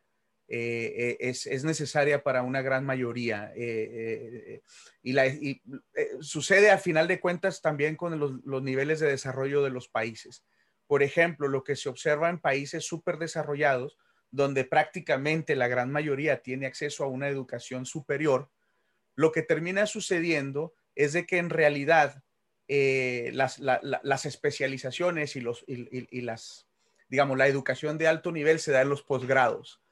eh, 0.47 1.17
eh, 1.19 1.29
es, 1.29 1.63
necesaria 1.63 2.23
para 2.23 2.43
una 2.43 2.61
gran 2.61 2.85
mayoría. 2.85 3.51
Eh, 3.55 4.61
y, 5.01 5.13
la, 5.13 5.25
sucede 6.21 6.71
a 6.71 6.77
final 6.77 7.07
de 7.07 7.19
cuentas 7.19 7.61
también 7.61 7.95
con 7.95 8.19
los, 8.19 8.63
niveles 8.63 8.99
de 8.99 9.07
desarrollo 9.07 9.63
de 9.63 9.69
los 9.69 9.87
países. 9.87 10.43
Por 10.87 11.01
ejemplo, 11.01 11.47
lo 11.47 11.63
que 11.63 11.75
se 11.75 11.89
observa 11.89 12.29
en 12.29 12.39
países 12.39 12.85
súper 12.85 13.17
desarrollados, 13.17 13.97
donde 14.31 14.65
prácticamente 14.65 15.55
la 15.55 15.67
gran 15.67 15.91
mayoría 15.91 16.41
tiene 16.41 16.65
acceso 16.65 17.03
a 17.03 17.07
una 17.07 17.29
educación 17.29 17.85
superior, 17.85 18.49
lo 19.15 19.31
que 19.31 19.43
termina 19.43 19.85
sucediendo 19.85 20.73
es 20.95 21.13
de 21.13 21.25
que 21.25 21.37
en 21.37 21.49
realidad 21.49 22.23
las, 22.67 24.25
especializaciones 24.25 25.35
y, 25.35 25.41
los, 25.41 25.63
y 25.67 26.21
las 26.21 26.67
digamos, 27.13 27.37
la 27.37 27.47
educación 27.47 27.99
de 27.99 28.07
alto 28.07 28.31
nivel 28.31 28.59
se 28.59 28.71
da 28.71 28.81
en 28.81 28.89
los 28.89 29.03
posgrados. 29.03 29.82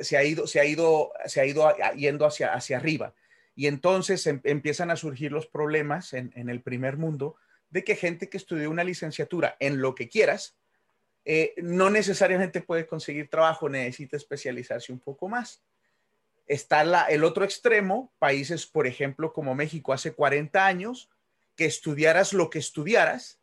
Se, 0.00 0.16
ha 0.16 0.24
ido, 0.24 0.46
se 0.46 0.60
ha 0.60 0.64
ido, 0.64 1.12
se 1.26 1.40
ha 1.40 1.46
ido 1.46 1.74
yendo 1.96 2.26
hacia, 2.26 2.52
hacia 2.52 2.76
arriba. 2.76 3.14
Y 3.54 3.66
entonces 3.66 4.26
em, 4.26 4.40
empiezan 4.44 4.90
a 4.90 4.96
surgir 4.96 5.32
los 5.32 5.46
problemas 5.46 6.12
en, 6.14 6.32
el 6.34 6.60
primer 6.62 6.96
mundo 6.96 7.36
de 7.70 7.84
que 7.84 7.96
gente 7.96 8.28
que 8.28 8.36
estudió 8.36 8.70
una 8.70 8.84
licenciatura 8.84 9.56
en 9.60 9.80
lo 9.80 9.94
que 9.94 10.08
quieras, 10.08 10.56
eh, 11.24 11.54
no 11.58 11.90
necesariamente 11.90 12.60
puede 12.60 12.86
conseguir 12.86 13.28
trabajo, 13.28 13.68
necesita 13.68 14.16
especializarse 14.16 14.92
un 14.92 15.00
poco 15.00 15.28
más. 15.28 15.62
Está 16.46 16.82
el 17.08 17.24
otro 17.24 17.44
extremo, 17.44 18.12
países, 18.18 18.66
por 18.66 18.86
ejemplo, 18.86 19.32
como 19.32 19.54
México 19.54 19.92
hace 19.92 20.12
40 20.12 20.66
años, 20.66 21.08
que 21.56 21.64
estudiaras 21.64 22.32
lo 22.32 22.50
que 22.50 22.58
estudiaras, 22.58 23.38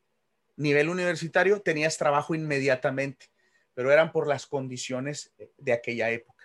nivel 0.57 0.89
universitario 0.89 1.61
tenías 1.61 1.97
trabajo 1.97 2.35
inmediatamente, 2.35 3.27
pero 3.73 3.91
eran 3.91 4.11
por 4.11 4.27
las 4.27 4.45
condiciones 4.45 5.31
de 5.57 5.73
aquella 5.73 6.11
época. 6.11 6.38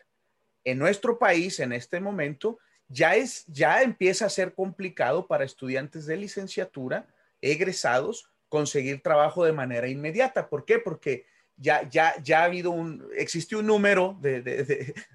En 0.65 0.79
nuestro 0.79 1.19
país, 1.19 1.61
en 1.61 1.73
este 1.73 2.01
momento, 2.01 2.59
ya 2.89 3.17
es, 3.17 3.45
ya 3.47 3.83
empieza 3.83 4.27
a 4.27 4.31
ser 4.31 4.55
complicado 4.55 5.27
para 5.27 5.45
estudiantes 5.45 6.07
de 6.07 6.17
licenciatura, 6.17 7.07
egresados, 7.41 8.31
conseguir 8.49 9.03
trabajo 9.03 9.45
de 9.45 9.53
manera 9.53 9.89
inmediata. 9.89 10.49
¿Por 10.49 10.65
qué? 10.65 10.79
Porque 10.79 11.27
ya, 11.57 11.89
ya, 11.89 12.15
ya 12.23 12.41
ha 12.41 12.45
habido 12.45 12.71
un, 12.71 13.09
existe 13.17 13.57
un 13.57 13.67
número 13.67 14.17
de, 14.21 14.43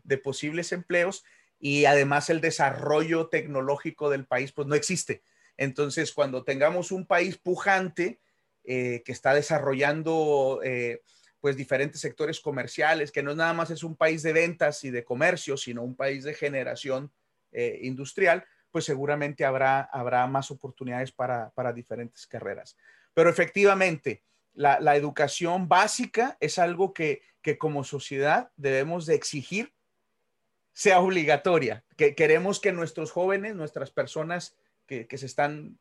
de 0.03 0.17
posibles 0.17 0.71
empleos 0.71 1.23
y 1.59 1.85
además 1.85 2.29
el 2.29 2.41
desarrollo 2.41 3.27
tecnológico 3.27 4.09
del 4.09 4.25
país, 4.25 4.51
pues 4.51 4.67
no 4.67 4.75
existe. 4.75 5.21
Entonces, 5.57 6.13
cuando 6.13 6.43
tengamos 6.43 6.91
un 6.91 7.05
país 7.05 7.37
pujante, 7.37 8.19
eh, 8.71 9.01
que 9.03 9.11
está 9.11 9.33
desarrollando 9.33 10.59
eh, 10.63 11.01
pues 11.41 11.55
diferentes 11.55 12.01
sectores 12.01 12.39
comerciales, 12.39 13.11
que 13.11 13.23
no 13.23 13.33
nada 13.33 13.53
más 13.53 13.69
es 13.69 13.83
un 13.83 13.95
país 13.95 14.23
de 14.23 14.33
ventas 14.33 14.83
y 14.83 14.91
de 14.91 15.03
comercio, 15.03 15.55
sino 15.57 15.83
un 15.83 15.95
país 15.95 16.23
de 16.23 16.33
generación 16.33 17.11
eh, 17.51 17.79
industrial, 17.83 18.45
pues 18.71 18.85
seguramente 18.85 19.45
habrá, 19.45 19.81
habrá 19.81 20.27
más 20.27 20.51
oportunidades 20.51 21.11
para, 21.11 21.73
diferentes 21.73 22.27
carreras. 22.27 22.77
Pero 23.13 23.29
efectivamente, 23.29 24.23
la, 24.53 24.95
educación 24.95 25.67
básica 25.67 26.37
es 26.39 26.59
algo 26.59 26.93
que, 26.93 27.21
como 27.57 27.83
sociedad 27.83 28.51
debemos 28.57 29.07
de 29.07 29.15
exigir 29.15 29.73
sea 30.73 30.99
obligatoria, 30.99 31.83
que 31.97 32.13
queremos 32.13 32.59
que 32.59 32.71
nuestros 32.71 33.11
jóvenes, 33.11 33.55
nuestras 33.55 33.89
personas 33.91 34.55
que, 34.85 35.07
que 35.07 35.17
se 35.17 35.25
están 35.25 35.79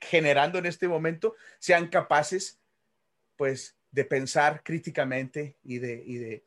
generando 0.00 0.58
en 0.58 0.66
este 0.66 0.88
momento 0.88 1.34
sean 1.58 1.88
capaces, 1.88 2.58
pues, 3.36 3.76
de 3.94 4.04
pensar 4.04 4.62
críticamente 4.64 5.56
y 5.62 5.78
de, 5.78 6.02
y 6.04 6.16
de... 6.16 6.44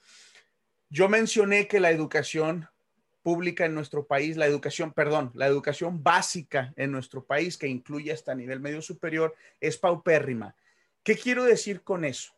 Yo 0.89 1.07
mencioné 1.07 1.67
que 1.67 1.79
la 1.79 1.91
educación 1.91 2.67
pública 3.23 3.65
en 3.65 3.73
nuestro 3.73 4.05
país, 4.05 4.35
la 4.35 4.45
educación, 4.45 4.93
perdón, 4.93 5.31
la 5.33 5.47
educación 5.47 6.03
básica 6.03 6.73
en 6.75 6.91
nuestro 6.91 7.25
país, 7.25 7.57
que 7.57 7.67
incluye 7.67 8.11
hasta 8.11 8.35
nivel 8.35 8.59
medio 8.59 8.81
superior, 8.81 9.33
es 9.61 9.77
paupérrima. 9.77 10.55
¿Qué 11.03 11.17
quiero 11.17 11.45
decir 11.45 11.83
con 11.83 12.03
eso? 12.03 12.33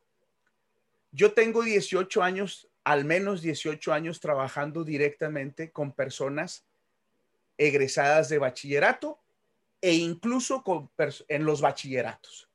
Yo 1.11 1.33
tengo 1.33 1.63
18 1.63 2.21
años, 2.21 2.69
al 2.83 3.03
menos 3.03 3.41
18 3.41 3.91
años 3.91 4.19
trabajando 4.19 4.83
directamente 4.83 5.71
con 5.71 5.91
personas 5.91 6.65
egresadas 7.57 8.29
de 8.29 8.37
bachillerato 8.37 9.19
e 9.81 9.93
incluso 9.93 10.63
en 11.27 11.45
los 11.45 11.61
bachilleratos. 11.61 12.48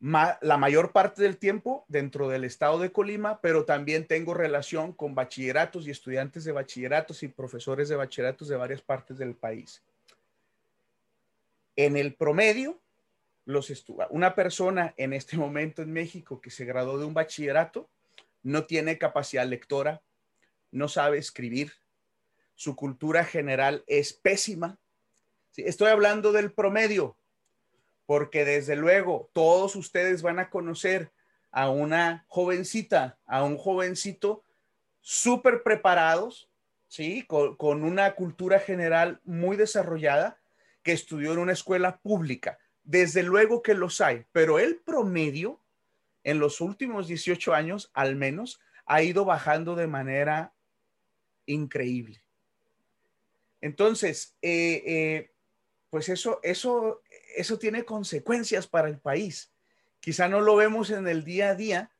La 0.00 0.56
mayor 0.58 0.92
parte 0.92 1.22
del 1.22 1.38
tiempo 1.38 1.84
dentro 1.88 2.28
del 2.28 2.44
estado 2.44 2.78
de 2.78 2.92
Colima, 2.92 3.40
pero 3.40 3.64
también 3.64 4.06
tengo 4.06 4.34
relación 4.34 4.92
con 4.92 5.14
bachilleratos 5.14 5.86
y 5.86 5.90
estudiantes 5.90 6.44
de 6.44 6.52
bachilleratos 6.52 7.22
y 7.22 7.28
profesores 7.28 7.88
de 7.88 7.96
bachilleratos 7.96 8.48
de 8.48 8.56
varias 8.56 8.82
partes 8.82 9.16
del 9.16 9.34
país. 9.34 9.82
En 11.76 11.96
el 11.96 12.14
promedio, 12.14 12.80
los 13.46 13.72
una 14.10 14.34
persona 14.34 14.92
en 14.96 15.12
este 15.12 15.36
momento 15.38 15.82
en 15.82 15.92
México 15.92 16.40
que 16.40 16.50
se 16.50 16.66
graduó 16.66 16.98
de 16.98 17.06
un 17.06 17.14
bachillerato 17.14 17.88
no 18.42 18.64
tiene 18.64 18.98
capacidad 18.98 19.46
lectora, 19.46 20.02
no 20.70 20.88
sabe 20.88 21.18
escribir, 21.18 21.72
su 22.54 22.76
cultura 22.76 23.24
general 23.24 23.82
es 23.86 24.12
pésima, 24.12 24.78
estoy 25.56 25.88
hablando 25.88 26.32
del 26.32 26.52
promedio, 26.52 27.16
porque 28.06 28.44
desde 28.44 28.76
luego 28.76 29.28
todos 29.32 29.76
ustedes 29.76 30.22
van 30.22 30.38
a 30.38 30.48
conocer 30.48 31.10
a 31.50 31.70
una 31.70 32.24
jovencita, 32.28 33.18
a 33.26 33.42
un 33.42 33.56
jovencito 33.56 34.44
súper 35.00 35.62
preparados, 35.62 36.48
¿sí? 36.88 37.26
Con, 37.26 37.84
una 37.84 38.14
cultura 38.14 38.58
general 38.58 39.20
muy 39.24 39.56
desarrollada, 39.56 40.38
que 40.82 40.92
estudió 40.92 41.32
en 41.32 41.38
una 41.38 41.52
escuela 41.52 41.98
pública. 41.98 42.58
Desde 42.84 43.24
luego 43.24 43.62
que 43.62 43.74
los 43.74 44.00
hay, 44.00 44.24
pero 44.32 44.58
el 44.58 44.76
promedio 44.76 45.60
en 46.22 46.38
los 46.38 46.60
últimos 46.60 47.08
18 47.08 47.54
años, 47.54 47.90
al 47.94 48.14
menos, 48.14 48.60
ha 48.84 49.02
ido 49.02 49.24
bajando 49.24 49.74
de 49.74 49.88
manera 49.88 50.52
increíble. 51.46 52.20
Entonces, 53.60 54.36
eh, 54.42 54.82
eh, 54.86 55.30
pues 55.90 56.08
eso, 56.08 56.40
eso, 56.42 57.02
eso 57.36 57.58
tiene 57.58 57.84
consecuencias 57.84 58.66
para 58.66 58.88
el 58.88 58.98
país. 58.98 59.52
Quizá 60.00 60.28
no 60.28 60.40
lo 60.40 60.56
vemos 60.56 60.90
en 60.90 61.06
el 61.08 61.24
día 61.24 61.50
a 61.50 61.54
día, 61.54 61.90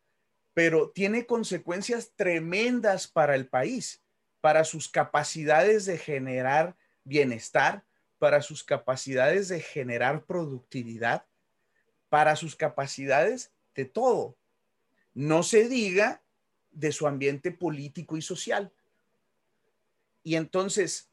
pero 0.54 0.90
tiene 0.90 1.26
consecuencias 1.26 2.12
tremendas 2.16 3.06
para 3.08 3.34
el 3.34 3.46
país, 3.48 4.02
para 4.40 4.64
sus 4.64 4.88
capacidades 4.88 5.86
de 5.86 5.98
generar 5.98 6.76
bienestar, 7.04 7.84
para 8.18 8.42
sus 8.42 8.64
capacidades 8.64 9.48
de 9.48 9.60
generar 9.60 10.24
productividad, 10.24 11.26
para 12.08 12.36
sus 12.36 12.56
capacidades 12.56 13.52
de 13.74 13.84
todo. 13.84 14.36
No 15.14 15.42
se 15.42 15.68
diga 15.68 16.22
de 16.70 16.92
su 16.92 17.06
ambiente 17.06 17.50
político 17.50 18.16
y 18.16 18.22
social. 18.22 18.72
Y 20.22 20.36
entonces, 20.36 21.08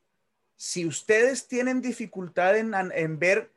si 0.56 0.86
ustedes 0.86 1.48
tienen 1.48 1.82
dificultad 1.82 2.58
en, 2.58 3.20
ver 3.20 3.53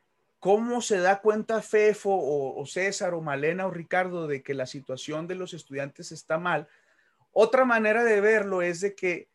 cómo 0.46 0.80
se 0.80 1.00
da 1.00 1.20
cuenta 1.22 1.60
Fefo 1.60 2.12
o, 2.12 2.64
César 2.66 3.14
o 3.14 3.20
Malena 3.20 3.66
o 3.66 3.70
Ricardo 3.72 4.28
de 4.28 4.44
que 4.44 4.54
la 4.54 4.66
situación 4.66 5.26
de 5.26 5.34
los 5.34 5.54
estudiantes 5.54 6.12
está 6.12 6.38
mal, 6.38 6.68
Otra 7.32 7.64
manera 7.64 8.04
de 8.04 8.20
verlo 8.20 8.62
es 8.62 8.80
de 8.80 8.94
que 8.94 9.28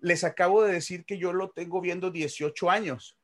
les 0.00 0.24
acabo 0.24 0.64
de 0.64 0.72
decir 0.72 1.04
que 1.04 1.18
yo 1.18 1.32
lo 1.32 1.50
tengo 1.50 1.80
viendo 1.80 2.10
18 2.10 2.68
años. 2.68 3.16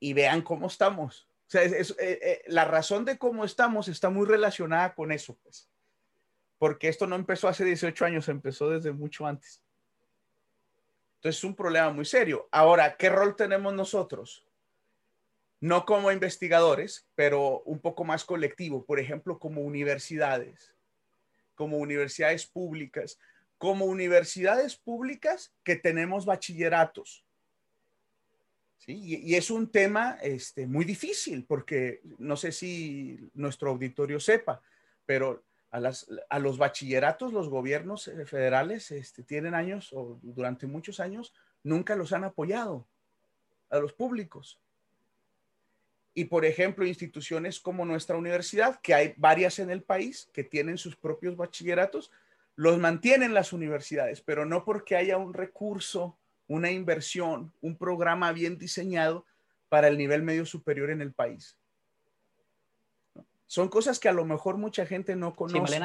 Y 0.00 0.14
vean 0.14 0.42
cómo 0.42 0.66
estamos. 0.66 1.28
O 1.46 1.50
sea, 1.52 1.62
eh, 1.62 1.86
eh, 2.00 2.42
la 2.48 2.64
razón 2.64 3.04
de 3.04 3.16
cómo 3.16 3.44
estamos 3.44 3.86
está 3.86 4.10
muy 4.10 4.26
relacionada 4.26 4.96
con 4.96 5.12
eso, 5.12 5.38
pues. 5.44 5.70
Porque 6.58 6.88
esto 6.88 7.06
no 7.06 7.14
empezó 7.14 7.46
hace 7.46 7.64
18 7.64 8.04
años, 8.04 8.28
empezó 8.28 8.68
desde 8.68 8.90
mucho 8.90 9.28
antes. 9.28 9.62
Entonces 11.18 11.38
es 11.38 11.44
un 11.44 11.54
problema 11.54 11.92
muy 11.92 12.04
serio. 12.04 12.48
Ahora, 12.50 12.96
¿qué 12.96 13.08
rol 13.10 13.36
tenemos 13.36 13.72
nosotros? 13.74 14.44
No 15.62 15.86
como 15.86 16.10
investigadores, 16.10 17.06
pero 17.14 17.60
un 17.60 17.78
poco 17.78 18.02
más 18.02 18.24
colectivo, 18.24 18.84
por 18.84 18.98
ejemplo, 18.98 19.38
como 19.38 19.60
universidades, 19.60 20.74
como 21.54 21.76
universidades 21.76 22.46
públicas, 22.46 23.16
como 23.58 23.84
universidades 23.84 24.74
públicas 24.74 25.54
que 25.62 25.76
tenemos 25.76 26.26
bachilleratos. 26.26 27.24
¿Sí? 28.78 29.20
Y, 29.24 29.36
es 29.36 29.52
un 29.52 29.70
tema 29.70 30.18
este, 30.20 30.66
muy 30.66 30.84
difícil 30.84 31.44
porque 31.44 32.00
no 32.18 32.36
sé 32.36 32.50
si 32.50 33.30
nuestro 33.32 33.70
auditorio 33.70 34.18
sepa, 34.18 34.60
pero 35.06 35.44
a, 35.70 35.78
las, 35.78 36.08
a 36.28 36.40
los 36.40 36.58
bachilleratos 36.58 37.32
los 37.32 37.48
gobiernos 37.48 38.10
federales 38.26 38.90
este, 38.90 39.22
tienen 39.22 39.54
años 39.54 39.92
o 39.92 40.18
durante 40.22 40.66
muchos 40.66 40.98
años 40.98 41.32
nunca 41.62 41.94
los 41.94 42.12
han 42.12 42.24
apoyado 42.24 42.88
a 43.70 43.78
los 43.78 43.92
públicos. 43.92 44.58
Y 46.14 46.26
por 46.26 46.44
ejemplo, 46.44 46.86
instituciones 46.86 47.58
como 47.58 47.84
nuestra 47.84 48.16
universidad, 48.16 48.80
que 48.80 48.94
hay 48.94 49.14
varias 49.16 49.58
en 49.58 49.70
el 49.70 49.82
país 49.82 50.28
que 50.32 50.44
tienen 50.44 50.76
sus 50.78 50.96
propios 50.96 51.36
bachilleratos, 51.36 52.10
los 52.54 52.78
mantienen 52.78 53.34
las 53.34 53.52
universidades, 53.52 54.20
pero 54.20 54.44
no 54.44 54.64
porque 54.64 54.96
haya 54.96 55.16
un 55.16 55.32
recurso, 55.32 56.18
una 56.48 56.70
inversión, 56.70 57.52
un 57.62 57.76
programa 57.76 58.32
bien 58.32 58.58
diseñado 58.58 59.24
para 59.70 59.88
el 59.88 59.96
nivel 59.96 60.22
medio 60.22 60.44
superior 60.44 60.90
en 60.90 61.00
el 61.00 61.12
país. 61.12 61.56
Son 63.46 63.68
cosas 63.68 63.98
que 63.98 64.08
a 64.08 64.12
lo 64.12 64.24
mejor 64.24 64.58
mucha 64.58 64.84
gente 64.84 65.16
no 65.16 65.34
conoce. 65.34 65.78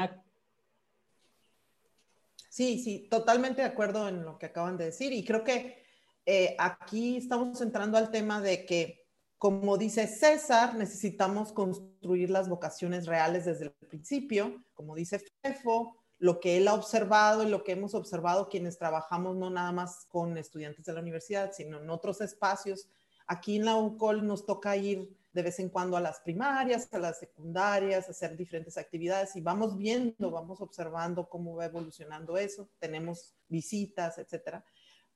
Sí, 2.50 2.80
sí, 2.80 3.08
totalmente 3.10 3.62
de 3.62 3.68
acuerdo 3.68 4.08
en 4.08 4.24
lo 4.24 4.38
que 4.38 4.48
acaban 4.48 4.78
de 4.78 4.86
decir. 4.86 5.14
Y 5.14 5.24
creo 5.24 5.44
que 5.44 5.84
eh, 6.26 6.56
aquí 6.60 7.18
estamos 7.18 7.62
entrando 7.62 7.98
al 7.98 8.10
tema 8.10 8.42
de 8.42 8.66
que, 8.66 9.07
como 9.38 9.78
dice 9.78 10.08
César, 10.08 10.76
necesitamos 10.76 11.52
construir 11.52 12.30
las 12.30 12.50
vocaciones 12.50 13.06
reales 13.06 13.46
desde 13.46 13.66
el 13.66 13.72
principio. 13.72 14.64
Como 14.74 14.96
dice 14.96 15.22
Fefo, 15.42 15.96
lo 16.18 16.40
que 16.40 16.58
él 16.58 16.68
ha 16.68 16.74
observado 16.74 17.44
y 17.44 17.50
lo 17.50 17.64
que 17.64 17.74
hemos 17.74 17.94
observado 17.94 18.50
quienes 18.50 18.80
trabajamos 18.80 19.36
no 19.36 19.50
nada 19.52 19.72
más 19.72 20.06
con 20.10 20.38
estudiantes 20.38 20.86
de 20.86 20.94
la 20.94 21.02
universidad, 21.02 21.52
sino 21.54 21.80
en 21.80 21.90
otros 21.90 22.22
espacios. 22.22 22.90
Aquí 23.28 23.58
en 23.58 23.66
la 23.66 23.76
UCOL 23.76 24.26
nos 24.26 24.46
toca 24.46 24.76
ir 24.76 25.16
de 25.34 25.44
vez 25.44 25.60
en 25.60 25.70
cuando 25.70 25.98
a 25.98 26.02
las 26.02 26.20
primarias, 26.22 26.92
a 26.92 26.98
las 26.98 27.20
secundarias, 27.20 28.10
hacer 28.10 28.36
diferentes 28.36 28.76
actividades 28.76 29.36
y 29.36 29.42
vamos 29.42 29.78
viendo, 29.78 30.32
vamos 30.32 30.62
observando 30.62 31.30
cómo 31.30 31.56
va 31.56 31.66
evolucionando 31.66 32.38
eso. 32.38 32.70
Tenemos 32.80 33.36
visitas, 33.48 34.18
etcétera. 34.18 34.66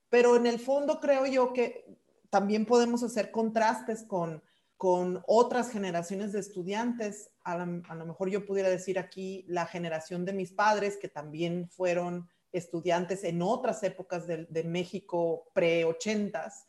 Pero 0.08 0.36
en 0.36 0.46
el 0.46 0.60
fondo 0.60 1.00
creo 1.00 1.26
yo 1.26 1.52
que 1.52 2.02
también 2.32 2.66
podemos 2.66 3.04
hacer 3.04 3.30
contrastes 3.30 4.02
con 4.02 4.42
con 4.82 5.22
otras 5.28 5.70
generaciones 5.70 6.32
de 6.32 6.40
estudiantes. 6.40 7.30
A, 7.44 7.56
lo 7.56 8.04
mejor 8.04 8.30
yo 8.30 8.44
pudiera 8.44 8.68
decir 8.68 8.98
aquí 8.98 9.44
la 9.46 9.64
generación 9.64 10.24
de 10.24 10.32
mis 10.32 10.50
padres, 10.50 10.96
que 10.96 11.06
también 11.06 11.68
fueron 11.68 12.28
estudiantes 12.50 13.22
en 13.22 13.42
otras 13.42 13.84
épocas 13.84 14.26
de, 14.26 14.64
México 14.64 15.52
pre-80s, 15.54 16.66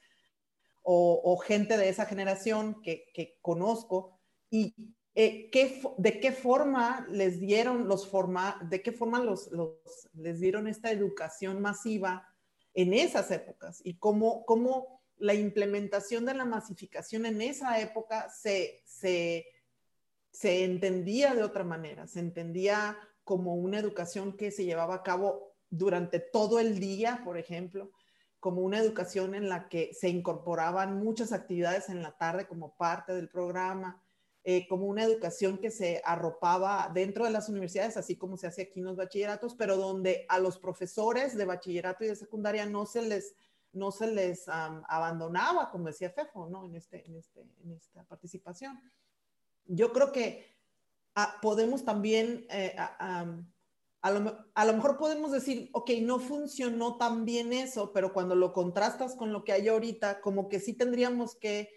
o, 0.84 1.38
gente 1.38 1.76
de 1.76 1.90
esa 1.90 2.06
generación 2.06 2.84
que, 2.84 3.40
conozco, 3.42 4.20
y 4.52 4.94
eh, 5.16 5.50
de 5.98 6.20
qué 6.20 6.32
forma 6.34 7.08
les 7.10 7.40
dieron 7.40 7.88
los 7.88 8.08
forma, 8.08 8.60
de 8.70 8.84
qué 8.84 8.92
forma 8.92 9.22
los, 9.22 9.50
les 10.14 10.40
dieron 10.40 10.68
esta 10.68 10.92
educación 10.92 11.60
masiva 11.64 12.28
en 12.76 12.94
esas 12.94 13.32
épocas 13.32 13.82
y 13.84 13.98
cómo, 13.98 14.46
cómo 14.46 15.03
la 15.24 15.34
implementación 15.34 16.26
de 16.26 16.34
la 16.34 16.44
masificación 16.44 17.26
en 17.26 17.42
esa 17.42 17.80
época 17.80 18.30
se, 18.30 18.84
se, 18.86 19.46
entendía 20.66 21.34
de 21.34 21.44
otra 21.44 21.64
manera, 21.64 22.08
se 22.08 22.20
entendía 22.20 22.98
como 23.24 23.56
una 23.56 23.80
educación 23.80 24.36
que 24.36 24.52
se 24.52 24.66
llevaba 24.66 24.96
a 24.96 25.04
cabo 25.04 25.56
durante 25.70 26.20
todo 26.20 26.60
el 26.60 26.78
día, 26.78 27.22
por 27.24 27.38
ejemplo, 27.38 27.94
como 28.42 28.64
una 28.64 28.80
educación 28.80 29.34
en 29.34 29.48
la 29.48 29.70
que 29.70 29.94
se 29.94 30.10
incorporaban 30.10 31.02
muchas 31.02 31.32
actividades 31.32 31.88
en 31.88 32.04
la 32.04 32.18
tarde 32.18 32.46
como 32.46 32.76
parte 32.76 33.14
del 33.14 33.30
programa, 33.30 34.04
eh, 34.44 34.68
como 34.68 34.88
una 34.88 35.06
educación 35.06 35.58
que 35.58 35.72
se 35.72 36.02
arropaba 36.04 36.92
dentro 36.94 37.24
de 37.24 37.32
las 37.32 37.48
universidades, 37.48 37.96
así 37.96 38.18
como 38.18 38.36
se 38.36 38.48
hace 38.48 38.64
aquí 38.64 38.82
en 38.82 38.88
los 38.88 38.98
bachilleratos, 38.98 39.56
pero 39.56 39.78
donde 39.78 40.26
a 40.28 40.38
los 40.40 40.60
profesores 40.60 41.38
de 41.38 41.46
bachillerato 41.46 42.04
y 42.04 42.08
de 42.08 42.18
secundaria 42.18 42.66
no 42.66 42.86
se 42.86 43.04
les 43.04 43.38
no 43.74 43.92
se 43.92 44.08
les 44.08 44.48
abandonaba, 44.48 45.70
como 45.70 45.88
decía 45.88 46.10
Fefo, 46.10 46.48
¿no? 46.48 46.66
En, 46.66 46.76
este, 46.76 47.06
en, 47.06 47.18
este, 47.18 47.42
en 47.64 47.72
esta 47.72 48.04
participación. 48.04 48.80
Yo 49.66 49.92
creo 49.92 50.12
que 50.12 50.46
ah, 51.16 51.38
podemos 51.42 51.84
también, 51.84 52.46
eh, 52.50 52.76
a, 52.78 54.12
lo, 54.12 54.74
mejor 54.74 54.98
podemos 54.98 55.32
decir, 55.32 55.70
ok, 55.74 55.92
no 56.02 56.20
funcionó 56.20 56.98
tan 56.98 57.26
bien 57.26 57.52
eso, 57.52 57.92
pero 57.92 58.14
cuando 58.14 58.36
lo 58.36 58.54
contrastas 58.54 59.16
con 59.16 59.34
lo 59.34 59.44
que 59.44 59.54
hay 59.54 59.68
ahorita, 59.68 60.22
como 60.22 60.50
que 60.50 60.60
sí 60.60 60.74
tendríamos 60.74 61.36
que 61.36 61.70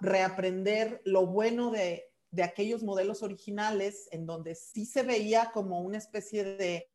reaprender 0.00 1.02
lo 1.04 1.26
bueno 1.26 1.70
de, 1.70 2.10
de 2.30 2.42
aquellos 2.42 2.82
modelos 2.82 3.22
originales, 3.22 4.08
en 4.12 4.26
donde 4.26 4.54
sí 4.54 4.86
se 4.86 5.02
veía 5.02 5.50
como 5.52 5.80
una 5.80 5.98
especie 5.98 6.44
de 6.44 6.88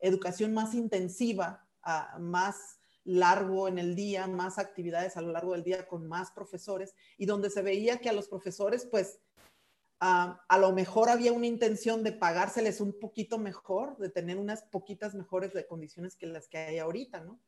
educación 0.00 0.52
más 0.52 0.74
intensiva, 0.74 1.66
ah, 1.82 2.16
más 2.20 2.78
largo 3.04 3.68
en 3.68 3.78
el 3.78 3.94
día, 3.94 4.26
más 4.26 4.58
actividades 4.58 5.16
a 5.16 5.22
lo 5.22 5.32
largo 5.32 5.52
del 5.52 5.62
día 5.62 5.86
con 5.86 6.08
más 6.08 6.30
profesores 6.32 6.94
y 7.18 7.26
donde 7.26 7.50
se 7.50 7.62
veía 7.62 7.98
que 7.98 8.08
a 8.08 8.12
los 8.14 8.28
profesores, 8.28 8.86
pues, 8.86 9.20
a 10.00 10.58
lo 10.60 10.72
mejor 10.72 11.08
había 11.08 11.32
una 11.32 11.46
intención 11.46 12.02
de 12.02 12.12
pagárseles 12.12 12.82
un 12.82 12.98
poquito 12.98 13.38
mejor, 13.38 13.96
de 13.96 14.10
tener 14.10 14.36
unas 14.36 14.62
poquitas 14.64 15.14
mejores 15.14 15.54
de 15.54 15.66
condiciones 15.66 16.14
que 16.14 16.26
las 16.26 16.46
que 16.46 16.58
hay 16.58 16.78
ahorita, 16.78 17.20
¿no? 17.20 17.40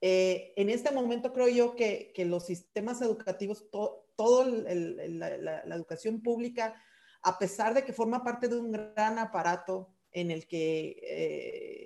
Eh, 0.00 0.54
en 0.56 0.70
este 0.70 0.90
momento 0.92 1.32
creo 1.32 1.48
yo 1.48 1.76
que, 1.76 2.12
los 2.26 2.46
sistemas 2.46 3.02
educativos, 3.02 3.68
todo 3.70 4.44
la, 4.46 5.74
educación 5.74 6.22
pública, 6.22 6.74
a 7.22 7.38
pesar 7.38 7.74
de 7.74 7.84
que 7.84 7.92
forma 7.92 8.24
parte 8.24 8.48
de 8.48 8.58
un 8.58 8.72
gran 8.72 9.18
aparato 9.18 9.94
en 10.10 10.30
el 10.30 10.46
que 10.46 10.98
eh, 11.02 11.79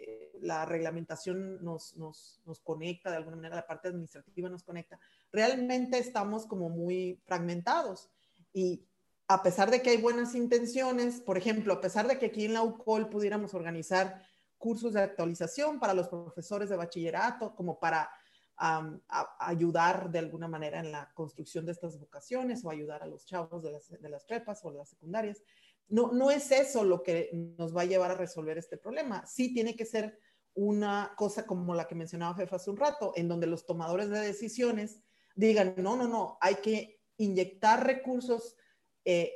la 0.45 0.64
reglamentación 0.66 1.64
nos, 1.64 1.97
nos, 1.97 2.40
nos, 2.45 2.61
conecta, 2.61 3.11
de 3.11 3.16
alguna 3.16 3.36
manera 3.36 3.57
la 3.57 3.66
parte 3.66 3.88
administrativa 3.88 4.49
nos 4.49 4.62
conecta, 4.62 5.01
realmente 5.32 5.99
estamos 5.99 6.47
como 6.47 6.68
muy 6.68 7.20
fragmentados. 7.24 8.11
Y 8.53 8.86
a 9.26 9.42
pesar 9.42 9.70
de 9.70 9.80
que 9.80 9.90
hay 9.90 9.97
buenas 9.97 10.34
intenciones, 10.34 11.20
por 11.20 11.38
ejemplo, 11.38 11.72
a 11.72 11.80
pesar 11.80 12.07
de 12.07 12.18
que 12.18 12.26
aquí 12.26 12.45
en 12.45 12.55
la 12.55 12.62
UCOL 12.62 13.09
pudiéramos 13.09 13.55
organizar 13.55 14.22
cursos 14.59 14.92
de 14.92 15.03
actualización 15.03 15.80
para 15.80 15.95
los 15.95 16.09
profesores 16.09 16.68
de 16.68 16.76
bachillerato, 16.76 17.55
como 17.55 17.78
para 17.78 18.11
ayudar 18.57 20.11
de 20.11 20.20
alguna 20.20 20.47
manera 20.47 20.78
en 20.78 20.92
la 20.92 21.12
construcción 21.14 21.66
de 21.66 21.72
estas 21.72 21.99
vocaciones 21.99 22.64
o 22.64 22.70
ayudar 22.70 23.03
a 23.03 23.07
los 23.07 23.26
chavos 23.26 23.62
de 23.62 23.72
las, 23.72 23.90
de 23.90 24.09
las 24.09 24.24
prepas 24.24 24.64
o 24.64 24.70
de 24.70 24.78
las 24.78 24.90
secundarias. 24.90 25.42
No, 25.88 26.12
no 26.12 26.30
es 26.30 26.51
eso 26.53 26.84
lo 26.84 27.03
que 27.03 27.30
nos 27.59 27.76
va 27.76 27.82
a 27.82 27.86
llevar 27.86 28.12
a 28.12 28.16
resolver 28.16 28.57
este 28.57 28.76
problema. 28.76 29.26
Sí 29.26 29.53
tiene 29.53 29.74
que 29.74 29.84
ser 29.84 30.18
una 30.55 31.12
cosa 31.16 31.46
como 31.46 31.74
la 31.74 31.86
que 31.86 31.94
mencionaba 31.94 32.36
Jefa 32.36 32.57
hace 32.57 32.70
un 32.70 32.76
rato, 32.76 33.12
en 33.16 33.28
donde 33.28 33.46
los 33.46 33.66
tomadores 33.66 34.09
de 34.09 34.20
decisiones 34.20 35.00
digan, 35.34 35.74
no, 35.78 35.96
no, 35.96 36.09
no, 36.09 36.38
hay 36.40 36.57
que 36.57 37.00
inyectar 37.16 37.84
recursos, 37.84 38.57
eh, 39.05 39.32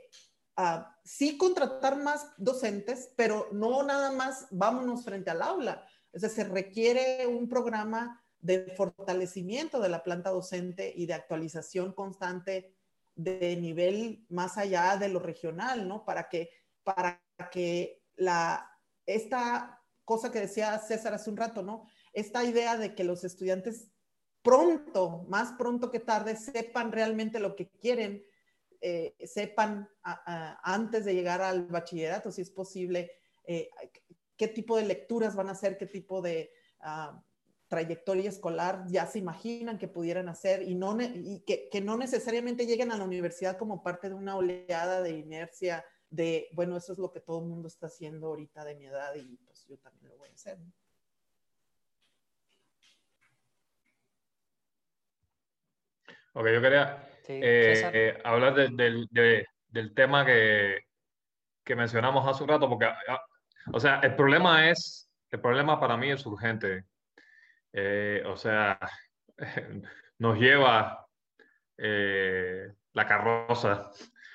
sí 1.05 1.37
contratar 1.37 1.97
más 1.97 2.33
docentes, 2.37 3.13
pero 3.17 3.49
no 3.53 3.83
nada 3.83 4.13
más 4.13 4.47
vámonos 4.51 5.05
frente 5.05 5.31
al 5.31 5.43
aula. 5.43 5.87
Es 6.13 6.23
decir, 6.23 6.47
se 6.47 6.51
requiere 6.51 7.27
un 7.27 7.49
programa 7.49 8.25
de 8.41 8.73
fortalecimiento 8.77 9.81
de 9.81 9.89
la 9.89 10.03
planta 10.03 10.31
docente 10.31 10.93
y 10.95 11.07
de 11.07 11.15
actualización 11.15 11.93
constante 11.93 12.75
de 13.15 13.57
nivel 13.57 14.25
más 14.29 14.59
allá 14.59 14.97
de 14.97 15.09
lo 15.09 15.19
regional, 15.19 15.89
¿no? 15.89 16.05
Para 16.05 16.29
que, 16.29 16.51
para 16.85 17.21
que 17.51 18.01
la, 18.17 18.71
esta 19.07 19.78
cosa 20.09 20.33
que 20.33 20.41
decía 20.41 20.79
César 20.79 21.13
hace 21.13 21.29
un 21.29 21.37
rato, 21.37 21.63
¿no? 21.63 21.87
Esta 22.15 22.43
idea 22.43 22.79
de 22.79 22.95
que 22.95 23.05
los 23.05 23.25
estudiantes 23.25 23.91
pronto, 24.41 25.27
más 25.29 25.53
pronto 25.59 25.91
que 25.91 26.01
tarde, 26.01 26.35
sepan 26.35 26.93
realmente 26.93 27.39
lo 27.39 27.55
que 27.55 27.69
quieren, 27.69 28.25
eh, 28.81 29.15
sepan 29.27 29.87
antes 30.03 31.05
de 31.05 31.13
llegar 31.13 31.43
al 31.43 31.67
bachillerato, 31.67 32.33
si 32.33 32.41
es 32.41 32.51
posible, 32.51 33.11
eh, 33.45 33.69
qué 34.39 34.49
tipo 34.49 34.79
de 34.79 34.87
lecturas 34.87 35.37
van 35.37 35.51
a 35.51 35.53
hacer, 35.53 35.77
qué 35.77 35.85
tipo 35.85 36.23
de 36.23 36.53
ah, 36.81 37.23
trayectoria 37.67 38.31
escolar 38.31 38.87
ya 38.89 39.07
se 39.07 39.19
imaginan 39.19 39.77
que 39.77 39.89
pudieran 39.89 40.31
hacer 40.31 40.63
y, 40.63 40.75
no 40.75 40.97
y 41.03 41.41
que, 41.47 41.69
que, 41.69 41.83
no 41.83 41.99
necesariamente 41.99 42.65
lleguen 42.65 42.93
a 42.93 42.97
la 42.97 43.05
universidad 43.05 43.59
como 43.59 43.83
parte 43.83 44.09
de 44.09 44.15
una 44.15 44.39
oleada 44.39 45.03
de 45.03 45.11
inercia 45.11 45.85
de, 46.09 46.49
bueno, 46.53 46.79
eso 46.79 46.95
es 46.95 46.99
lo 46.99 47.13
que 47.13 47.21
todo 47.21 47.41
el 47.41 47.47
mundo 47.47 47.69
está 47.69 47.89
haciendo 47.89 48.29
ahorita 48.29 48.65
de 48.65 48.75
mi 48.75 48.87
edad 48.87 49.15
y 49.15 49.39
yo 49.69 49.79
también 49.79 50.09
lo 50.09 50.19
voy 50.19 50.31
a 50.31 50.33
hacer. 50.33 50.59
Ok, 56.33 56.47
yo 56.47 56.61
quería 56.61 57.09
eh, 57.29 57.91
eh, 57.93 58.19
hablar 58.25 58.55
del 58.55 59.95
tema 59.95 60.25
que, 60.25 60.79
que, 61.65 61.77
mencionamos 61.77 62.27
hace 62.27 62.43
un 62.45 62.49
rato, 62.49 62.69
porque, 62.69 62.87
ah, 62.87 63.21
o 63.73 63.81
sea, 63.81 64.01
el 64.01 64.15
problema 64.15 64.71
es, 64.71 65.11
el 65.31 65.41
problema 65.41 65.79
para 65.81 65.97
mí 65.97 66.11
es 66.11 66.25
urgente. 66.25 66.85
Eh, 67.73 68.23
o 68.25 68.37
sea, 68.37 68.79
nos 70.19 70.39
lleva 70.39 71.07
la 71.77 73.07
carroza 73.07 73.91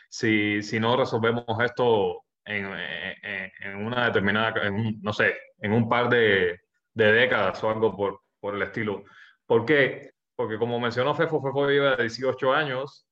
si, 0.07 0.61
si 0.61 0.79
no 0.79 0.95
resolvemos 0.95 1.45
esto 1.61 2.22
en, 2.45 2.67
en, 3.61 3.85
una 3.85 4.05
determinada, 4.05 4.53
no 5.01 5.13
sé, 5.13 5.35
en 5.59 5.73
un 5.73 5.87
par 5.87 6.09
de, 6.09 6.59
de, 6.93 7.11
décadas 7.11 7.63
o 7.63 7.69
algo 7.69 7.95
por, 7.95 8.21
por 8.39 8.55
el 8.55 8.61
estilo. 8.63 9.03
¿Por 9.45 9.65
qué? 9.65 10.13
porque 10.35 10.57
como 10.57 10.79
mencionó 10.79 11.13
Fefo, 11.15 11.41
Fefo 11.41 11.67
lleva 11.67 11.95
18 11.95 12.53
años, 12.53 13.07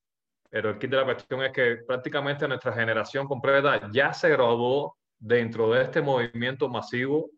pero 0.50 0.72
el 0.72 0.78
kit 0.78 0.90
de 0.90 0.98
la 0.98 1.06
cuestión 1.06 1.44
es 1.44 1.52
que 1.52 1.78
prácticamente 1.88 2.48
nuestra 2.48 2.74
generación 2.74 3.28
completa 3.28 3.90
ya 3.92 4.14
se 4.14 4.30
graduó 4.30 4.98
dentro 5.18 5.72
de 5.72 5.84
este 5.84 6.02
movimiento 6.02 6.68
masivo 6.68 7.30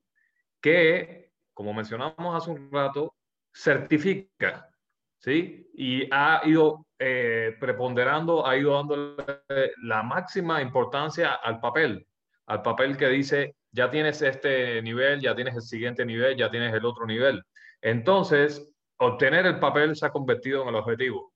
que, 0.61 1.31
como 1.53 1.73
mencionamos 1.73 2.35
hace 2.35 2.51
un 2.51 2.71
rato, 2.71 3.13
certifica, 3.53 4.69
¿sí? 5.19 5.69
Y 5.75 6.07
ha 6.11 6.41
ido 6.45 6.87
eh, 7.06 7.58
preponderando, 7.60 8.47
ha 8.47 8.56
ido 8.56 8.76
dando 8.76 9.18
la 9.82 10.04
máxima 10.04 10.62
importancia 10.62 11.34
al 11.34 11.60
papel, 11.60 12.08
al 12.45 12.62
papel 12.62 12.95
que 12.95 13.10
dice, 13.10 13.56
ya 13.72 13.91
tienes 13.91 14.22
este 14.22 14.82
nivel, 14.82 15.20
ya 15.20 15.36
tienes 15.36 15.54
el 15.56 15.64
siguiente 15.64 16.06
nivel, 16.06 16.38
ya 16.38 16.49
tienes 16.49 16.74
el 16.74 16.86
otro 16.86 17.06
nivel. 17.06 17.43
Entonces, 17.82 18.74
obtener 18.97 19.45
el 19.45 19.60
papel 19.60 19.97
se 19.97 20.06
ha 20.06 20.12
convertido 20.12 20.62
en 20.64 20.70
el 20.70 20.76
objetivo. 20.76 21.34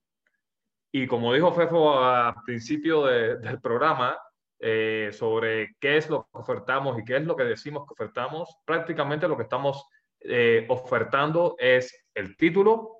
Y 0.89 1.05
como 1.05 1.33
dijo 1.33 1.51
Fefo 1.51 2.01
al 2.01 2.35
principio 2.45 3.05
del 3.05 3.59
programa, 3.59 4.17
eh, 4.59 5.09
sobre 5.11 5.75
qué 5.81 5.97
es 5.97 6.09
lo 6.09 6.23
que 6.23 6.39
ofertamos 6.39 6.97
y 6.97 7.03
qué 7.03 7.17
es 7.17 7.25
lo 7.25 7.35
que 7.35 7.43
decimos 7.43 7.85
que 7.85 7.93
ofertamos, 7.93 8.55
prácticamente 8.63 9.27
lo 9.27 9.35
que 9.35 9.43
estamos 9.43 9.85
eh, 10.21 10.65
ofertando 10.69 11.55
es 11.59 12.05
el 12.13 12.37
título 12.37 12.96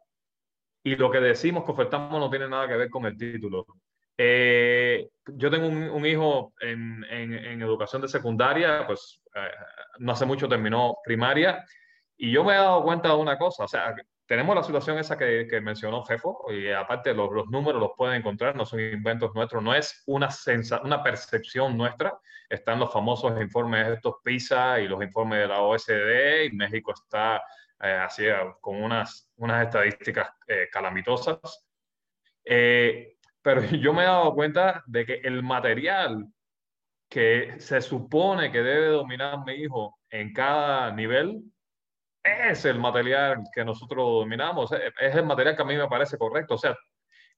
y 0.88 0.96
lo 0.96 1.12
que 1.12 1.20
decimos 1.20 1.66
que 1.66 1.74
ofertamos 1.74 2.18
no 2.18 2.30
tiene 2.30 2.48
nada 2.48 2.66
que 2.66 2.78
ver 2.78 2.90
con 2.90 3.06
el 3.06 3.18
título. 3.18 3.66
Eh, 4.18 5.10
yo 5.26 5.52
tengo 5.52 5.68
un, 5.68 6.06
hijo 6.06 6.54
en, 6.62 7.04
en, 7.10 7.62
educación 7.62 8.02
de 8.02 8.08
secundaria, 8.08 8.88
pues 8.88 9.22
no 10.00 10.14
hace 10.14 10.26
mucho 10.26 10.48
terminó 10.48 10.96
primaria, 11.04 11.66
y 12.16 12.32
yo 12.32 12.46
me 12.46 12.54
he 12.54 12.56
dado 12.56 12.84
cuenta 12.84 13.10
de 13.10 13.16
una 13.16 13.38
cosa, 13.38 13.66
o 13.66 13.68
sea, 13.68 13.96
tenemos 14.26 14.56
la 14.56 14.64
situación 14.64 14.98
esa 14.98 15.18
que, 15.18 15.46
que 15.50 15.60
mencionó 15.60 16.06
Fefo, 16.06 16.46
y 16.54 16.72
aparte 16.72 17.14
los, 17.14 17.34
los, 17.34 17.48
números 17.48 17.82
los 17.82 17.92
pueden 17.98 18.16
encontrar, 18.16 18.56
no 18.56 18.66
son 18.66 18.80
inventos 18.80 19.36
nuestros, 19.36 19.62
no 19.62 19.76
es 19.76 20.04
una, 20.06 20.32
sensa, 20.32 20.82
una 20.84 21.04
percepción 21.04 21.78
nuestra. 21.78 22.18
Están 22.50 22.80
los 22.80 22.94
famosos 22.94 23.40
informes 23.42 23.88
de 23.88 23.94
estos 23.96 24.16
PISA 24.24 24.80
y 24.80 24.88
los 24.88 25.04
informes 25.04 25.40
de 25.40 25.48
la 25.48 25.62
OSD, 25.62 26.46
y 26.46 26.56
México 26.56 26.94
está 26.94 27.44
eh, 27.82 27.92
así 27.92 28.26
con 28.62 28.82
unas, 28.82 29.30
unas 29.38 29.66
estadísticas 29.66 30.30
eh, 30.48 30.68
calamitosas. 30.72 31.66
Eh, 32.44 33.18
pero 33.42 33.62
yo 33.82 33.94
me 33.94 34.04
he 34.04 34.06
dado 34.06 34.34
cuenta 34.34 34.84
de 34.88 35.06
que 35.06 35.16
el 35.24 35.44
material 35.44 36.26
que 37.10 37.56
se 37.60 37.82
supone 37.82 38.52
que 38.52 38.62
debe 38.62 38.88
dominar 38.88 39.44
mi 39.46 39.54
hijo 39.54 40.00
en 40.10 40.34
cada 40.34 40.92
nivel 40.92 41.42
es 42.24 42.66
el 42.66 42.80
material 42.80 43.44
que 43.54 43.64
nosotros 43.64 44.06
dominamos, 44.06 44.72
es 44.72 45.16
el 45.16 45.26
material 45.26 45.56
que 45.56 45.62
a 45.62 45.66
mí 45.66 45.78
me 45.78 45.88
parece 45.88 46.18
correcto. 46.18 46.56
O 46.56 46.58
sea, 46.58 46.76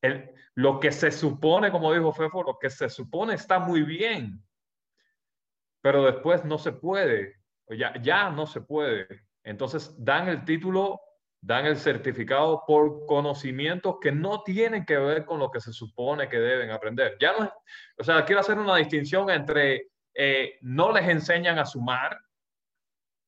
el, 0.02 0.32
lo 0.56 0.80
que 0.80 0.92
se 0.92 1.12
supone, 1.12 1.72
como 1.72 1.94
dijo 1.94 2.12
Fefo, 2.12 2.44
lo 2.44 2.58
que 2.58 2.70
se 2.70 2.90
supone 2.90 3.36
está 3.36 3.60
muy 3.60 3.84
bien, 3.84 4.44
pero 5.82 6.06
después 6.06 6.44
no 6.44 6.58
se 6.58 6.72
puede, 6.72 7.36
ya, 7.70 7.94
ya 8.02 8.30
no 8.30 8.48
se 8.48 8.62
puede. 8.62 9.08
Entonces 9.50 9.96
dan 9.98 10.30
el 10.30 10.46
título, 10.46 11.02
dan 11.42 11.66
el 11.66 11.76
certificado 11.76 12.64
por 12.68 13.08
conocimientos 13.08 13.98
que 14.00 14.12
no 14.12 14.44
tienen 14.44 14.86
que 14.86 14.98
ver 14.98 15.26
con 15.26 15.40
lo 15.40 15.50
que 15.50 15.60
se 15.60 15.74
supone 15.74 16.30
que 16.30 16.38
deben 16.38 16.70
aprender. 16.70 17.18
Ya 17.20 17.34
no, 17.36 17.52
o 17.98 18.04
sea, 18.04 18.24
quiero 18.26 18.42
hacer 18.42 18.60
una 18.60 18.76
distinción 18.76 19.28
entre 19.32 19.88
eh, 20.14 20.60
no 20.62 20.92
les 20.92 21.10
enseñan 21.10 21.58
a 21.58 21.66
sumar, 21.66 22.20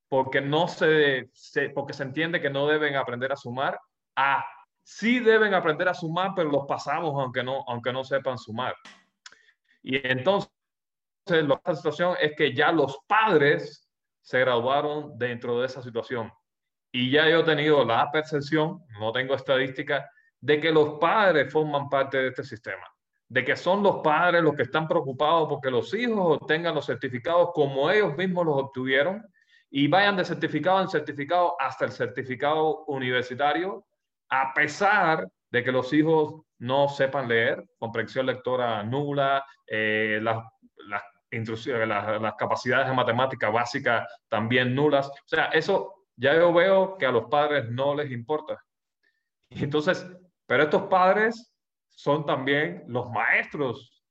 porque 0.08 0.40
no 0.40 0.68
se, 0.68 1.28
porque 1.74 1.92
se 1.92 2.04
entiende 2.04 2.40
que 2.40 2.50
no 2.50 2.68
deben 2.68 2.94
aprender 2.94 3.32
a 3.32 3.36
sumar, 3.36 3.80
a 4.14 4.44
sí 4.84 5.18
deben 5.18 5.54
aprender 5.54 5.88
a 5.88 5.94
sumar, 5.94 6.34
pero 6.36 6.50
los 6.50 6.66
pasamos 6.68 7.20
aunque 7.20 7.42
no, 7.42 7.64
aunque 7.66 7.92
no 7.92 8.04
sepan 8.04 8.38
sumar. 8.38 8.76
Y 9.82 10.06
entonces, 10.06 10.52
la 11.26 11.60
situación 11.74 12.14
es 12.20 12.36
que 12.36 12.54
ya 12.54 12.70
los 12.70 12.96
padres 13.08 13.81
se 14.22 14.38
graduaron 14.40 15.18
dentro 15.18 15.60
de 15.60 15.66
esa 15.66 15.82
situación. 15.82 16.32
Y 16.90 17.10
ya 17.10 17.28
yo 17.28 17.40
he 17.40 17.44
tenido 17.44 17.84
la 17.84 18.10
percepción, 18.10 18.84
no 18.98 19.12
tengo 19.12 19.34
estadística, 19.34 20.08
de 20.40 20.60
que 20.60 20.70
los 20.70 20.98
padres 20.98 21.52
forman 21.52 21.88
parte 21.88 22.18
de 22.18 22.28
este 22.28 22.44
sistema, 22.44 22.86
de 23.28 23.44
que 23.44 23.56
son 23.56 23.82
los 23.82 23.96
padres 24.02 24.42
los 24.42 24.54
que 24.54 24.62
están 24.62 24.88
preocupados 24.88 25.48
porque 25.48 25.70
los 25.70 25.94
hijos 25.94 26.38
obtengan 26.40 26.74
los 26.74 26.86
certificados 26.86 27.50
como 27.54 27.90
ellos 27.90 28.16
mismos 28.16 28.44
los 28.44 28.56
obtuvieron 28.56 29.24
y 29.70 29.88
vayan 29.88 30.16
de 30.16 30.24
certificado 30.24 30.82
en 30.82 30.88
certificado 30.88 31.56
hasta 31.58 31.86
el 31.86 31.92
certificado 31.92 32.84
universitario, 32.86 33.86
a 34.28 34.52
pesar 34.52 35.26
de 35.50 35.64
que 35.64 35.72
los 35.72 35.92
hijos 35.92 36.42
no 36.58 36.88
sepan 36.88 37.28
leer, 37.28 37.64
comprensión 37.78 38.26
lectora 38.26 38.82
nula, 38.82 39.44
eh, 39.66 40.20
las, 40.20 40.44
las, 41.32 42.34
capacidades 42.34 42.88
de 42.88 42.94
matemática 42.94 43.50
básica 43.50 44.06
también 44.28 44.74
nulas. 44.74 45.08
O 45.08 45.28
sea, 45.28 45.46
eso 45.46 46.06
ya 46.16 46.34
yo 46.34 46.52
veo 46.52 46.96
que 46.98 47.06
a 47.06 47.12
los 47.12 47.24
padres 47.28 47.68
no 47.70 47.94
les 47.94 48.10
importa. 48.10 48.62
Entonces, 49.50 50.06
pero 50.46 50.64
estos 50.64 50.82
padres 50.82 51.54
son 51.88 52.26
también 52.26 52.84
los 52.86 53.10
maestros 53.10 54.02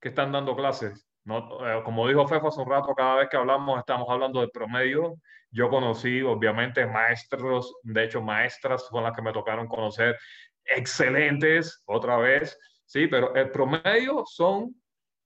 que 0.00 0.08
están 0.08 0.32
dando 0.32 0.54
clases. 0.54 1.08
Eh, 1.26 1.82
como 1.84 2.08
dijo 2.08 2.26
Fefo 2.26 2.48
hace 2.48 2.60
un 2.60 2.70
rato, 2.70 2.94
cada 2.94 3.16
vez 3.16 3.28
que 3.28 3.36
hablamos 3.36 3.78
estamos 3.78 4.08
hablando 4.08 4.40
de 4.40 4.48
promedio. 4.48 5.16
Yo 5.50 5.68
conocí, 5.70 6.22
obviamente, 6.22 6.86
maestros, 6.86 7.74
de 7.82 8.04
hecho, 8.04 8.20
maestras 8.20 8.84
con 8.90 9.02
las 9.02 9.14
que 9.14 9.22
me 9.22 9.32
tocaron 9.32 9.66
conocer, 9.66 10.18
excelentes, 10.64 11.82
otra 11.86 12.18
vez, 12.18 12.58
sí, 12.84 13.06
pero 13.06 13.34
el 13.34 13.50
promedio 13.50 14.24
son 14.26 14.74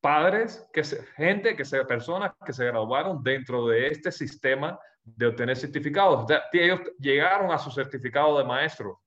padres, 0.03 0.69
que 0.73 0.83
gente, 1.17 1.57
que 1.57 1.65
se, 1.65 1.83
personas 1.85 2.33
que 2.45 2.53
se 2.53 2.67
graduaron 2.67 3.23
dentro 3.23 3.69
de 3.69 3.87
este 3.87 4.11
sistema 4.11 4.79
de 5.05 5.27
obtener 5.27 5.57
certificados. 5.57 6.27
ellos 6.53 6.81
llegaron 6.99 7.53
a 7.53 7.59
su 7.59 7.71
certificado 7.71 8.39
de 8.39 8.45
maestro 8.45 9.01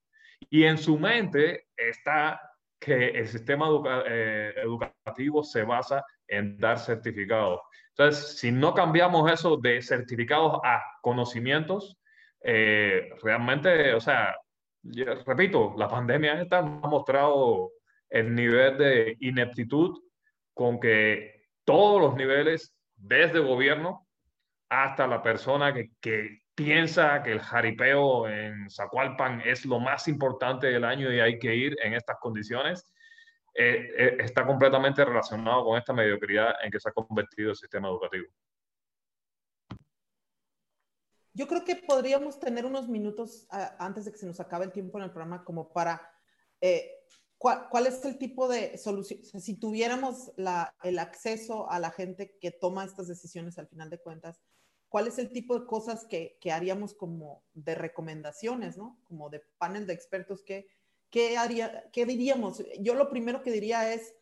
y 0.50 0.64
en 0.64 0.78
su 0.78 0.98
mente 0.98 1.68
está 1.76 2.40
que 2.80 3.10
el 3.10 3.28
sistema 3.28 3.68
eh, 4.08 4.54
educativo 4.58 5.44
se 5.44 5.64
basa 5.64 6.04
en 6.28 6.58
dar 6.58 6.80
certificados. 6.80 7.62
Entonces, 7.90 8.38
si 8.38 8.52
no 8.52 8.74
cambiamos 8.74 9.32
eso 9.32 9.58
de 9.58 9.82
certificados 9.82 10.60
a 10.64 10.82
conocimientos, 11.02 11.98
eh, 12.42 13.10
realmente, 13.22 13.94
o 13.94 14.00
sea, 14.00 14.36
repito, 15.26 15.74
la 15.78 15.88
pandemia 15.88 16.42
esta 16.42 16.60
ha 16.60 16.62
mostrado 16.62 17.72
el 18.10 18.34
nivel 18.34 18.78
de 18.78 19.18
ineptitud 19.20 20.05
con 20.56 20.80
que 20.80 21.50
todos 21.64 22.02
los 22.02 22.16
niveles, 22.16 22.76
desde 22.96 23.40
gobierno 23.40 24.08
hasta 24.70 25.06
la 25.06 25.22
persona 25.22 25.72
que, 25.72 25.92
que 26.02 26.40
piensa 26.56 27.22
que 27.22 27.34
el 27.34 27.42
jaripeo 27.42 28.28
en 28.28 28.70
Zacualpan 28.72 29.42
es 29.42 29.66
lo 29.66 29.80
más 29.80 30.08
importante 30.08 30.68
del 30.68 30.86
año 30.86 31.12
y 31.12 31.20
hay 31.20 31.38
que 31.38 31.54
ir 31.54 31.76
en 31.84 31.94
estas 31.94 32.18
condiciones, 32.20 32.92
eh, 33.54 33.90
eh, 33.98 34.18
está 34.20 34.46
completamente 34.46 35.04
relacionado 35.04 35.66
con 35.66 35.78
esta 35.78 35.94
mediocridad 35.94 36.56
en 36.64 36.72
que 36.72 36.80
se 36.80 36.90
ha 36.90 36.94
convertido 36.94 37.52
el 37.52 37.56
sistema 37.56 37.90
educativo. 37.90 38.28
Yo 41.34 41.48
creo 41.48 41.66
que 41.66 41.76
podríamos 41.76 42.40
tener 42.40 42.66
unos 42.66 42.88
minutos 42.88 43.46
antes 43.78 44.06
de 44.06 44.12
que 44.14 44.18
se 44.18 44.26
nos 44.26 44.40
acabe 44.40 44.64
el 44.64 44.72
tiempo 44.72 44.98
en 44.98 45.04
el 45.04 45.12
programa 45.12 45.44
como 45.44 45.72
para 45.74 46.10
eh, 46.62 46.95
¿cuál, 47.70 47.88
es 47.88 48.04
el 48.06 48.18
tipo 48.18 48.48
de 48.48 48.78
solución, 48.78 49.22
si 49.24 49.56
tuviéramos 49.56 50.32
la, 50.36 50.76
el 50.84 51.00
acceso 51.00 51.70
a 51.70 51.80
la 51.80 51.92
gente 51.92 52.38
que 52.40 52.52
toma 52.52 52.86
estas 52.86 53.08
decisiones 53.08 53.58
al 53.60 53.68
final 53.68 53.90
de 53.90 54.00
cuentas, 54.00 54.42
cuál 54.90 55.08
es 55.08 55.20
el 55.20 55.32
tipo 55.32 55.60
de 55.60 55.66
cosas 55.66 56.06
que, 56.06 56.38
que 56.42 56.52
haríamos 56.52 56.94
como 56.94 57.44
de 57.54 57.76
recomendaciones, 57.76 58.78
¿no? 58.78 59.00
Como 59.04 59.30
de 59.30 59.42
panel 59.58 59.86
de 59.86 59.94
expertos, 59.94 60.44
¿qué, 60.44 60.68
qué, 61.10 61.38
haría, 61.38 61.90
qué 61.92 62.06
diríamos? 62.06 62.64
Yo 62.80 62.96
lo 62.96 63.10
primero 63.10 63.44
que 63.44 63.52
diría 63.52 63.94
es 63.94 64.16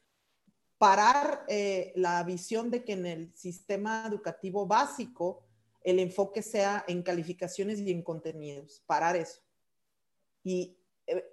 parar 0.78 1.46
eh, 1.48 1.94
la 1.96 2.22
visión 2.24 2.70
de 2.70 2.84
que 2.84 2.94
en 2.94 3.06
el 3.06 3.36
sistema 3.36 4.06
educativo 4.08 4.68
básico 4.68 5.44
el 5.84 6.00
enfoque 6.00 6.42
sea 6.42 6.84
en 6.88 7.04
calificaciones 7.04 7.80
y 7.80 7.92
en 7.92 8.02
contenidos, 8.02 8.82
parar 8.86 9.16
eso. 9.16 9.42
Y 10.44 10.78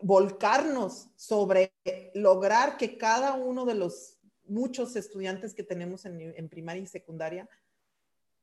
volcarnos 0.01 1.09
sobre 1.17 1.73
lograr 2.15 2.77
que 2.77 2.99
cada 2.99 3.35
uno 3.35 3.65
de 3.65 3.75
los 3.75 4.19
muchos 4.47 4.97
estudiantes 4.97 5.55
que 5.55 5.63
tenemos 5.63 6.05
en, 6.05 6.49
primaria 6.49 6.83
y 6.83 6.87
secundaria 6.87 7.49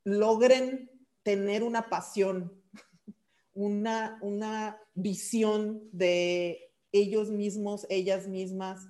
logren 0.04 0.90
tener 1.22 1.62
una 1.62 1.90
pasión, 1.90 2.62
una, 3.54 4.18
una 4.22 4.80
visión 4.94 5.88
de 5.92 6.72
ellos 6.92 7.30
mismos, 7.30 7.86
ellas 7.90 8.26
mismas, 8.26 8.88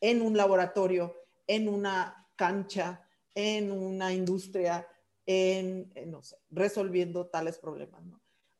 en 0.00 0.22
un 0.22 0.36
laboratorio, 0.36 1.16
en 1.46 1.68
una 1.68 2.28
cancha, 2.36 3.04
en 3.34 3.72
una 3.72 4.12
industria, 4.12 4.86
en, 5.26 5.92
no 6.06 6.22
sé, 6.22 6.36
resolviendo 6.50 7.26
tales 7.26 7.58
problemas. 7.58 8.00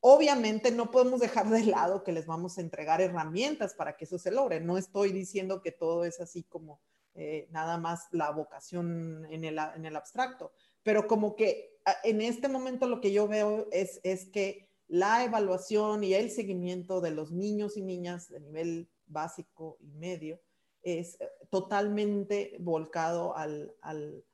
Obviamente 0.01 0.70
no 0.70 0.90
podemos 0.90 1.20
dejar 1.20 1.48
de 1.51 1.64
lado 1.64 2.03
que 2.03 2.12
les 2.12 2.26
vamos 2.26 2.57
a 2.57 2.62
entregar 2.62 3.01
herramientas 3.01 3.74
para 3.74 3.96
que 3.96 4.05
eso 4.05 4.18
se 4.18 4.30
logre. 4.30 4.61
No 4.61 4.78
estoy 4.78 5.12
diciendo 5.12 5.61
que 5.61 5.72
todo 5.72 6.05
es 6.05 6.20
así 6.20 6.42
como 6.44 6.80
eh, 7.14 7.48
nada 7.51 7.76
más 7.76 8.09
la 8.12 8.30
vocación 8.30 9.26
en 9.30 9.44
el, 9.44 9.59
en 9.59 9.84
el 9.84 9.96
abstracto, 9.96 10.53
pero 10.82 11.07
como 11.07 11.36
que 11.36 11.78
en 12.05 12.20
este 12.20 12.48
momento 12.48 12.86
lo 12.86 13.01
que 13.01 13.12
yo 13.12 13.28
veo 13.28 13.66
es, 13.72 14.01
es 14.03 14.26
que 14.26 14.70
la 14.88 15.24
evaluación 15.24 16.03
y 16.03 16.14
el 16.14 16.30
seguimiento 16.30 17.01
de 17.01 17.11
los 17.11 17.30
niños 17.30 17.76
y 17.76 17.82
niñas 17.82 18.28
de 18.28 18.40
nivel 18.40 18.90
básico 19.07 19.76
y 19.80 19.92
medio 19.92 20.40
es 20.82 21.18
totalmente 21.51 22.57
volcado 22.59 23.36
al, 23.36 23.74
al 23.82 24.24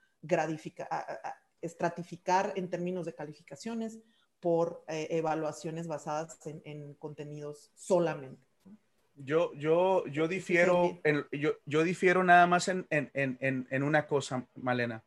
estratificar 1.60 2.52
en 2.56 2.70
términos 2.70 3.06
de 3.06 3.14
calificaciones 3.14 3.98
por 4.40 4.84
eh, 4.88 5.08
evaluaciones 5.10 5.86
basadas 5.86 6.38
en, 6.44 6.94
contenidos 6.94 7.70
solamente. 7.74 8.42
Yo, 9.16 9.54
yo, 9.54 10.06
yo, 10.08 10.28
difiero, 10.28 11.00
yo, 11.32 11.54
yo 11.64 11.84
difiero 11.84 12.22
nada 12.22 12.46
más 12.46 12.68
en, 12.68 12.86
en, 12.90 13.66
en 13.70 13.82
una 13.82 14.06
cosa, 14.06 14.46
Malena. 14.56 15.02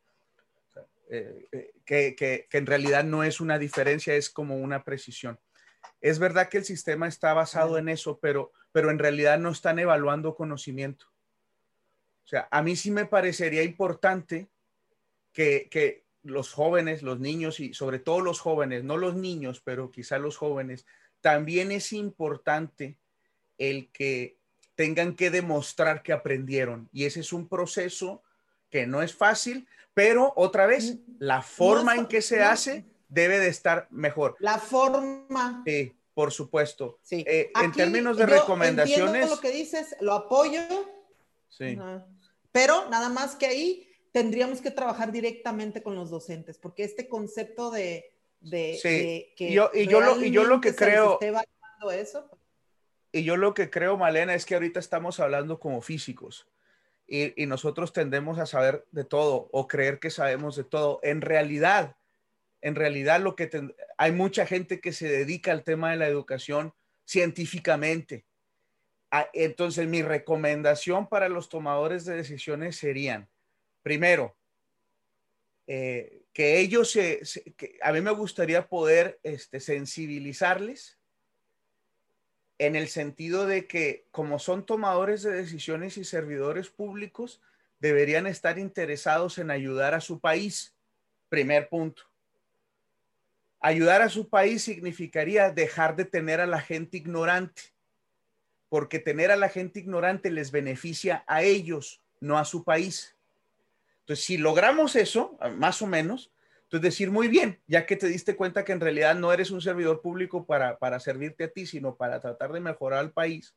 Eh, 1.12 1.48
eh, 1.52 1.72
que, 1.86 2.16
que, 2.16 2.48
en 2.52 2.68
realidad 2.68 3.04
no 3.04 3.24
es 3.24 3.42
una 3.42 3.58
diferencia, 3.58 4.14
es 4.14 4.30
como 4.30 4.58
una 4.58 4.84
precisión. 4.84 5.40
Es 6.02 6.20
verdad 6.20 6.50
que 6.50 6.60
el 6.60 6.66
sistema 6.66 7.08
está 7.08 7.34
basado 7.34 7.80
en 7.80 7.90
eso, 7.90 8.20
pero, 8.20 8.52
pero 8.72 8.92
en 8.92 9.00
realidad 9.00 9.40
no 9.40 9.50
están 9.50 9.80
evaluando 9.80 10.36
conocimiento. 10.36 11.08
O 12.26 12.28
sea, 12.28 12.48
a 12.52 12.62
mí 12.62 12.76
sí 12.76 12.92
me 12.92 13.06
parecería 13.06 13.64
importante 13.64 14.50
que, 15.34 15.68
que 15.72 16.06
los 16.30 16.54
jóvenes, 16.54 17.04
los 17.04 17.20
niños 17.20 17.60
y 17.60 17.74
sobre 17.74 18.00
todo 18.00 18.22
los 18.22 18.40
jóvenes, 18.40 18.84
no 18.84 18.98
los 18.98 19.16
niños, 19.16 19.62
pero 19.64 19.92
quizá 19.92 20.18
los 20.18 20.38
jóvenes, 20.38 20.86
también 21.22 21.72
es 21.72 21.92
importante 21.94 22.98
el 23.58 23.90
que 23.92 24.38
tengan 24.76 25.16
que 25.16 25.30
demostrar 25.30 26.04
que 26.04 26.14
aprendieron. 26.14 26.88
Y 26.94 27.06
ese 27.06 27.20
es 27.20 27.34
un 27.34 27.50
proceso 27.50 28.24
que 28.70 28.88
no 28.88 29.02
es 29.02 29.14
fácil, 29.14 29.68
pero 29.94 30.32
otra 30.36 30.66
vez, 30.68 30.96
mm, 30.96 31.16
la 31.20 31.42
forma 31.42 31.96
en 31.96 32.06
que 32.06 32.22
se 32.22 32.42
hace 32.42 32.86
debe 33.10 33.40
de 33.40 33.50
estar 33.50 33.88
mejor. 33.90 34.38
La 34.40 34.58
forma. 34.58 35.64
Sí, 35.66 35.94
por 36.14 36.32
supuesto. 36.32 37.00
Sí. 37.02 37.26
Eh, 37.28 37.52
en 37.62 37.72
términos 37.74 38.16
de 38.16 38.26
recomendaciones. 38.26 39.30
lo 39.30 39.40
que 39.40 39.52
dices, 39.52 39.96
lo 40.00 40.14
apoyo. 40.14 40.62
Sí. 41.50 41.78
Pero 42.52 42.90
nada 42.90 43.10
más 43.10 43.36
que 43.36 43.48
ahí 43.48 43.89
tendríamos 44.12 44.62
que 44.62 44.72
trabajar 44.72 45.12
directamente 45.12 45.84
con 45.84 45.95
los 45.95 46.10
docentes, 46.10 46.57
porque 46.57 46.84
este 46.84 47.07
concepto 47.07 47.72
de, 47.72 48.12
de, 48.41 49.34
que 49.36 49.51
yo, 49.51 49.72
y 49.74 49.88
yo 49.88 50.01
lo, 50.01 50.24
y 50.24 50.32
yo 50.32 50.43
lo 50.43 50.62
que 50.62 50.76
creo 50.76 51.20
eso. 51.91 52.30
Y 53.12 53.24
yo 53.24 53.38
lo 53.38 53.53
que 53.53 53.70
creo, 53.70 53.97
Malena, 53.97 54.36
es 54.36 54.45
que 54.45 54.53
ahorita 54.53 54.80
estamos 54.80 55.20
hablando 55.20 55.60
como 55.60 55.82
físicos 55.82 56.47
y, 57.10 57.45
nosotros 57.47 57.91
tendemos 57.91 58.38
a 58.38 58.45
saber 58.45 58.86
de 58.91 59.03
todo 59.03 59.49
o 59.51 59.68
creer 59.68 59.99
que 59.99 60.12
sabemos 60.12 60.55
de 60.55 60.64
todo. 60.64 60.99
En 61.01 61.22
realidad, 61.22 61.95
en 62.62 62.76
realidad 62.76 63.20
lo 63.20 63.36
que 63.36 63.49
hay 63.97 64.12
mucha 64.12 64.45
gente 64.45 64.80
que 64.80 64.93
se 64.93 65.07
dedica 65.07 65.51
al 65.51 65.64
tema 65.64 65.91
de 65.91 65.97
la 65.97 66.07
educación 66.07 66.74
científicamente. 67.05 68.26
Ah, 69.12 69.28
entonces, 69.34 69.88
mi 69.88 70.03
recomendación 70.03 71.07
para 71.07 71.30
los 71.30 71.49
tomadores 71.49 72.05
de 72.05 72.16
decisiones 72.16 72.76
serían, 72.76 73.28
primero, 73.82 74.36
eh, 75.68 76.24
que 76.34 76.60
ellos 76.60 76.92
se, 76.92 77.22
a 77.82 77.92
mí 77.92 78.02
me 78.02 78.12
gustaría 78.12 78.68
poder 78.68 79.20
este, 79.24 79.60
sensibilizarles 79.60 80.98
en 82.58 82.76
el 82.76 82.88
sentido 82.88 83.46
de 83.46 83.68
que 83.68 84.08
como 84.12 84.38
son 84.40 84.66
tomadores 84.66 85.24
de 85.24 85.32
decisiones 85.32 85.98
y 85.98 86.04
servidores 86.04 86.70
públicos, 86.70 87.42
deberían 87.80 88.28
estar 88.28 88.60
interesados 88.60 89.38
en 89.38 89.50
ayudar 89.50 89.94
a 89.94 90.02
su 90.02 90.20
país. 90.20 90.76
Primer 91.30 91.70
punto. 91.70 92.04
Ayudar 93.62 94.02
a 94.02 94.10
su 94.10 94.30
país 94.30 94.64
significaría 94.64 95.52
dejar 95.52 95.96
de 95.96 96.06
tener 96.06 96.42
a 96.42 96.48
la 96.48 96.62
gente 96.62 96.98
ignorante, 96.98 97.62
porque 98.70 99.00
tener 99.00 99.32
a 99.32 99.36
la 99.38 99.50
gente 99.50 99.80
ignorante 99.80 100.32
les 100.32 100.52
beneficia 100.52 101.24
a 101.28 101.44
ellos, 101.44 102.02
no 102.20 102.38
a 102.38 102.46
su 102.46 102.64
país. 102.64 103.16
Entonces, 104.10 104.26
si 104.26 104.38
logramos 104.39 104.95
eso, 104.95 105.38
más 105.57 105.84
o 105.84 105.86
menos, 105.86 106.32
entonces, 106.64 106.82
decir, 106.82 107.12
muy 107.12 107.28
bien, 107.28 107.62
ya 107.68 107.86
que 107.86 107.95
te 107.95 108.07
diste 108.07 108.36
cuenta 108.36 108.66
que 108.66 108.72
en 108.72 108.80
realidad 108.80 109.14
no 109.14 109.32
eres 109.32 109.51
un 109.51 109.62
servidor 109.62 110.01
público 110.01 110.47
para, 110.47 110.80
para 110.80 110.99
servirte 110.99 111.43
a 111.43 111.51
ti, 111.51 111.68
sino 111.68 111.95
para 111.95 112.20
tratar 112.20 112.51
de 112.51 112.60
mejorar 112.60 113.01
al 113.01 113.12
país 113.12 113.55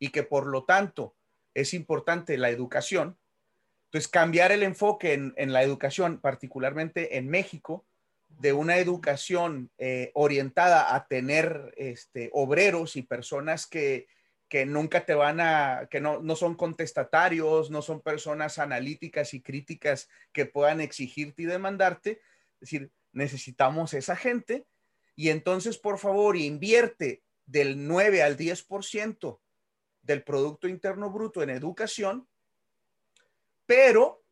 y 0.00 0.08
que 0.08 0.24
por 0.24 0.48
lo 0.48 0.64
tanto 0.64 1.14
es 1.54 1.72
importante 1.72 2.36
la 2.36 2.50
educación, 2.50 3.16
entonces 3.84 4.08
cambiar 4.08 4.50
el 4.50 4.64
enfoque 4.64 5.12
en, 5.12 5.32
en 5.36 5.52
la 5.52 5.62
educación, 5.62 6.18
particularmente 6.18 7.16
en 7.16 7.28
México, 7.28 7.86
de 8.26 8.52
una 8.52 8.78
educación 8.78 9.70
eh, 9.78 10.10
orientada 10.14 10.96
a 10.96 11.06
tener 11.06 11.72
este, 11.76 12.30
obreros 12.32 12.96
y 12.96 13.02
personas 13.02 13.68
que, 13.68 14.08
que 14.48 14.64
nunca 14.64 15.04
te 15.04 15.14
van 15.14 15.40
a, 15.40 15.88
que 15.90 16.00
no, 16.00 16.20
no, 16.20 16.36
son 16.36 16.54
contestatarios, 16.54 17.70
no 17.70 17.82
son 17.82 18.00
personas 18.00 18.58
analíticas 18.58 19.34
y 19.34 19.42
críticas 19.42 20.08
que 20.32 20.46
puedan 20.46 20.80
exigirte 20.80 21.42
y 21.42 21.46
demandarte, 21.46 22.20
es 22.54 22.60
decir, 22.60 22.90
necesitamos 23.12 23.92
esa 23.94 24.14
gente 24.14 24.66
y 25.16 25.30
entonces, 25.30 25.78
por 25.78 25.98
favor, 25.98 26.36
invierte 26.36 27.22
del 27.46 27.86
9 27.86 28.22
al 28.22 28.36
10% 28.36 29.40
del 30.02 30.22
Producto 30.22 30.68
Interno 30.68 31.10
Bruto 31.10 31.42
en 31.42 31.50
educación, 31.50 32.28
pero 33.64 34.22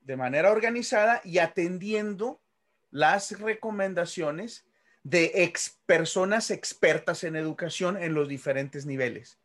de 0.00 0.16
manera 0.16 0.50
organizada 0.50 1.20
y 1.24 1.38
atendiendo 1.38 2.42
las 2.90 3.38
recomendaciones 3.38 4.66
de 5.02 5.32
ex 5.34 5.80
personas 5.86 6.50
expertas 6.50 7.24
en 7.24 7.36
educación 7.36 7.96
en 7.96 8.14
los 8.14 8.28
diferentes 8.28 8.86
niveles. 8.86 9.38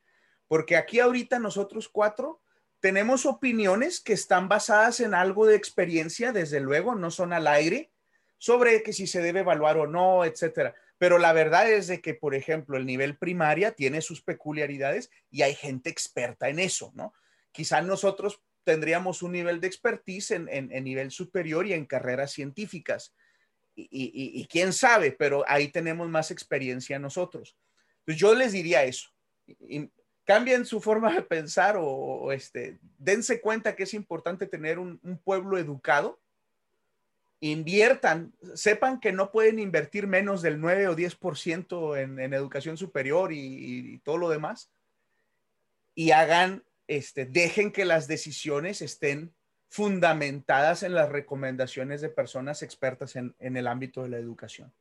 Porque 0.47 0.75
aquí 0.75 0.99
ahorita 0.99 1.39
nosotros 1.39 1.89
cuatro 1.89 2.41
tenemos 2.79 3.25
opiniones 3.25 3.99
que 3.99 4.13
están 4.13 4.47
basadas 4.47 4.99
en 4.99 5.13
algo 5.13 5.47
de 5.47 5.55
experiencia, 5.55 6.31
desde 6.31 6.59
luego, 6.59 6.93
no 6.93 7.09
son 7.09 7.33
al 7.33 7.47
aire, 7.47 7.91
sobre 8.37 8.83
que 8.83 8.93
si 8.93 9.07
se 9.07 9.21
debe 9.21 9.39
evaluar 9.39 9.77
o 9.77 9.87
no, 9.87 10.23
etcétera. 10.23 10.75
Pero 10.97 11.17
la 11.17 11.33
verdad 11.33 11.71
es 11.71 11.87
de 11.87 12.01
que, 12.01 12.13
por 12.13 12.35
ejemplo, 12.35 12.77
el 12.77 12.85
nivel 12.85 13.17
primaria 13.17 13.71
tiene 13.71 14.01
sus 14.01 14.21
peculiaridades 14.21 15.09
y 15.29 15.41
hay 15.41 15.55
gente 15.55 15.89
experta 15.89 16.47
en 16.49 16.59
eso, 16.59 16.91
¿no? 16.95 17.13
Quizá 17.51 17.81
nosotros 17.81 18.41
tendríamos 18.63 19.21
un 19.21 19.31
nivel 19.31 19.61
de 19.61 19.67
expertise 19.67 20.31
en, 20.31 20.69
nivel 20.83 21.11
superior 21.11 21.65
y 21.65 21.73
en 21.73 21.85
carreras 21.85 22.31
científicas. 22.31 23.13
Y, 23.75 24.47
quién 24.49 24.71
sabe, 24.71 25.11
pero 25.11 25.43
ahí 25.47 25.67
tenemos 25.67 26.07
más 26.09 26.31
experiencia 26.31 26.97
nosotros. 26.97 27.57
Entonces 27.99 28.21
yo 28.21 28.33
les 28.33 28.53
diría 28.53 28.83
eso 28.83 29.09
cambien 30.25 30.65
su 30.65 30.81
forma 30.81 31.13
de 31.13 31.21
pensar 31.21 31.77
o, 31.79 32.31
este, 32.31 32.79
dense 32.97 33.39
cuenta 33.39 33.75
que 33.75 33.83
es 33.83 33.93
importante 33.93 34.47
tener 34.47 34.79
un, 34.79 34.99
pueblo 35.23 35.57
educado, 35.57 36.19
inviertan, 37.39 38.33
sepan 38.55 38.99
que 38.99 39.11
no 39.11 39.31
pueden 39.31 39.59
invertir 39.59 40.07
menos 40.07 40.41
del 40.41 40.59
9 40.59 40.87
o 40.87 40.95
10% 40.95 42.01
en, 42.01 42.19
en 42.19 42.33
educación 42.33 42.75
superior 42.75 43.31
y, 43.31 43.99
todo 43.99 44.17
lo 44.17 44.29
demás, 44.29 44.71
y 45.93 46.11
hagan, 46.11 46.65
este, 46.87 47.25
dejen 47.25 47.71
que 47.71 47.85
las 47.85 48.07
decisiones 48.07 48.81
estén 48.81 49.33
fundamentadas 49.75 50.83
en 50.83 50.93
las 50.93 51.09
recomendaciones 51.09 51.99
de 51.99 52.07
personas 52.07 52.63
expertas 52.63 53.17
en, 53.17 53.35
el 53.39 53.67
ámbito 53.67 54.03
de 54.03 54.09
la 54.09 54.17
educación. 54.17 54.73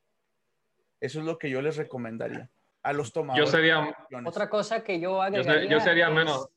Eso 1.01 1.19
es 1.19 1.25
lo 1.25 1.37
que 1.37 1.51
yo 1.51 1.61
les 1.61 1.77
recomendaría 1.77 2.49
a 2.81 2.93
los 2.93 3.13
tomadores. 3.13 3.45
Yo 3.45 3.51
sería 3.51 3.93
otra 4.25 4.49
cosa 4.49 4.85
que 4.85 5.01
yo 5.01 5.21
agregaría. 5.21 5.69
Yo, 5.69 5.81
sería 5.81 6.11
menos. 6.11 6.49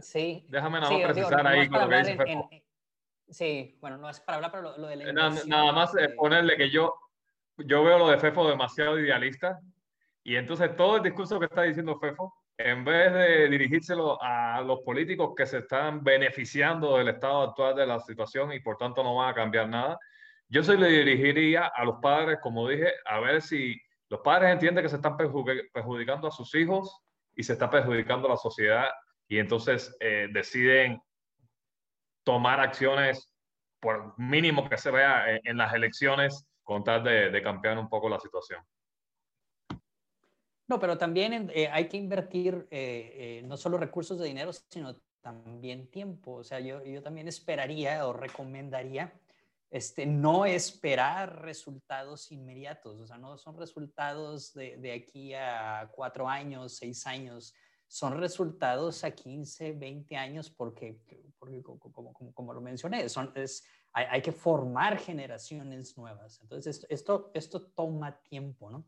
sí. 0.00 0.46
Déjame 0.48 0.78
nada 0.78 0.92
más 0.92 1.12
precisar 1.12 1.44
ahí 1.44 1.68
con 1.68 1.80
lo 1.80 1.88
que 1.88 1.96
dice 1.96 2.62
Sí, 3.30 3.76
bueno, 3.80 3.98
no 3.98 4.08
es 4.08 4.20
para 4.20 4.36
hablar, 4.36 4.52
pero 4.52 4.78
lo, 4.78 4.86
de 4.86 4.96
la 4.96 5.12
Nada, 5.12 5.72
más 5.72 5.92
ponerle 6.16 6.56
que 6.56 6.70
yo, 6.70 6.94
yo 7.56 7.82
veo 7.82 7.98
lo 7.98 8.10
de 8.10 8.18
Fefo 8.18 8.48
demasiado 8.48 8.96
idealista 8.96 9.58
y 10.22 10.36
entonces 10.36 10.76
todo 10.76 10.98
el 10.98 11.02
discurso 11.02 11.40
que 11.40 11.46
está 11.46 11.62
diciendo 11.62 11.98
Fefo, 11.98 12.32
en 12.58 12.84
vez 12.84 13.12
de 13.12 13.48
dirigírselo 13.48 14.18
a 14.20 14.60
los 14.62 14.80
políticos 14.80 15.32
que 15.36 15.46
se 15.46 15.58
están 15.58 16.02
beneficiando 16.02 16.96
del 16.96 17.08
estado 17.08 17.42
actual 17.42 17.76
de 17.76 17.86
la 17.86 18.00
situación 18.00 18.52
y 18.52 18.60
por 18.60 18.76
tanto 18.76 19.02
no 19.02 19.14
van 19.14 19.30
a 19.30 19.34
cambiar 19.34 19.68
nada, 19.68 19.98
yo 20.48 20.62
se 20.62 20.76
le 20.76 20.88
dirigiría 20.88 21.66
a 21.66 21.84
los 21.84 21.96
padres, 22.02 22.38
como 22.42 22.68
dije, 22.68 22.92
a 23.04 23.20
ver 23.20 23.42
si 23.42 23.80
los 24.08 24.20
padres 24.20 24.50
entienden 24.50 24.82
que 24.82 24.88
se 24.88 24.96
están 24.96 25.16
perjudicando 25.16 26.26
a 26.26 26.32
sus 26.32 26.54
hijos 26.54 27.00
y 27.36 27.42
se 27.42 27.52
está 27.52 27.70
perjudicando 27.70 28.26
a 28.26 28.32
la 28.32 28.36
sociedad 28.36 28.88
y 29.28 29.38
entonces 29.38 29.96
eh, 30.00 30.28
deciden 30.32 31.00
tomar 32.24 32.60
acciones, 32.60 33.32
por 33.80 34.18
mínimo 34.18 34.68
que 34.68 34.76
se 34.76 34.90
vea 34.90 35.38
en, 35.44 35.56
las 35.56 35.72
elecciones, 35.72 36.46
con 36.64 36.82
tal 36.82 37.04
de, 37.04 37.40
cambiar 37.42 37.78
un 37.78 37.88
poco 37.88 38.08
la 38.08 38.18
situación. 38.18 38.60
No, 40.68 40.78
pero 40.78 40.98
también 40.98 41.50
eh, 41.54 41.68
hay 41.72 41.88
que 41.88 41.96
invertir 41.96 42.68
eh, 42.70 43.40
eh, 43.40 43.42
no 43.46 43.56
solo 43.56 43.78
recursos 43.78 44.18
de 44.18 44.26
dinero, 44.26 44.52
sino 44.68 44.94
también 45.22 45.90
tiempo. 45.90 46.34
O 46.34 46.44
sea, 46.44 46.60
yo, 46.60 46.84
yo 46.84 47.02
también 47.02 47.26
esperaría 47.26 48.06
o 48.06 48.12
recomendaría 48.12 49.12
este, 49.70 50.04
no 50.04 50.44
esperar 50.44 51.42
resultados 51.42 52.30
inmediatos. 52.30 53.00
O 53.00 53.06
sea, 53.06 53.16
no 53.16 53.38
son 53.38 53.56
resultados 53.56 54.52
de, 54.52 54.76
de 54.76 54.92
aquí 54.92 55.32
a 55.32 55.90
cuatro 55.90 56.28
años, 56.28 56.76
seis 56.76 57.06
años 57.06 57.54
son 57.90 58.18
resultados 58.18 59.02
a 59.02 59.10
15, 59.10 59.72
20 59.72 60.16
años 60.16 60.50
porque, 60.50 61.00
como, 61.38 62.12
como, 62.34 62.52
lo 62.52 62.60
mencioné, 62.60 63.08
son, 63.08 63.32
es, 63.34 63.64
hay, 63.94 64.04
hay, 64.10 64.22
que 64.22 64.32
formar 64.32 64.98
generaciones 64.98 65.96
nuevas. 65.96 66.38
Entonces, 66.42 66.86
esto, 66.90 67.30
esto 67.32 67.62
toma 67.62 68.20
tiempo, 68.20 68.70
¿no? 68.70 68.84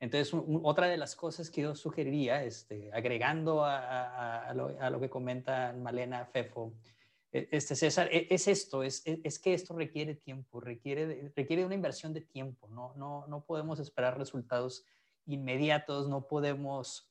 Entonces, 0.00 0.32
otra 0.62 0.86
de 0.86 0.96
las 0.96 1.16
cosas 1.16 1.50
que 1.50 1.62
yo 1.62 1.74
sugeriría, 1.74 2.44
este, 2.44 2.90
agregando 2.92 3.64
a, 3.64 4.52
lo, 4.54 5.00
que 5.00 5.10
comenta 5.10 5.72
Malena 5.72 6.24
Fefo, 6.26 6.72
e, 7.32 7.48
este 7.50 7.74
César, 7.74 8.08
e, 8.12 8.28
es, 8.30 8.46
esto, 8.46 8.84
es, 8.84 9.02
es, 9.04 9.38
que 9.40 9.54
esto 9.54 9.74
requiere 9.74 10.14
tiempo, 10.14 10.60
requiere, 10.60 11.64
una 11.64 11.74
inversión 11.74 12.12
de 12.12 12.20
tiempo, 12.20 12.68
no, 12.68 13.44
podemos 13.46 13.80
esperar 13.80 14.16
resultados 14.16 14.84
inmediatos, 15.26 16.08
no 16.08 16.26
podemos 16.28 17.10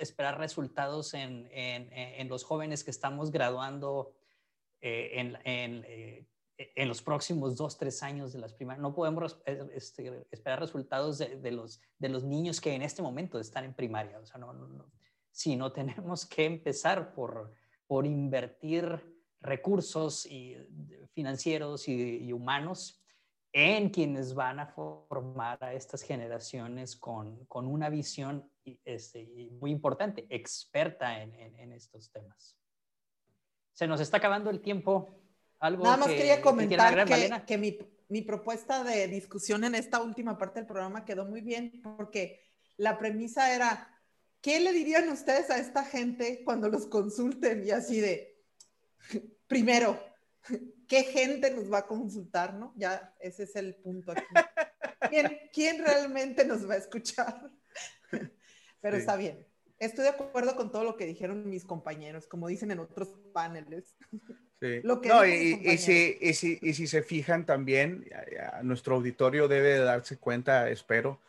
esperar 0.00 0.38
resultados 0.38 1.14
en, 1.14 2.28
los 2.28 2.42
jóvenes 2.42 2.82
que 2.82 2.90
estamos 2.90 3.30
graduando 3.30 4.12
eh, 4.80 5.32
eh, 5.44 6.26
en, 6.56 6.88
los 6.88 7.02
próximos 7.02 7.56
dos, 7.56 7.76
tres 7.78 8.02
años 8.02 8.32
de 8.32 8.38
las 8.38 8.52
primarias. 8.52 8.82
No 8.82 8.94
podemos 8.94 9.40
eh, 9.46 9.66
este, 9.74 10.26
esperar 10.30 10.60
resultados 10.60 11.18
de, 11.18 11.50
los, 11.50 11.80
de 11.98 12.08
los 12.08 12.24
niños 12.24 12.60
que 12.60 12.74
en 12.74 12.82
este 12.82 13.02
momento 13.02 13.38
están 13.38 13.64
en 13.64 13.74
primaria. 13.74 14.18
O 14.18 14.26
sea, 14.26 14.38
no, 14.38 14.52
no, 14.52 14.90
sino 15.30 15.72
tenemos 15.72 16.26
que 16.26 16.44
empezar 16.44 17.14
por, 17.14 17.52
por 17.86 18.06
invertir 18.06 19.14
recursos 19.40 20.26
y, 20.26 20.56
financieros 21.12 21.86
y 21.88 22.32
humanos 22.32 23.04
en 23.54 23.88
quienes 23.88 24.34
van 24.34 24.58
a 24.58 24.66
formar 24.66 25.62
a 25.62 25.72
estas 25.74 26.02
generaciones 26.02 26.96
con, 26.96 27.44
con 27.46 27.68
una 27.68 27.88
visión 27.88 28.50
este, 28.84 29.48
muy 29.60 29.70
importante, 29.70 30.26
experta 30.28 31.22
en, 31.22 31.32
en, 31.36 31.72
estos 31.72 32.10
temas. 32.10 32.58
Se 33.72 33.86
nos 33.86 34.00
está 34.00 34.16
acabando 34.16 34.50
el 34.50 34.60
tiempo. 34.60 35.20
¿Algo 35.64 35.82
Nada 35.82 35.96
más 35.96 36.08
quería 36.08 36.42
comentar 36.42 37.06
que, 37.06 37.42
que, 37.46 37.56
mi, 37.56 37.78
mi 38.10 38.20
propuesta 38.20 38.84
de 38.84 39.08
discusión 39.08 39.64
en 39.64 39.74
esta 39.74 40.02
última 40.02 40.36
parte 40.36 40.60
del 40.60 40.66
programa 40.66 41.06
quedó 41.06 41.24
muy 41.24 41.40
bien 41.40 41.80
porque 41.96 42.42
la 42.76 42.98
premisa 42.98 43.54
era, 43.54 43.88
¿qué 44.42 44.60
le 44.60 44.74
dirían 44.74 45.08
ustedes 45.08 45.48
a 45.48 45.56
esta 45.56 45.82
gente 45.82 46.42
cuando 46.44 46.68
los 46.68 46.84
consulten? 46.86 47.64
Y 47.66 47.70
así 47.70 47.98
de, 47.98 48.42
primero, 49.46 49.98
¿qué 50.86 51.04
gente 51.04 51.50
nos 51.50 51.72
va 51.72 51.78
a 51.78 51.86
consultar, 51.86 52.52
no? 52.52 52.74
Ya 52.76 53.14
ese 53.18 53.44
es 53.44 53.56
el 53.56 53.74
punto 53.76 54.12
aquí. 54.12 54.24
¿Quién, 55.54 55.82
realmente 55.82 56.44
nos 56.44 56.68
va 56.68 56.74
a 56.74 56.78
escuchar? 56.78 57.50
Pero 58.82 58.96
está 58.98 59.16
bien. 59.16 59.46
Estoy 59.78 60.04
de 60.04 60.10
acuerdo 60.10 60.56
con 60.56 60.70
todo 60.70 60.84
lo 60.84 60.96
que 60.98 61.06
dijeron 61.06 61.48
mis 61.48 61.64
compañeros, 61.64 62.26
como 62.26 62.48
dicen 62.48 62.70
en 62.70 62.80
otros 62.80 63.08
paneles. 63.32 63.96
Sí. 64.60 64.80
Lo 64.82 65.00
que 65.00 65.08
no, 65.08 65.26
y, 65.26 65.76
si, 65.78 66.16
y, 66.20 66.32
si, 66.32 66.58
y, 66.62 66.74
si, 66.74 66.86
se 66.86 67.02
fijan 67.02 67.44
también, 67.44 68.08
nuestro 68.62 68.94
auditorio 68.96 69.48
debe 69.48 69.78
darse 69.78 70.16
cuenta, 70.16 70.70
espero, 70.70 71.20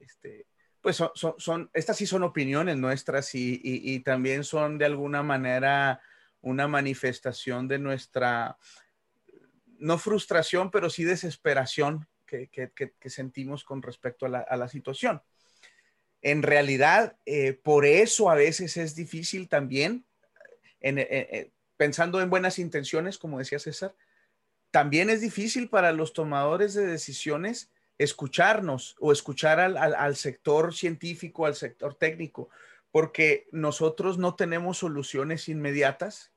este, 0.00 0.46
pues 0.86 0.94
son, 0.94 1.10
son, 1.14 1.34
son, 1.38 1.70
estas 1.74 1.96
sí 1.96 2.06
son 2.06 2.22
opiniones 2.22 2.76
nuestras 2.76 3.34
y, 3.34 4.00
también 4.04 4.44
son 4.44 4.78
de 4.78 4.84
alguna 4.84 5.24
manera 5.24 6.00
una 6.42 6.68
manifestación 6.68 7.66
de 7.66 7.80
nuestra, 7.80 8.56
no 9.78 9.98
frustración, 9.98 10.70
pero 10.70 10.88
sí 10.88 11.02
desesperación 11.02 12.06
que, 12.24 12.50
sentimos 13.06 13.64
con 13.64 13.82
respecto 13.82 14.26
a 14.26 14.56
la, 14.56 14.68
situación. 14.68 15.22
En 16.22 16.44
realidad, 16.44 17.16
eh, 17.26 17.52
por 17.52 17.84
eso 17.84 18.30
a 18.30 18.36
veces 18.36 18.76
es 18.76 18.94
difícil 18.94 19.48
también, 19.48 20.04
pensando 21.76 22.20
en 22.20 22.30
buenas 22.30 22.58
intenciones, 22.58 23.18
como 23.18 23.38
decía 23.38 23.58
César, 23.58 23.94
también 24.70 25.10
es 25.10 25.20
difícil 25.20 25.68
para 25.68 25.92
los 25.92 26.12
tomadores 26.12 26.74
de 26.74 26.86
decisiones 26.86 27.70
escucharnos 27.98 28.94
o 29.00 29.12
escuchar 29.12 29.58
al 29.58 30.16
sector 30.16 30.74
científico, 30.74 31.46
al 31.46 31.54
sector 31.54 31.94
técnico, 31.94 32.50
porque 32.90 33.46
nosotros 33.52 34.18
no 34.18 34.34
tenemos 34.34 34.78
soluciones 34.78 35.48
inmediatas 35.48 36.32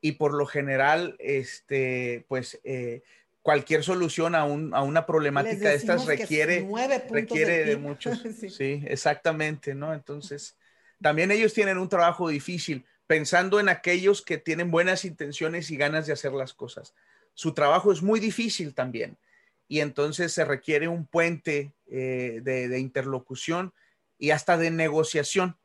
y 0.00 0.12
por 0.12 0.32
lo 0.32 0.46
general, 0.46 1.16
este, 1.18 2.24
pues 2.28 2.60
eh, 2.64 3.02
cualquier 3.42 3.82
solución 3.82 4.34
a, 4.34 4.44
un, 4.44 4.74
a, 4.74 4.82
una 4.82 5.06
problemática 5.06 5.70
de 5.70 5.74
estas 5.74 6.06
requiere, 6.06 6.66
requiere 7.10 7.64
de, 7.64 7.76
muchos. 7.78 8.22
sí. 8.50 8.82
exactamente, 8.86 9.74
¿no? 9.74 9.92
Entonces, 9.92 10.56
también 11.02 11.30
ellos 11.30 11.54
tienen 11.54 11.78
un 11.78 11.88
trabajo 11.88 12.28
difícil 12.28 12.84
pensando 13.08 13.58
en 13.58 13.68
aquellos 13.68 14.22
que 14.22 14.38
tienen 14.38 14.70
buenas 14.70 15.04
intenciones 15.04 15.72
y 15.72 15.76
ganas 15.76 16.06
de 16.06 16.12
hacer 16.12 16.32
las 16.32 16.54
cosas. 16.54 16.94
Su 17.34 17.54
trabajo 17.54 17.90
es 17.90 18.02
muy 18.02 18.20
difícil 18.20 18.74
también 18.74 19.18
y 19.66 19.80
entonces 19.80 20.32
se 20.32 20.44
requiere 20.44 20.88
un 20.88 21.06
puente 21.06 21.72
eh, 21.86 22.40
de, 22.42 22.78
interlocución 22.78 23.72
y 24.18 24.30
hasta 24.30 24.58
de 24.58 24.70
negociación 24.70 25.56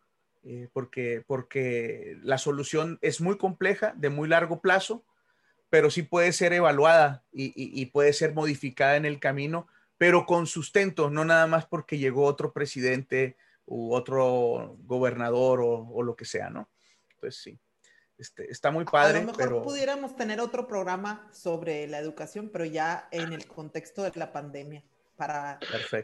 eh, 0.45 0.69
porque, 0.73 1.23
porque 1.27 2.17
la 2.23 2.37
solución 2.37 2.97
es 3.01 3.21
muy 3.21 3.37
compleja, 3.37 3.93
de 3.97 4.09
muy 4.09 4.29
largo 4.29 4.61
plazo, 4.61 5.03
pero 5.69 5.89
sí 5.89 6.03
puede 6.03 6.31
ser 6.31 6.53
evaluada 6.53 7.23
y, 7.31 7.85
puede 7.87 8.13
ser 8.13 8.33
modificada 8.33 8.95
en 8.95 9.05
el 9.05 9.19
camino, 9.19 9.67
pero 9.97 10.25
con 10.25 10.47
sustento, 10.47 11.09
no 11.09 11.25
nada 11.25 11.47
más 11.47 11.65
porque 11.65 11.97
llegó 11.97 12.25
otro 12.25 12.53
presidente 12.53 13.35
u 13.65 13.93
otro 13.93 14.77
gobernador 14.83 15.61
o, 15.61 16.03
lo 16.03 16.15
que 16.15 16.25
sea, 16.25 16.49
¿no? 16.49 16.69
Entonces 17.23 17.41
sí. 17.41 17.59
Este, 18.17 18.49
está 18.51 18.69
muy 18.69 18.85
padre. 18.85 19.19
A 19.19 19.21
lo 19.21 19.33
mejor 19.33 19.63
pudiéramos 19.63 20.15
tener 20.15 20.39
otro 20.39 20.67
programa 20.67 21.27
sobre 21.31 21.87
la 21.87 21.99
educación, 21.99 22.49
pero 22.49 22.65
ya 22.65 23.07
en 23.11 23.33
el 23.33 23.47
contexto 23.47 24.03
de 24.03 24.11
la 24.15 24.31
pandemia, 24.31 24.83
para, 25.15 25.59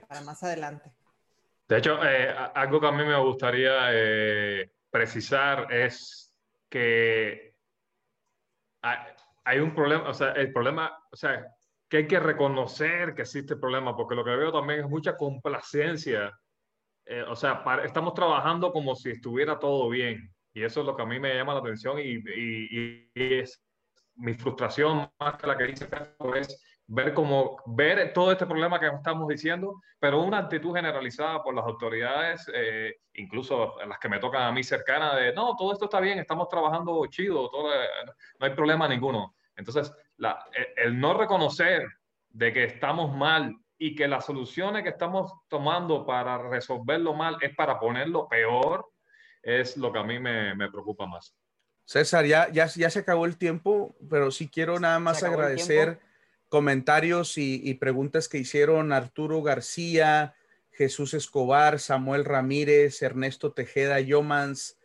para 0.08 0.22
más 0.22 0.42
adelante. 0.44 0.92
De 1.68 1.78
hecho, 1.78 2.04
eh, 2.04 2.34
algo 2.56 2.80
que 2.80 2.88
a 2.88 2.92
mí 2.92 3.04
me 3.04 3.20
gustaría 3.20 3.90
eh, 3.92 4.72
precisar 4.90 5.72
es 5.72 6.34
que 6.68 7.54
hay, 8.82 9.60
un 9.60 9.76
problema, 9.76 10.10
o 10.10 10.14
sea, 10.14 10.32
el 10.32 10.52
problema, 10.52 10.92
o 11.12 11.16
sea, 11.16 11.46
que 11.88 11.98
hay 11.98 12.08
que 12.08 12.20
reconocer 12.20 13.14
que 13.14 13.22
existe 13.22 13.54
el 13.54 13.60
problema, 13.60 13.96
porque 13.96 14.16
lo 14.16 14.24
que 14.24 14.36
veo 14.36 14.52
también 14.52 14.80
es 14.80 14.90
mucha 14.90 15.16
complacencia. 15.16 16.32
Eh, 17.06 17.24
o 17.24 17.36
sea, 17.36 17.64
estamos 17.84 18.14
trabajando 18.14 18.72
como 18.72 18.96
si 18.96 19.12
estuviera 19.12 19.60
todo 19.60 19.90
bien. 19.90 20.34
Y 20.60 20.64
eso 20.66 20.82
es 20.82 20.86
lo 20.86 20.94
que 20.94 21.04
a 21.04 21.06
mí 21.06 21.22
me 21.22 21.34
llama 21.34 21.54
la 21.54 21.62
atención 21.62 22.00
y, 22.00 22.18
y, 22.36 23.10
es 23.16 23.64
mi 24.16 24.34
frustración 24.34 25.10
más 25.18 25.38
que 25.38 25.48
la 25.48 25.58
que 25.58 25.64
dice 25.64 25.88
es 26.36 26.62
ver 26.86 27.14
cómo 27.14 27.56
ver 27.66 28.12
todo 28.12 28.34
este 28.34 28.46
problema 28.46 28.78
que 28.78 28.88
estamos 28.88 29.26
diciendo, 29.30 29.82
pero 30.00 30.22
una 30.22 30.40
actitud 30.40 30.76
generalizada 30.76 31.42
por 31.42 31.56
las 31.56 31.64
autoridades, 31.64 32.46
eh, 32.54 32.98
incluso 33.14 33.78
las 33.88 34.00
que 34.00 34.10
me 34.10 34.20
tocan 34.20 34.42
a 34.42 34.52
mí 34.52 34.62
cercana 34.62 35.16
de, 35.16 35.32
no, 35.32 35.56
todo 35.56 35.72
esto 35.72 35.86
está 35.86 36.02
bien, 36.02 36.20
estamos 36.20 36.50
trabajando 36.50 37.06
chido, 37.06 37.50
todo, 37.50 37.70
no 38.40 38.46
hay 38.46 38.54
problema 38.54 38.86
ninguno. 38.90 39.36
Entonces, 39.56 39.94
la, 40.18 40.44
el 40.76 41.00
no 41.00 41.14
reconocer 41.14 41.88
de 42.28 42.52
que 42.52 42.66
estamos 42.66 43.16
mal 43.16 43.56
y 43.78 43.96
que 43.96 44.10
las 44.10 44.26
soluciones 44.26 44.84
que 44.84 44.90
estamos 44.90 45.32
tomando 45.48 46.06
para 46.06 46.38
resolverlo 46.50 47.14
mal 47.14 47.38
es 47.40 47.56
para 47.56 47.80
ponerlo 47.80 48.28
peor, 48.28 48.90
es 49.50 49.78
lo 49.78 49.92
que 49.92 50.00
a 50.00 50.04
mí 50.04 50.20
me, 50.20 50.56
me 50.56 50.70
preocupa 50.70 51.06
más. 51.06 51.36
César, 51.86 52.26
ya, 52.26 52.52
ya, 52.52 52.68
ya 52.68 52.90
se 52.90 53.00
acabó 53.00 53.26
el 53.26 53.38
tiempo, 53.38 53.96
pero 54.10 54.30
sí 54.30 54.48
quiero 54.48 54.80
nada 54.80 55.00
más 55.00 55.24
agradecer 55.24 56.00
comentarios 56.50 57.38
y, 57.38 57.74
preguntas 57.76 58.28
que 58.28 58.40
hicieron 58.40 58.92
Arturo 58.92 59.42
García, 59.42 60.36
Jesús 60.72 61.14
Escobar, 61.14 61.80
Samuel 61.80 62.26
Ramírez, 62.26 63.02
Ernesto 63.02 63.54
Tejeda, 63.54 64.00
Yomans, 64.00 64.78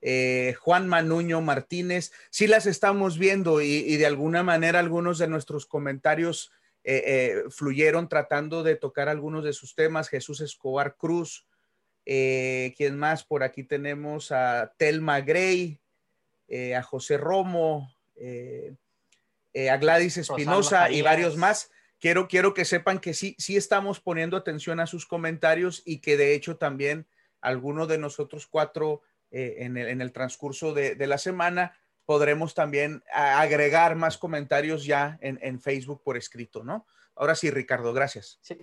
eh, 0.00 0.56
Juan 0.60 0.88
Manuño 0.88 1.40
Martínez. 1.40 2.12
Sí 2.30 2.48
las 2.48 2.66
estamos 2.66 3.18
viendo 3.18 3.62
y, 3.62 3.96
de 3.96 4.06
alguna 4.06 4.42
manera 4.42 4.80
algunos 4.80 5.18
de 5.18 5.28
nuestros 5.28 5.64
comentarios 5.64 6.50
eh, 6.84 7.02
eh, 7.06 7.42
fluyeron 7.50 8.08
tratando 8.08 8.64
de 8.64 8.74
tocar 8.74 9.08
algunos 9.08 9.44
de 9.44 9.52
sus 9.52 9.76
temas. 9.76 10.08
Jesús 10.08 10.40
Escobar 10.40 10.96
Cruz. 10.96 11.46
¿Quién 12.04 12.98
más? 12.98 13.24
Por 13.24 13.42
aquí 13.42 13.62
tenemos 13.64 14.32
a 14.32 14.72
Telma 14.76 15.20
Gray, 15.20 15.80
a 16.76 16.82
José 16.82 17.16
Romo. 17.16 17.94
Eh, 19.54 19.68
a 19.68 19.76
Gladys 19.76 20.16
Espinosa 20.16 20.90
y 20.90 21.02
varios 21.02 21.36
más. 21.36 21.70
Quiero, 22.00 22.26
quiero 22.26 22.54
que 22.54 22.64
sepan 22.64 22.98
que 22.98 23.14
sí, 23.14 23.36
sí 23.38 23.56
estamos 23.56 24.00
poniendo 24.00 24.36
atención 24.36 24.80
a 24.80 24.86
sus 24.86 25.06
comentarios 25.06 25.82
y 25.84 26.00
que 26.00 26.16
de 26.16 26.34
hecho 26.34 26.56
también 26.56 27.06
algunos 27.40 27.86
de 27.86 27.98
nosotros 27.98 28.46
cuatro 28.46 29.02
eh, 29.30 29.56
en, 29.58 29.76
el, 29.76 29.88
en, 29.88 30.00
el, 30.00 30.12
transcurso 30.12 30.72
de, 30.72 30.94
de, 30.94 31.06
la 31.06 31.18
semana 31.18 31.76
podremos 32.06 32.54
también 32.54 33.02
agregar 33.12 33.94
más 33.94 34.18
comentarios 34.18 34.84
ya 34.84 35.18
en, 35.20 35.38
en, 35.42 35.60
Facebook 35.60 36.02
por 36.02 36.16
escrito, 36.16 36.64
¿no? 36.64 36.86
Ahora 37.14 37.34
sí, 37.34 37.50
Ricardo, 37.50 37.92
gracias. 37.92 38.38
Sí. 38.42 38.58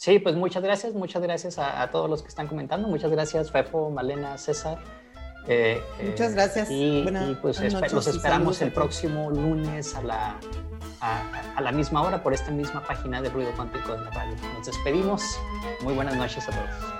Sí, 0.00 0.18
pues 0.18 0.34
muchas 0.34 0.62
gracias, 0.62 0.94
muchas 0.94 1.22
gracias 1.22 1.58
a, 1.58 1.82
a 1.82 1.90
todos 1.90 2.08
los 2.08 2.22
que 2.22 2.28
están 2.28 2.48
comentando, 2.48 2.88
muchas 2.88 3.10
gracias 3.10 3.50
Fefo, 3.50 3.90
Malena, 3.90 4.38
César, 4.38 4.78
eh, 5.46 5.82
Muchas 6.02 6.34
gracias. 6.34 6.68
Y, 6.70 7.04
pues 7.40 7.60
los 7.92 8.06
esperamos 8.06 8.60
el 8.62 8.72
próximo 8.72 9.30
lunes 9.30 9.94
a 9.94 10.02
la, 10.02 10.36
a, 11.00 11.60
la 11.60 11.72
misma 11.72 12.02
hora 12.02 12.22
por 12.22 12.32
esta 12.32 12.50
misma 12.50 12.82
página 12.86 13.22
de 13.22 13.30
Ruido 13.30 13.50
Cuántico 13.56 13.92
de 13.92 14.04
la 14.04 14.10
radio. 14.10 14.36
Nos 14.56 14.66
despedimos. 14.66 15.22
Muy 15.82 15.94
buenas 15.94 16.16
noches 16.16 16.46
a 16.48 16.52
todos. 16.52 16.99